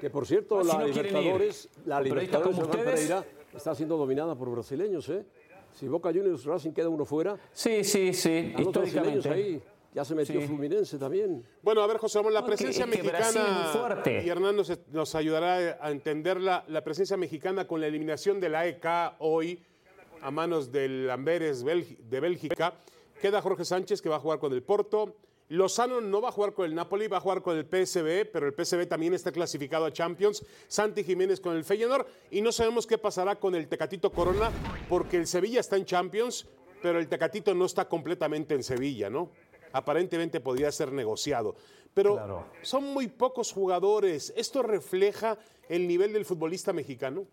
Que 0.01 0.09
por 0.11 0.27
cierto, 0.27 0.61
Ah, 0.61 0.63
si 0.63 0.69
la 0.69 0.75
no 0.75 0.85
quieren 0.85 1.13
Libertadores, 1.13 1.65
ir. 1.77 1.87
la 1.89 2.01
Libertadores 2.01 2.59
ustedes. 2.59 2.85
Pereira 2.85 3.25
está 3.55 3.75
siendo 3.75 3.97
dominada 3.97 4.35
por 4.35 4.49
brasileños, 4.51 5.09
¿eh? 5.11 5.25
Si 5.75 5.87
Boca 5.89 6.11
Juniors 6.13 6.45
Racing 6.45 6.73
queda 6.73 6.89
uno 6.89 7.05
fuera, 7.05 7.37
Sí, 7.53 7.83
sí, 7.85 8.13
sí. 8.15 8.53
a 8.57 8.61
los 8.61 8.73
brasileños 8.73 9.17
Históricamente. 9.17 9.29
ahí. 9.31 9.63
Ya 9.93 10.05
se 10.05 10.15
metió 10.17 10.41
Sí. 10.41 10.47
Fluminense 10.49 10.99
también. 10.99 11.45
Bueno, 11.63 11.81
a 11.83 11.87
ver, 11.87 11.99
José 11.99 12.19
Ramón, 12.19 12.35
la 12.35 12.41
No, 12.41 12.47
presencia 12.47 12.85
mexicana. 12.87 13.71
fuerte. 13.73 14.25
Y 14.25 14.29
Hernán 14.29 14.57
nos, 14.57 14.73
nos 14.91 15.15
ayudará 15.15 15.79
a 15.81 15.91
entender 15.93 16.41
la, 16.41 16.65
la 16.69 16.83
presencia 16.83 17.17
mexicana 17.17 17.67
con 17.69 17.81
la 17.81 17.87
eliminación 17.87 18.41
de 18.41 18.49
la 18.49 18.67
EK 18.67 19.15
hoy 19.21 19.63
a 20.21 20.31
manos 20.33 20.73
del 20.73 21.09
Amberes 21.11 21.65
de 21.65 22.21
Bélgica. 22.21 22.75
Queda 23.21 23.41
Jorge 23.41 23.65
Sánchez, 23.65 24.03
que 24.03 24.09
va 24.09 24.17
a 24.17 24.21
jugar 24.21 24.39
con 24.41 24.53
el 24.53 24.63
Porto. 24.65 25.15
Lozano 25.49 26.01
no 26.01 26.21
va 26.23 26.31
a 26.31 26.33
jugar 26.33 26.55
con 26.55 26.65
el 26.67 26.75
Napoli, 26.75 27.07
va 27.07 27.19
a 27.19 27.21
jugar 27.21 27.43
con 27.43 27.57
el 27.57 27.65
PSV, 27.65 28.31
pero 28.33 28.47
el 28.47 28.55
PSV 28.55 28.87
también 28.87 29.13
está 29.15 29.31
clasificado 29.31 29.85
a 29.85 29.93
Champions. 29.93 30.45
Santi 30.69 31.05
Jiménez 31.05 31.41
con 31.41 31.55
el 31.55 31.65
Feyenoord. 31.65 32.07
Y 32.31 32.41
no 32.41 32.51
sabemos 32.51 32.87
qué 32.87 32.97
pasará 32.99 33.37
con 33.37 33.55
el 33.55 33.69
Tecatito 33.69 34.11
Corona, 34.11 34.51
porque 34.89 35.19
el 35.19 35.27
Sevilla 35.27 35.61
está 35.61 35.77
en 35.77 35.85
Champions, 35.85 36.47
pero 36.83 36.99
el 36.99 37.09
Tecatito 37.09 37.55
no 37.55 37.67
está 37.67 37.89
completamente 37.89 38.55
en 38.55 38.63
Sevilla, 38.63 39.11
¿no? 39.11 39.31
Aparentemente 39.73 40.41
podría 40.41 40.71
ser 40.73 40.93
negociado. 40.93 41.57
Pero 41.93 42.15
Claro. 42.15 42.47
son 42.63 42.85
muy 42.85 43.09
pocos 43.09 43.53
jugadores. 43.53 44.33
¿Esto 44.37 44.63
refleja 44.63 45.39
el 45.69 45.87
nivel 45.87 46.13
del 46.13 46.25
futbolista 46.25 46.73
mexicano? 46.73 47.27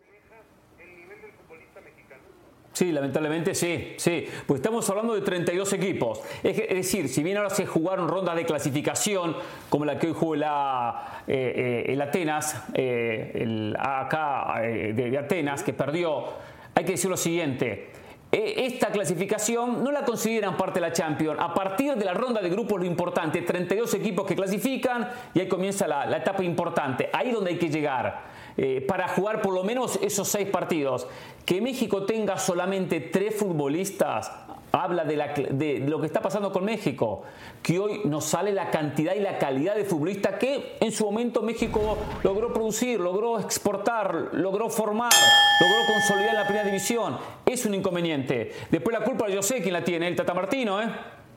Sí, 2.74 2.92
lamentablemente 2.92 3.54
sí, 3.54 3.96
sí. 3.98 4.28
Pues 4.46 4.62
estamos 4.62 4.90
hablando 4.90 5.14
de 5.14 5.22
32 5.22 5.74
equipos. 5.74 6.22
Es, 6.42 6.56
decir, 6.56 7.10
si 7.10 7.22
bien 7.22 7.38
ahora 7.38 7.50
se 7.50 7.66
jugaron 7.66 8.08
rondas 8.08 8.36
de 8.36 8.46
clasificación, 8.46 9.36
como 9.70 9.84
la 9.84 10.00
que 10.00 10.08
hoy 10.08 10.14
jugó 10.14 10.36
la, 10.36 11.24
eh, 11.28 11.84
eh, 11.88 11.94
el 11.94 12.02
Atenas, 12.02 12.64
eh, 12.74 13.32
el 13.36 13.76
eh, 13.76 14.94
de, 14.96 15.18
Atenas, 15.18 15.64
que 15.64 15.74
perdió, 15.74 16.28
hay 16.74 16.86
que 16.86 16.94
decir 16.94 17.10
lo 17.10 17.18
siguiente. 17.18 17.90
Eh, 18.32 18.66
Esta 18.66 18.88
clasificación 18.88 19.84
no 19.84 19.92
la 19.92 20.06
consideran 20.06 20.56
parte 20.56 20.80
de 20.80 20.88
la 20.88 20.94
Champions. 20.94 21.38
A 21.42 21.54
partir 21.54 21.96
de 21.96 22.06
la 22.06 22.14
ronda 22.14 22.42
de 22.42 22.50
grupos, 22.50 22.80
lo 22.80 22.86
importante, 22.86 23.42
32 23.42 23.94
equipos 23.96 24.26
que 24.26 24.34
clasifican 24.34 25.10
y 25.34 25.42
ahí 25.42 25.50
comienza 25.50 25.90
la, 25.90 26.06
la 26.06 26.18
etapa 26.18 26.42
importante. 26.42 27.10
Ahí 27.12 27.32
donde 27.32 27.52
hay 27.52 27.58
que 27.58 27.68
llegar 27.68 28.32
eh, 28.58 28.84
para 28.88 29.08
jugar 29.10 29.42
por 29.42 29.54
lo 29.54 29.64
menos 29.64 30.00
esos 30.02 30.28
seis 30.28 30.48
partidos. 30.48 31.08
Que 31.46 31.62
México 31.62 32.04
tenga 32.04 32.38
solamente 32.38 33.00
tres 33.00 33.36
futbolistas 33.36 34.32
habla 34.72 35.04
de, 35.04 35.84
lo 35.86 36.00
que 36.00 36.06
está 36.06 36.22
pasando 36.22 36.52
con 36.52 36.64
México, 36.64 37.24
que 37.62 37.80
hoy 37.80 38.02
nos 38.06 38.26
sale 38.26 38.52
la 38.52 38.72
cantidad 38.72 39.16
y 39.16 39.20
la 39.20 39.38
calidad 39.38 39.76
de 39.76 39.84
futbolistas 39.84 40.36
que 40.36 40.78
en 40.80 40.92
su 40.92 41.06
momento 41.06 41.42
México 41.42 41.98
logró 42.24 42.54
producir, 42.54 43.00
logró 43.00 43.40
exportar, 43.40 44.30
logró 44.32 44.70
formar, 44.70 45.12
logró 45.60 45.76
consolidar 45.88 46.30
en 46.30 46.36
la 46.36 46.46
primera 46.46 46.66
división. 46.66 47.18
Es 47.46 47.66
un 47.66 47.76
inconveniente. 47.76 48.54
Después 48.70 48.98
la 48.98 49.04
culpa 49.04 49.30
yo 49.30 49.42
sé 49.42 49.62
quién 49.62 49.74
la 49.74 49.84
tiene, 49.84 50.08
el 50.08 50.16
Tata 50.16 50.34
Martino, 50.34 50.82
¿eh? 50.82 50.88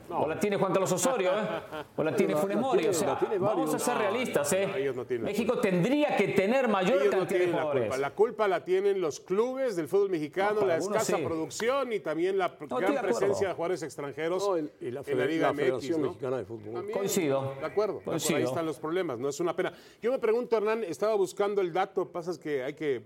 O 0.09 0.27
la 0.27 0.39
tiene 0.39 0.57
Juan 0.57 0.71
Carlos 0.71 0.91
Osorio, 0.91 1.31
¿eh? 1.31 1.41
O 1.95 2.03
la 2.03 2.15
tiene 2.15 2.35
Funes 2.35 2.57
Mori. 2.57 2.87
O 2.87 2.93
sea, 2.93 3.19
vamos 3.39 3.73
a 3.73 3.79
ser 3.79 3.97
realistas, 3.97 4.51
¿eh? 4.53 4.67
No, 4.95 5.03
no 5.03 5.23
México 5.23 5.57
tendría 5.59 6.15
que 6.15 6.29
tener 6.29 6.67
mayor 6.67 7.01
Ellos 7.01 7.11
no 7.13 7.19
cantidad 7.19 7.39
de 7.39 7.45
tienen 7.45 7.51
la 7.55 7.61
jugadores. 7.61 7.83
culpa. 7.89 7.97
La 7.97 8.11
culpa 8.11 8.47
la 8.47 8.63
tienen 8.63 9.01
los 9.01 9.19
clubes 9.19 9.75
del 9.75 9.87
fútbol 9.87 10.09
mexicano, 10.09 10.65
la 10.65 10.77
escasa 10.77 11.17
sí. 11.17 11.23
producción 11.23 11.91
y 11.93 11.99
también 11.99 12.37
la 12.37 12.55
gran 12.69 12.93
de 12.93 12.99
presencia 13.01 13.47
de 13.49 13.53
jugadores 13.53 13.83
extranjeros 13.83 14.47
No, 14.47 14.55
el- 14.57 14.71
y 14.79 14.91
la, 14.91 15.01
en 15.05 15.17
la 15.17 15.25
Liga 15.25 15.47
la 15.47 15.53
MX. 15.53 15.97
Mexicana 15.97 16.37
de 16.37 16.45
Fútbol. 16.45 16.73
También. 16.73 16.97
Coincido. 16.97 17.53
De 17.59 17.65
acuerdo. 17.65 18.01
Coincido. 18.05 18.37
Ahí 18.37 18.43
están 18.43 18.65
los 18.65 18.79
problemas, 18.79 19.19
no 19.19 19.29
es 19.29 19.39
una 19.39 19.55
pena. 19.55 19.73
Yo 20.01 20.11
me 20.11 20.19
pregunto, 20.19 20.55
Hernán, 20.57 20.83
estaba 20.83 21.15
buscando 21.15 21.61
el 21.61 21.73
dato, 21.73 22.07
pasa 22.11 22.31
es 22.31 22.37
que 22.37 22.63
hay 22.63 22.73
que 22.73 23.03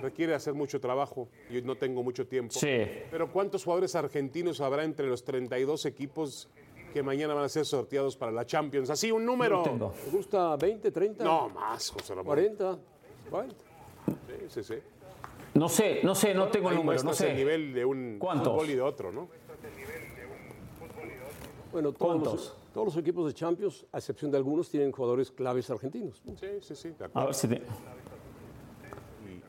requiere 0.00 0.34
hacer 0.34 0.54
mucho 0.54 0.80
trabajo 0.80 1.28
y 1.50 1.60
no 1.62 1.76
tengo 1.76 2.02
mucho 2.02 2.26
tiempo. 2.26 2.52
Sí. 2.54 2.86
Pero 3.10 3.30
¿cuántos 3.32 3.64
jugadores 3.64 3.94
argentinos 3.94 4.60
habrá 4.60 4.84
entre 4.84 5.06
los 5.08 5.24
32 5.24 5.86
equipos 5.86 6.48
que 6.92 7.02
mañana 7.02 7.34
van 7.34 7.44
a 7.44 7.48
ser 7.48 7.64
sorteados 7.64 8.16
para 8.16 8.32
la 8.32 8.44
Champions? 8.46 8.90
Así 8.90 9.10
un 9.12 9.24
número. 9.24 9.58
No 9.58 9.62
tengo. 9.62 9.92
¿Te 10.04 10.10
gusta 10.10 10.56
20, 10.56 10.90
30? 10.90 11.24
No, 11.24 11.48
más, 11.50 11.90
José 11.90 12.14
Ramón. 12.14 12.26
40. 12.26 12.78
Bueno, 13.30 13.52
Sí, 14.26 14.46
sí, 14.48 14.62
sí. 14.64 14.74
No 15.54 15.68
sé, 15.68 16.00
no 16.02 16.14
sé, 16.14 16.32
no 16.34 16.48
tengo 16.48 16.70
el 16.70 16.76
número, 16.76 16.98
no 16.98 17.04
muestras 17.04 17.20
el 17.28 17.36
sé. 17.36 17.36
nivel 17.36 17.74
de 17.74 17.84
un 17.84 18.16
¿Cuántos? 18.18 18.52
fútbol 18.52 18.70
y 18.70 18.74
de 18.74 18.80
otro, 18.82 19.12
¿no? 19.12 19.28
bueno 21.72 21.92
todos, 21.92 22.14
los, 22.14 22.22
¿Cuántos? 22.22 22.56
todos 22.74 22.86
los 22.88 22.96
equipos 22.96 23.26
de 23.26 23.34
Champions, 23.34 23.86
a 23.92 23.98
excepción 23.98 24.30
de 24.30 24.36
algunos, 24.38 24.68
tienen 24.70 24.90
jugadores 24.92 25.30
claves 25.30 25.70
argentinos. 25.70 26.20
Sí, 26.38 26.46
sí, 26.60 26.74
sí, 26.74 26.88
de 26.98 27.08
A 27.14 27.24
ver 27.26 27.34
si 27.34 27.46
te- 27.48 27.62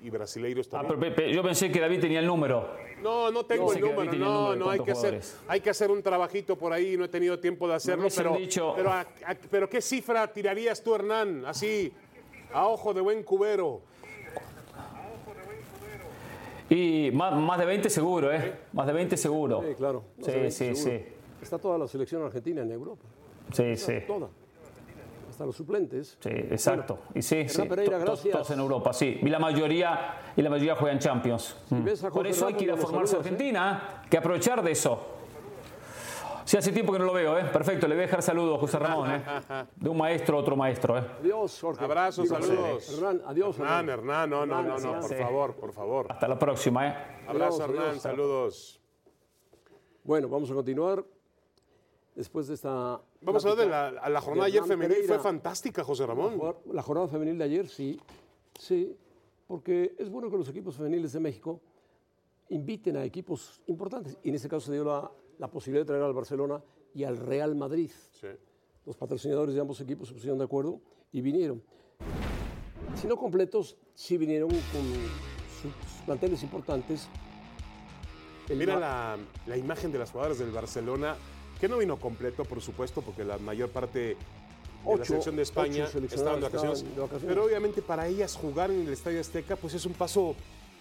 Y, 0.01 0.09
brasileiros 0.09 0.67
Ah, 0.73 0.81
también. 0.81 0.99
pero, 0.99 1.15
pero 1.15 1.29
yo 1.29 1.43
pensé 1.43 1.71
que 1.71 1.79
David 1.79 1.99
tenía 2.01 2.19
el 2.19 2.25
número. 2.25 2.69
No, 3.01 3.29
no 3.31 3.45
tengo 3.45 3.71
el 3.73 3.81
número, 3.81 4.01
el 4.11 4.19
no, 4.19 4.41
número 4.53 4.55
no, 4.65 4.69
hay 4.71 4.79
que, 4.79 4.91
hacer, 4.91 5.21
hay 5.47 5.61
que 5.61 5.69
hacer 5.69 5.91
un 5.91 6.01
trabajito 6.01 6.55
por 6.57 6.73
ahí, 6.73 6.97
no 6.97 7.05
he 7.05 7.07
tenido 7.07 7.39
tiempo 7.39 7.67
de 7.67 7.75
hacerlo, 7.75 8.07
pero, 8.15 8.35
dicho- 8.35 8.73
pero, 8.75 8.91
a- 8.91 9.01
a- 9.01 9.35
pero 9.49 9.69
¿qué 9.69 9.81
cifra 9.81 10.25
tirarías 10.31 10.83
tú, 10.83 10.95
Hernán? 10.95 11.45
Así, 11.45 11.91
a 12.51 12.67
ojo 12.67 12.93
de 12.93 13.01
buen 13.01 13.23
cubero. 13.23 13.81
Y 16.69 17.11
más, 17.11 17.33
más 17.35 17.59
de 17.59 17.65
20 17.65 17.89
seguro, 17.89 18.31
¿eh? 18.33 18.53
Más 18.73 18.87
de 18.87 18.93
20 18.93 19.17
seguro. 19.17 19.61
Sí, 19.67 19.75
claro. 19.75 20.03
Sí, 20.23 20.31
sí, 20.45 20.51
seguro. 20.75 20.75
sí. 20.75 21.05
Está 21.41 21.57
toda 21.59 21.77
la 21.77 21.87
selección 21.87 22.23
argentina 22.23 22.61
en 22.61 22.71
Europa. 22.71 23.03
Sí, 23.51 23.75
sí. 23.75 23.93
Toda. 24.07 24.29
Hasta 25.41 25.47
los 25.47 25.55
suplentes. 25.55 26.17
Sí, 26.19 26.29
exacto. 26.29 26.99
Y 27.15 27.23
sí, 27.23 27.49
sí. 27.49 27.63
Pereira, 27.63 27.97
gracias. 27.97 28.31
Todos 28.31 28.51
en 28.51 28.59
Europa, 28.59 28.93
sí. 28.93 29.19
Y 29.23 29.27
la 29.27 29.39
mayoría, 29.39 30.19
y 30.35 30.41
la 30.43 30.51
mayoría 30.51 30.75
juegan 30.75 30.99
Champions. 30.99 31.57
Mm. 31.71 31.83
ves 31.83 32.03
a 32.03 32.11
Por 32.11 32.27
eso 32.27 32.45
hay 32.45 32.53
que 32.53 32.65
ir 32.65 32.71
a 32.71 32.77
formarse 32.77 33.13
saludas, 33.13 33.25
¿eh? 33.25 33.33
Argentina, 33.33 34.03
que 34.07 34.17
aprovechar 34.17 34.61
de 34.61 34.71
eso. 34.71 34.99
Sí, 36.45 36.57
hace 36.57 36.71
tiempo 36.71 36.93
que 36.93 36.99
no 36.99 37.05
lo 37.05 37.13
veo, 37.13 37.39
¿eh? 37.39 37.45
Perfecto, 37.45 37.87
le 37.87 37.95
voy 37.95 38.03
a 38.03 38.05
dejar 38.05 38.21
saludos, 38.21 38.59
José 38.59 38.77
Ramón, 38.77 39.09
¿eh? 39.09 39.23
De 39.77 39.89
un 39.89 39.97
maestro 39.97 40.37
a 40.37 40.41
otro 40.41 40.55
maestro, 40.55 40.99
¿eh? 40.99 41.03
Adiós, 41.21 41.59
Jorge. 41.59 41.85
Abrazos, 41.85 42.27
saludos. 42.29 42.93
Hernán, 42.93 43.21
adiós. 43.25 43.57
Hernán, 43.57 43.89
Hernán, 43.89 44.29
no, 44.29 44.45
no, 44.45 44.61
no, 44.61 44.77
no, 44.77 44.99
por 44.99 45.15
favor, 45.15 45.55
por 45.55 45.73
favor. 45.73 46.05
Hasta 46.07 46.27
la 46.27 46.37
próxima, 46.37 46.87
¿eh? 46.87 46.95
Abrazo, 47.27 47.63
Adiós, 47.63 47.69
Hernán, 47.69 47.89
adiós. 47.89 48.01
saludos. 48.03 48.81
Bueno, 50.03 50.29
vamos 50.29 50.51
a 50.51 50.53
continuar. 50.53 51.03
Después 52.15 52.47
de 52.47 52.55
esta. 52.55 53.01
Vamos 53.21 53.45
a 53.45 53.49
hablar 53.49 53.65
de 53.65 54.09
la, 54.09 54.21
jornada 54.21 54.47
ayer 54.47 54.61
Hernán 54.61 54.79
femenil, 54.79 55.05
fue 55.05 55.19
fantástica, 55.19 55.83
José 55.83 56.05
Ramón. 56.05 56.39
La 56.73 56.81
jornada 56.81 57.07
femenil 57.07 57.37
de 57.37 57.43
ayer, 57.45 57.67
sí, 57.67 57.99
sí, 58.59 58.95
porque 59.47 59.95
es 59.97 60.09
bueno 60.09 60.29
que 60.29 60.37
los 60.37 60.49
equipos 60.49 60.75
femeniles 60.75 61.13
de 61.13 61.19
México 61.21 61.61
inviten 62.49 62.97
a 62.97 63.05
equipos 63.05 63.61
importantes. 63.67 64.17
Y 64.23 64.29
en 64.29 64.35
este 64.35 64.49
caso 64.49 64.67
se 64.67 64.73
dio 64.73 64.83
la, 64.83 65.09
la 65.37 65.49
posibilidad 65.49 65.83
de 65.83 65.87
traer 65.87 66.03
al 66.03 66.13
Barcelona 66.13 66.61
y 66.93 67.05
al 67.05 67.17
Real 67.17 67.55
Madrid. 67.55 67.89
Sí. 68.19 68.27
Los 68.85 68.97
patrocinadores 68.97 69.55
de 69.55 69.61
ambos 69.61 69.79
equipos 69.79 70.07
se 70.09 70.13
pusieron 70.13 70.37
de 70.37 70.45
acuerdo 70.45 70.81
y 71.13 71.21
vinieron. 71.21 71.63
Si 72.95 73.07
no 73.07 73.15
completos, 73.15 73.77
sí 73.93 74.17
vinieron 74.17 74.49
con 74.49 74.83
sus 75.61 76.01
planteles 76.05 76.43
importantes. 76.43 77.07
El 78.49 78.57
Mira 78.57 78.79
la, 78.79 79.17
la 79.45 79.57
imagen 79.57 79.91
de 79.91 79.99
las 79.99 80.11
jugadoras 80.11 80.39
del 80.39 80.51
Barcelona, 80.51 81.15
que 81.61 81.69
no 81.69 81.77
vino 81.77 81.97
completo, 81.97 82.43
por 82.43 82.59
supuesto, 82.61 83.01
porque 83.01 83.23
la 83.23 83.37
mayor 83.37 83.69
parte 83.69 83.99
de 83.99 84.17
la 84.83 84.91
Ocho- 84.91 85.05
selección 85.05 85.35
de 85.35 85.43
España 85.43 85.85
ocho 85.87 85.99
estaban 86.03 86.39
de 86.41 86.47
vacaciones. 86.47 86.83
de 86.83 86.99
vacaciones. 86.99 87.27
Pero 87.27 87.45
obviamente 87.45 87.81
para 87.83 88.07
ellas 88.07 88.35
jugar 88.35 88.71
en 88.71 88.81
el 88.87 88.91
Estadio 88.93 89.21
Azteca, 89.21 89.55
pues 89.55 89.75
es 89.75 89.85
un 89.85 89.93
paso 89.93 90.35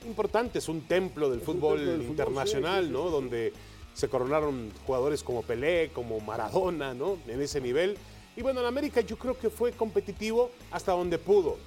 importante, 0.07 0.59
es 0.59 0.69
un 0.71 0.81
templo 0.89 1.29
del 1.31 1.41
fútbol 1.41 1.77
templo 1.77 1.93
del 1.93 2.01
fútbol, 2.01 2.11
internacional, 2.13 2.83
sí, 2.85 2.89
sí, 2.89 2.93
¿no? 2.95 3.11
Donde 3.11 3.53
se 3.93 4.09
coronaron 4.09 4.71
jugadores 4.87 5.23
como 5.23 5.43
Pelé, 5.43 5.91
como 5.93 6.19
Maradona, 6.21 6.95
¿no? 6.95 7.19
En 7.29 7.43
ese 7.43 7.61
nivel. 7.61 7.99
Y 8.37 8.41
bueno, 8.43 8.61
en 8.61 8.67
América 8.67 9.03
yo 9.03 9.19
creo 9.19 9.37
que 9.39 9.51
fue 9.51 9.73
competitivo 9.73 10.51
hasta 10.71 10.93
donde 10.93 11.19
pudo. 11.19 11.59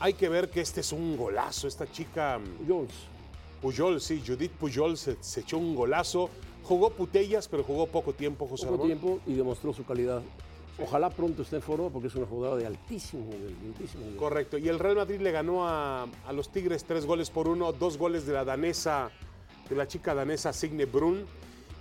Hay 0.00 0.12
que 0.12 0.28
ver 0.28 0.50
que 0.50 0.60
este 0.60 0.80
es 0.82 0.92
un 0.92 1.16
golazo, 1.16 1.66
esta 1.66 1.90
chica 1.90 2.38
Jones. 2.68 2.92
Puyol, 3.62 4.00
sí, 4.00 4.22
Judith 4.24 4.52
Puyol 4.52 4.96
se, 4.98 5.16
se 5.22 5.40
echó 5.40 5.56
un 5.58 5.74
golazo. 5.74 6.28
Jugó 6.68 6.90
putellas, 6.90 7.48
pero 7.48 7.64
jugó 7.64 7.86
poco 7.86 8.12
tiempo, 8.12 8.46
José 8.46 8.66
Poco 8.66 8.82
Ramón. 8.82 8.86
tiempo 8.86 9.20
y 9.26 9.32
demostró 9.32 9.72
su 9.72 9.86
calidad. 9.86 10.22
Ojalá 10.80 11.08
pronto 11.10 11.40
esté 11.42 11.56
en 11.56 11.62
forma 11.62 11.88
porque 11.88 12.08
es 12.08 12.14
una 12.14 12.26
jugadora 12.26 12.60
de 12.60 12.66
altísimo 12.66 13.24
nivel. 13.32 13.58
de 13.58 13.66
altísimo 13.68 14.04
nivel. 14.04 14.16
Correcto. 14.18 14.58
Y 14.58 14.68
el 14.68 14.78
Real 14.78 14.96
Madrid 14.96 15.18
le 15.20 15.32
ganó 15.32 15.66
a, 15.66 16.02
a 16.26 16.32
los 16.34 16.52
Tigres 16.52 16.84
tres 16.84 17.06
goles 17.06 17.30
por 17.30 17.48
uno, 17.48 17.72
dos 17.72 17.96
goles 17.96 18.26
de 18.26 18.34
la 18.34 18.44
danesa, 18.44 19.10
de 19.68 19.74
la 19.76 19.88
chica 19.88 20.14
danesa 20.14 20.52
Signe 20.52 20.84
Brun. 20.84 21.24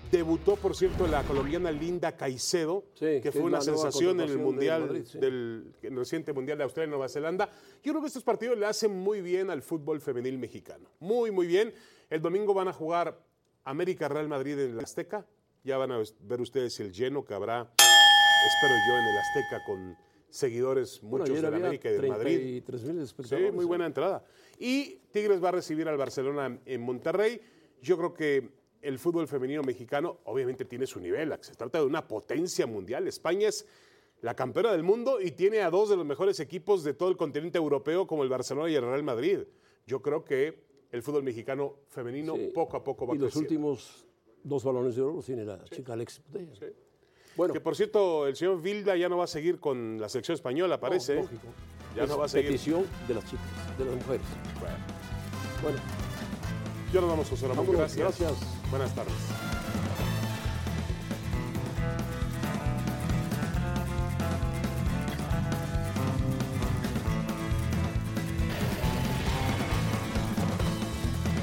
Debutó, 0.09 0.55
por 0.55 0.73
cierto, 0.73 1.05
la 1.05 1.21
colombiana 1.23 1.69
Linda 1.69 2.13
Caicedo, 2.15 2.85
Sí, 2.93 3.19
que 3.21 3.29
fue 3.33 3.41
una 3.41 3.59
sensación 3.59 4.21
en 4.21 4.21
el 4.21 4.29
del 4.29 4.37
Mundial, 4.37 4.81
Madrid, 4.85 5.01
sí. 5.05 5.19
del, 5.19 5.73
en 5.81 5.91
el 5.93 5.99
reciente 5.99 6.31
Mundial 6.31 6.57
de 6.57 6.63
Australia 6.63 6.87
y 6.87 6.91
Nueva 6.91 7.09
Zelanda. 7.09 7.49
Yo 7.83 7.91
creo 7.91 7.99
que 8.01 8.07
estos 8.07 8.23
partidos 8.23 8.57
le 8.57 8.65
hacen 8.67 8.97
muy 8.97 9.19
bien 9.19 9.49
al 9.49 9.61
fútbol 9.61 9.99
femenil 9.99 10.37
mexicano. 10.37 10.87
Muy, 11.01 11.29
muy 11.29 11.45
bien. 11.45 11.73
El 12.09 12.21
domingo 12.21 12.53
van 12.53 12.69
a 12.69 12.73
jugar 12.73 13.19
América-Real 13.67 14.27
Madrid 14.27 14.57
en 14.59 14.71
el 14.71 14.79
Azteca. 14.79 15.25
Ya 15.63 15.77
van 15.77 15.91
a 15.91 16.01
ver 16.21 16.41
ustedes 16.41 16.79
el 16.79 16.93
lleno 16.93 17.25
que 17.25 17.33
habrá, 17.33 17.61
espero 17.61 18.75
yo, 18.87 18.97
en 18.97 19.05
el 19.05 19.17
Azteca 19.17 19.63
con 19.65 19.97
seguidores, 20.29 21.01
Bueno, 21.01 21.25
muchos 21.25 21.41
del 21.41 21.45
había 21.45 21.67
América 21.67 21.89
y 21.89 21.93
del 21.93 22.07
Madrid. 22.07 22.63
33.000 22.65 23.25
Sí, 23.25 23.51
muy 23.51 23.65
buena 23.65 23.85
entrada. 23.85 24.23
Y 24.57 24.99
Tigres 25.11 25.43
va 25.43 25.49
a 25.49 25.51
recibir 25.51 25.87
al 25.89 25.97
Barcelona 25.97 26.57
en 26.65 26.81
Monterrey. 26.81 27.41
Yo 27.81 27.97
creo 27.97 28.13
que 28.13 28.49
el 28.81 28.99
fútbol 28.99 29.27
femenino 29.27 29.61
mexicano 29.63 30.19
obviamente 30.23 30.63
tiene 30.63 30.87
su 30.87 31.01
nivel. 31.01 31.35
Se 31.41 31.53
trata 31.55 31.79
de 31.79 31.85
una 31.85 32.07
potencia 32.07 32.65
mundial. 32.67 33.05
España 33.07 33.49
es 33.49 33.65
la 34.21 34.33
campeona 34.33 34.71
del 34.71 34.83
mundo 34.83 35.19
y 35.19 35.31
tiene 35.31 35.61
a 35.61 35.69
dos 35.69 35.89
de 35.89 35.97
los 35.97 36.05
mejores 36.05 36.39
equipos 36.39 36.83
de 36.85 36.93
todo 36.93 37.09
el 37.09 37.17
continente 37.17 37.57
europeo 37.57 38.07
como 38.07 38.23
el 38.23 38.29
Barcelona 38.29 38.69
y 38.69 38.75
el 38.75 38.83
Real 38.83 39.03
Madrid. 39.03 39.39
Yo 39.85 40.01
creo 40.01 40.23
que 40.23 40.66
el 40.91 41.01
fútbol 41.03 41.23
mexicano 41.23 41.75
femenino 41.89 42.35
Sí. 42.35 42.51
poco 42.53 42.77
a 42.77 42.83
poco 42.83 43.05
va 43.07 43.15
Y 43.15 43.17
los 43.17 43.35
últimos 43.35 44.05
dos 44.43 44.63
balones 44.63 44.95
de 44.95 45.01
oro 45.01 45.13
los 45.15 45.25
tiene 45.25 45.43
la 45.43 45.63
chica 45.65 45.93
Alexis 45.93 46.19
Putellas. 46.21 46.59
Bueno, 47.35 47.53
Que 47.53 47.59
por 47.61 47.75
cierto, 47.75 48.25
el 48.27 48.35
señor 48.35 48.61
Vilda 48.61 48.95
ya 48.95 49.09
no 49.09 49.17
va 49.17 49.25
a 49.25 49.27
seguir 49.27 49.59
con 49.59 49.99
la 49.99 50.09
selección 50.09 50.33
española, 50.35 50.79
parece. 50.79 51.15
no, 51.15 51.19
¿eh? 51.19 51.23
lógico. 51.23 51.47
Ya 51.95 52.03
Es 52.03 52.09
no 52.09 52.17
va 52.17 52.25
a 52.25 52.29
seguir. 52.29 52.47
petición 52.51 52.85
de 53.07 53.13
las 53.13 53.25
chicas, 53.25 53.45
de 53.77 53.85
las 53.85 53.95
mujeres. 53.95 54.25
Bueno, 55.61 55.77
Ya 56.93 57.01
nos 57.01 57.09
vamos, 57.09 57.29
José 57.29 57.47
Ramón. 57.47 57.65
Vámonos, 57.67 57.95
Gracias. 57.95 58.19
gracias. 58.29 58.69
Buenas 58.71 58.95
tardes. 58.95 59.46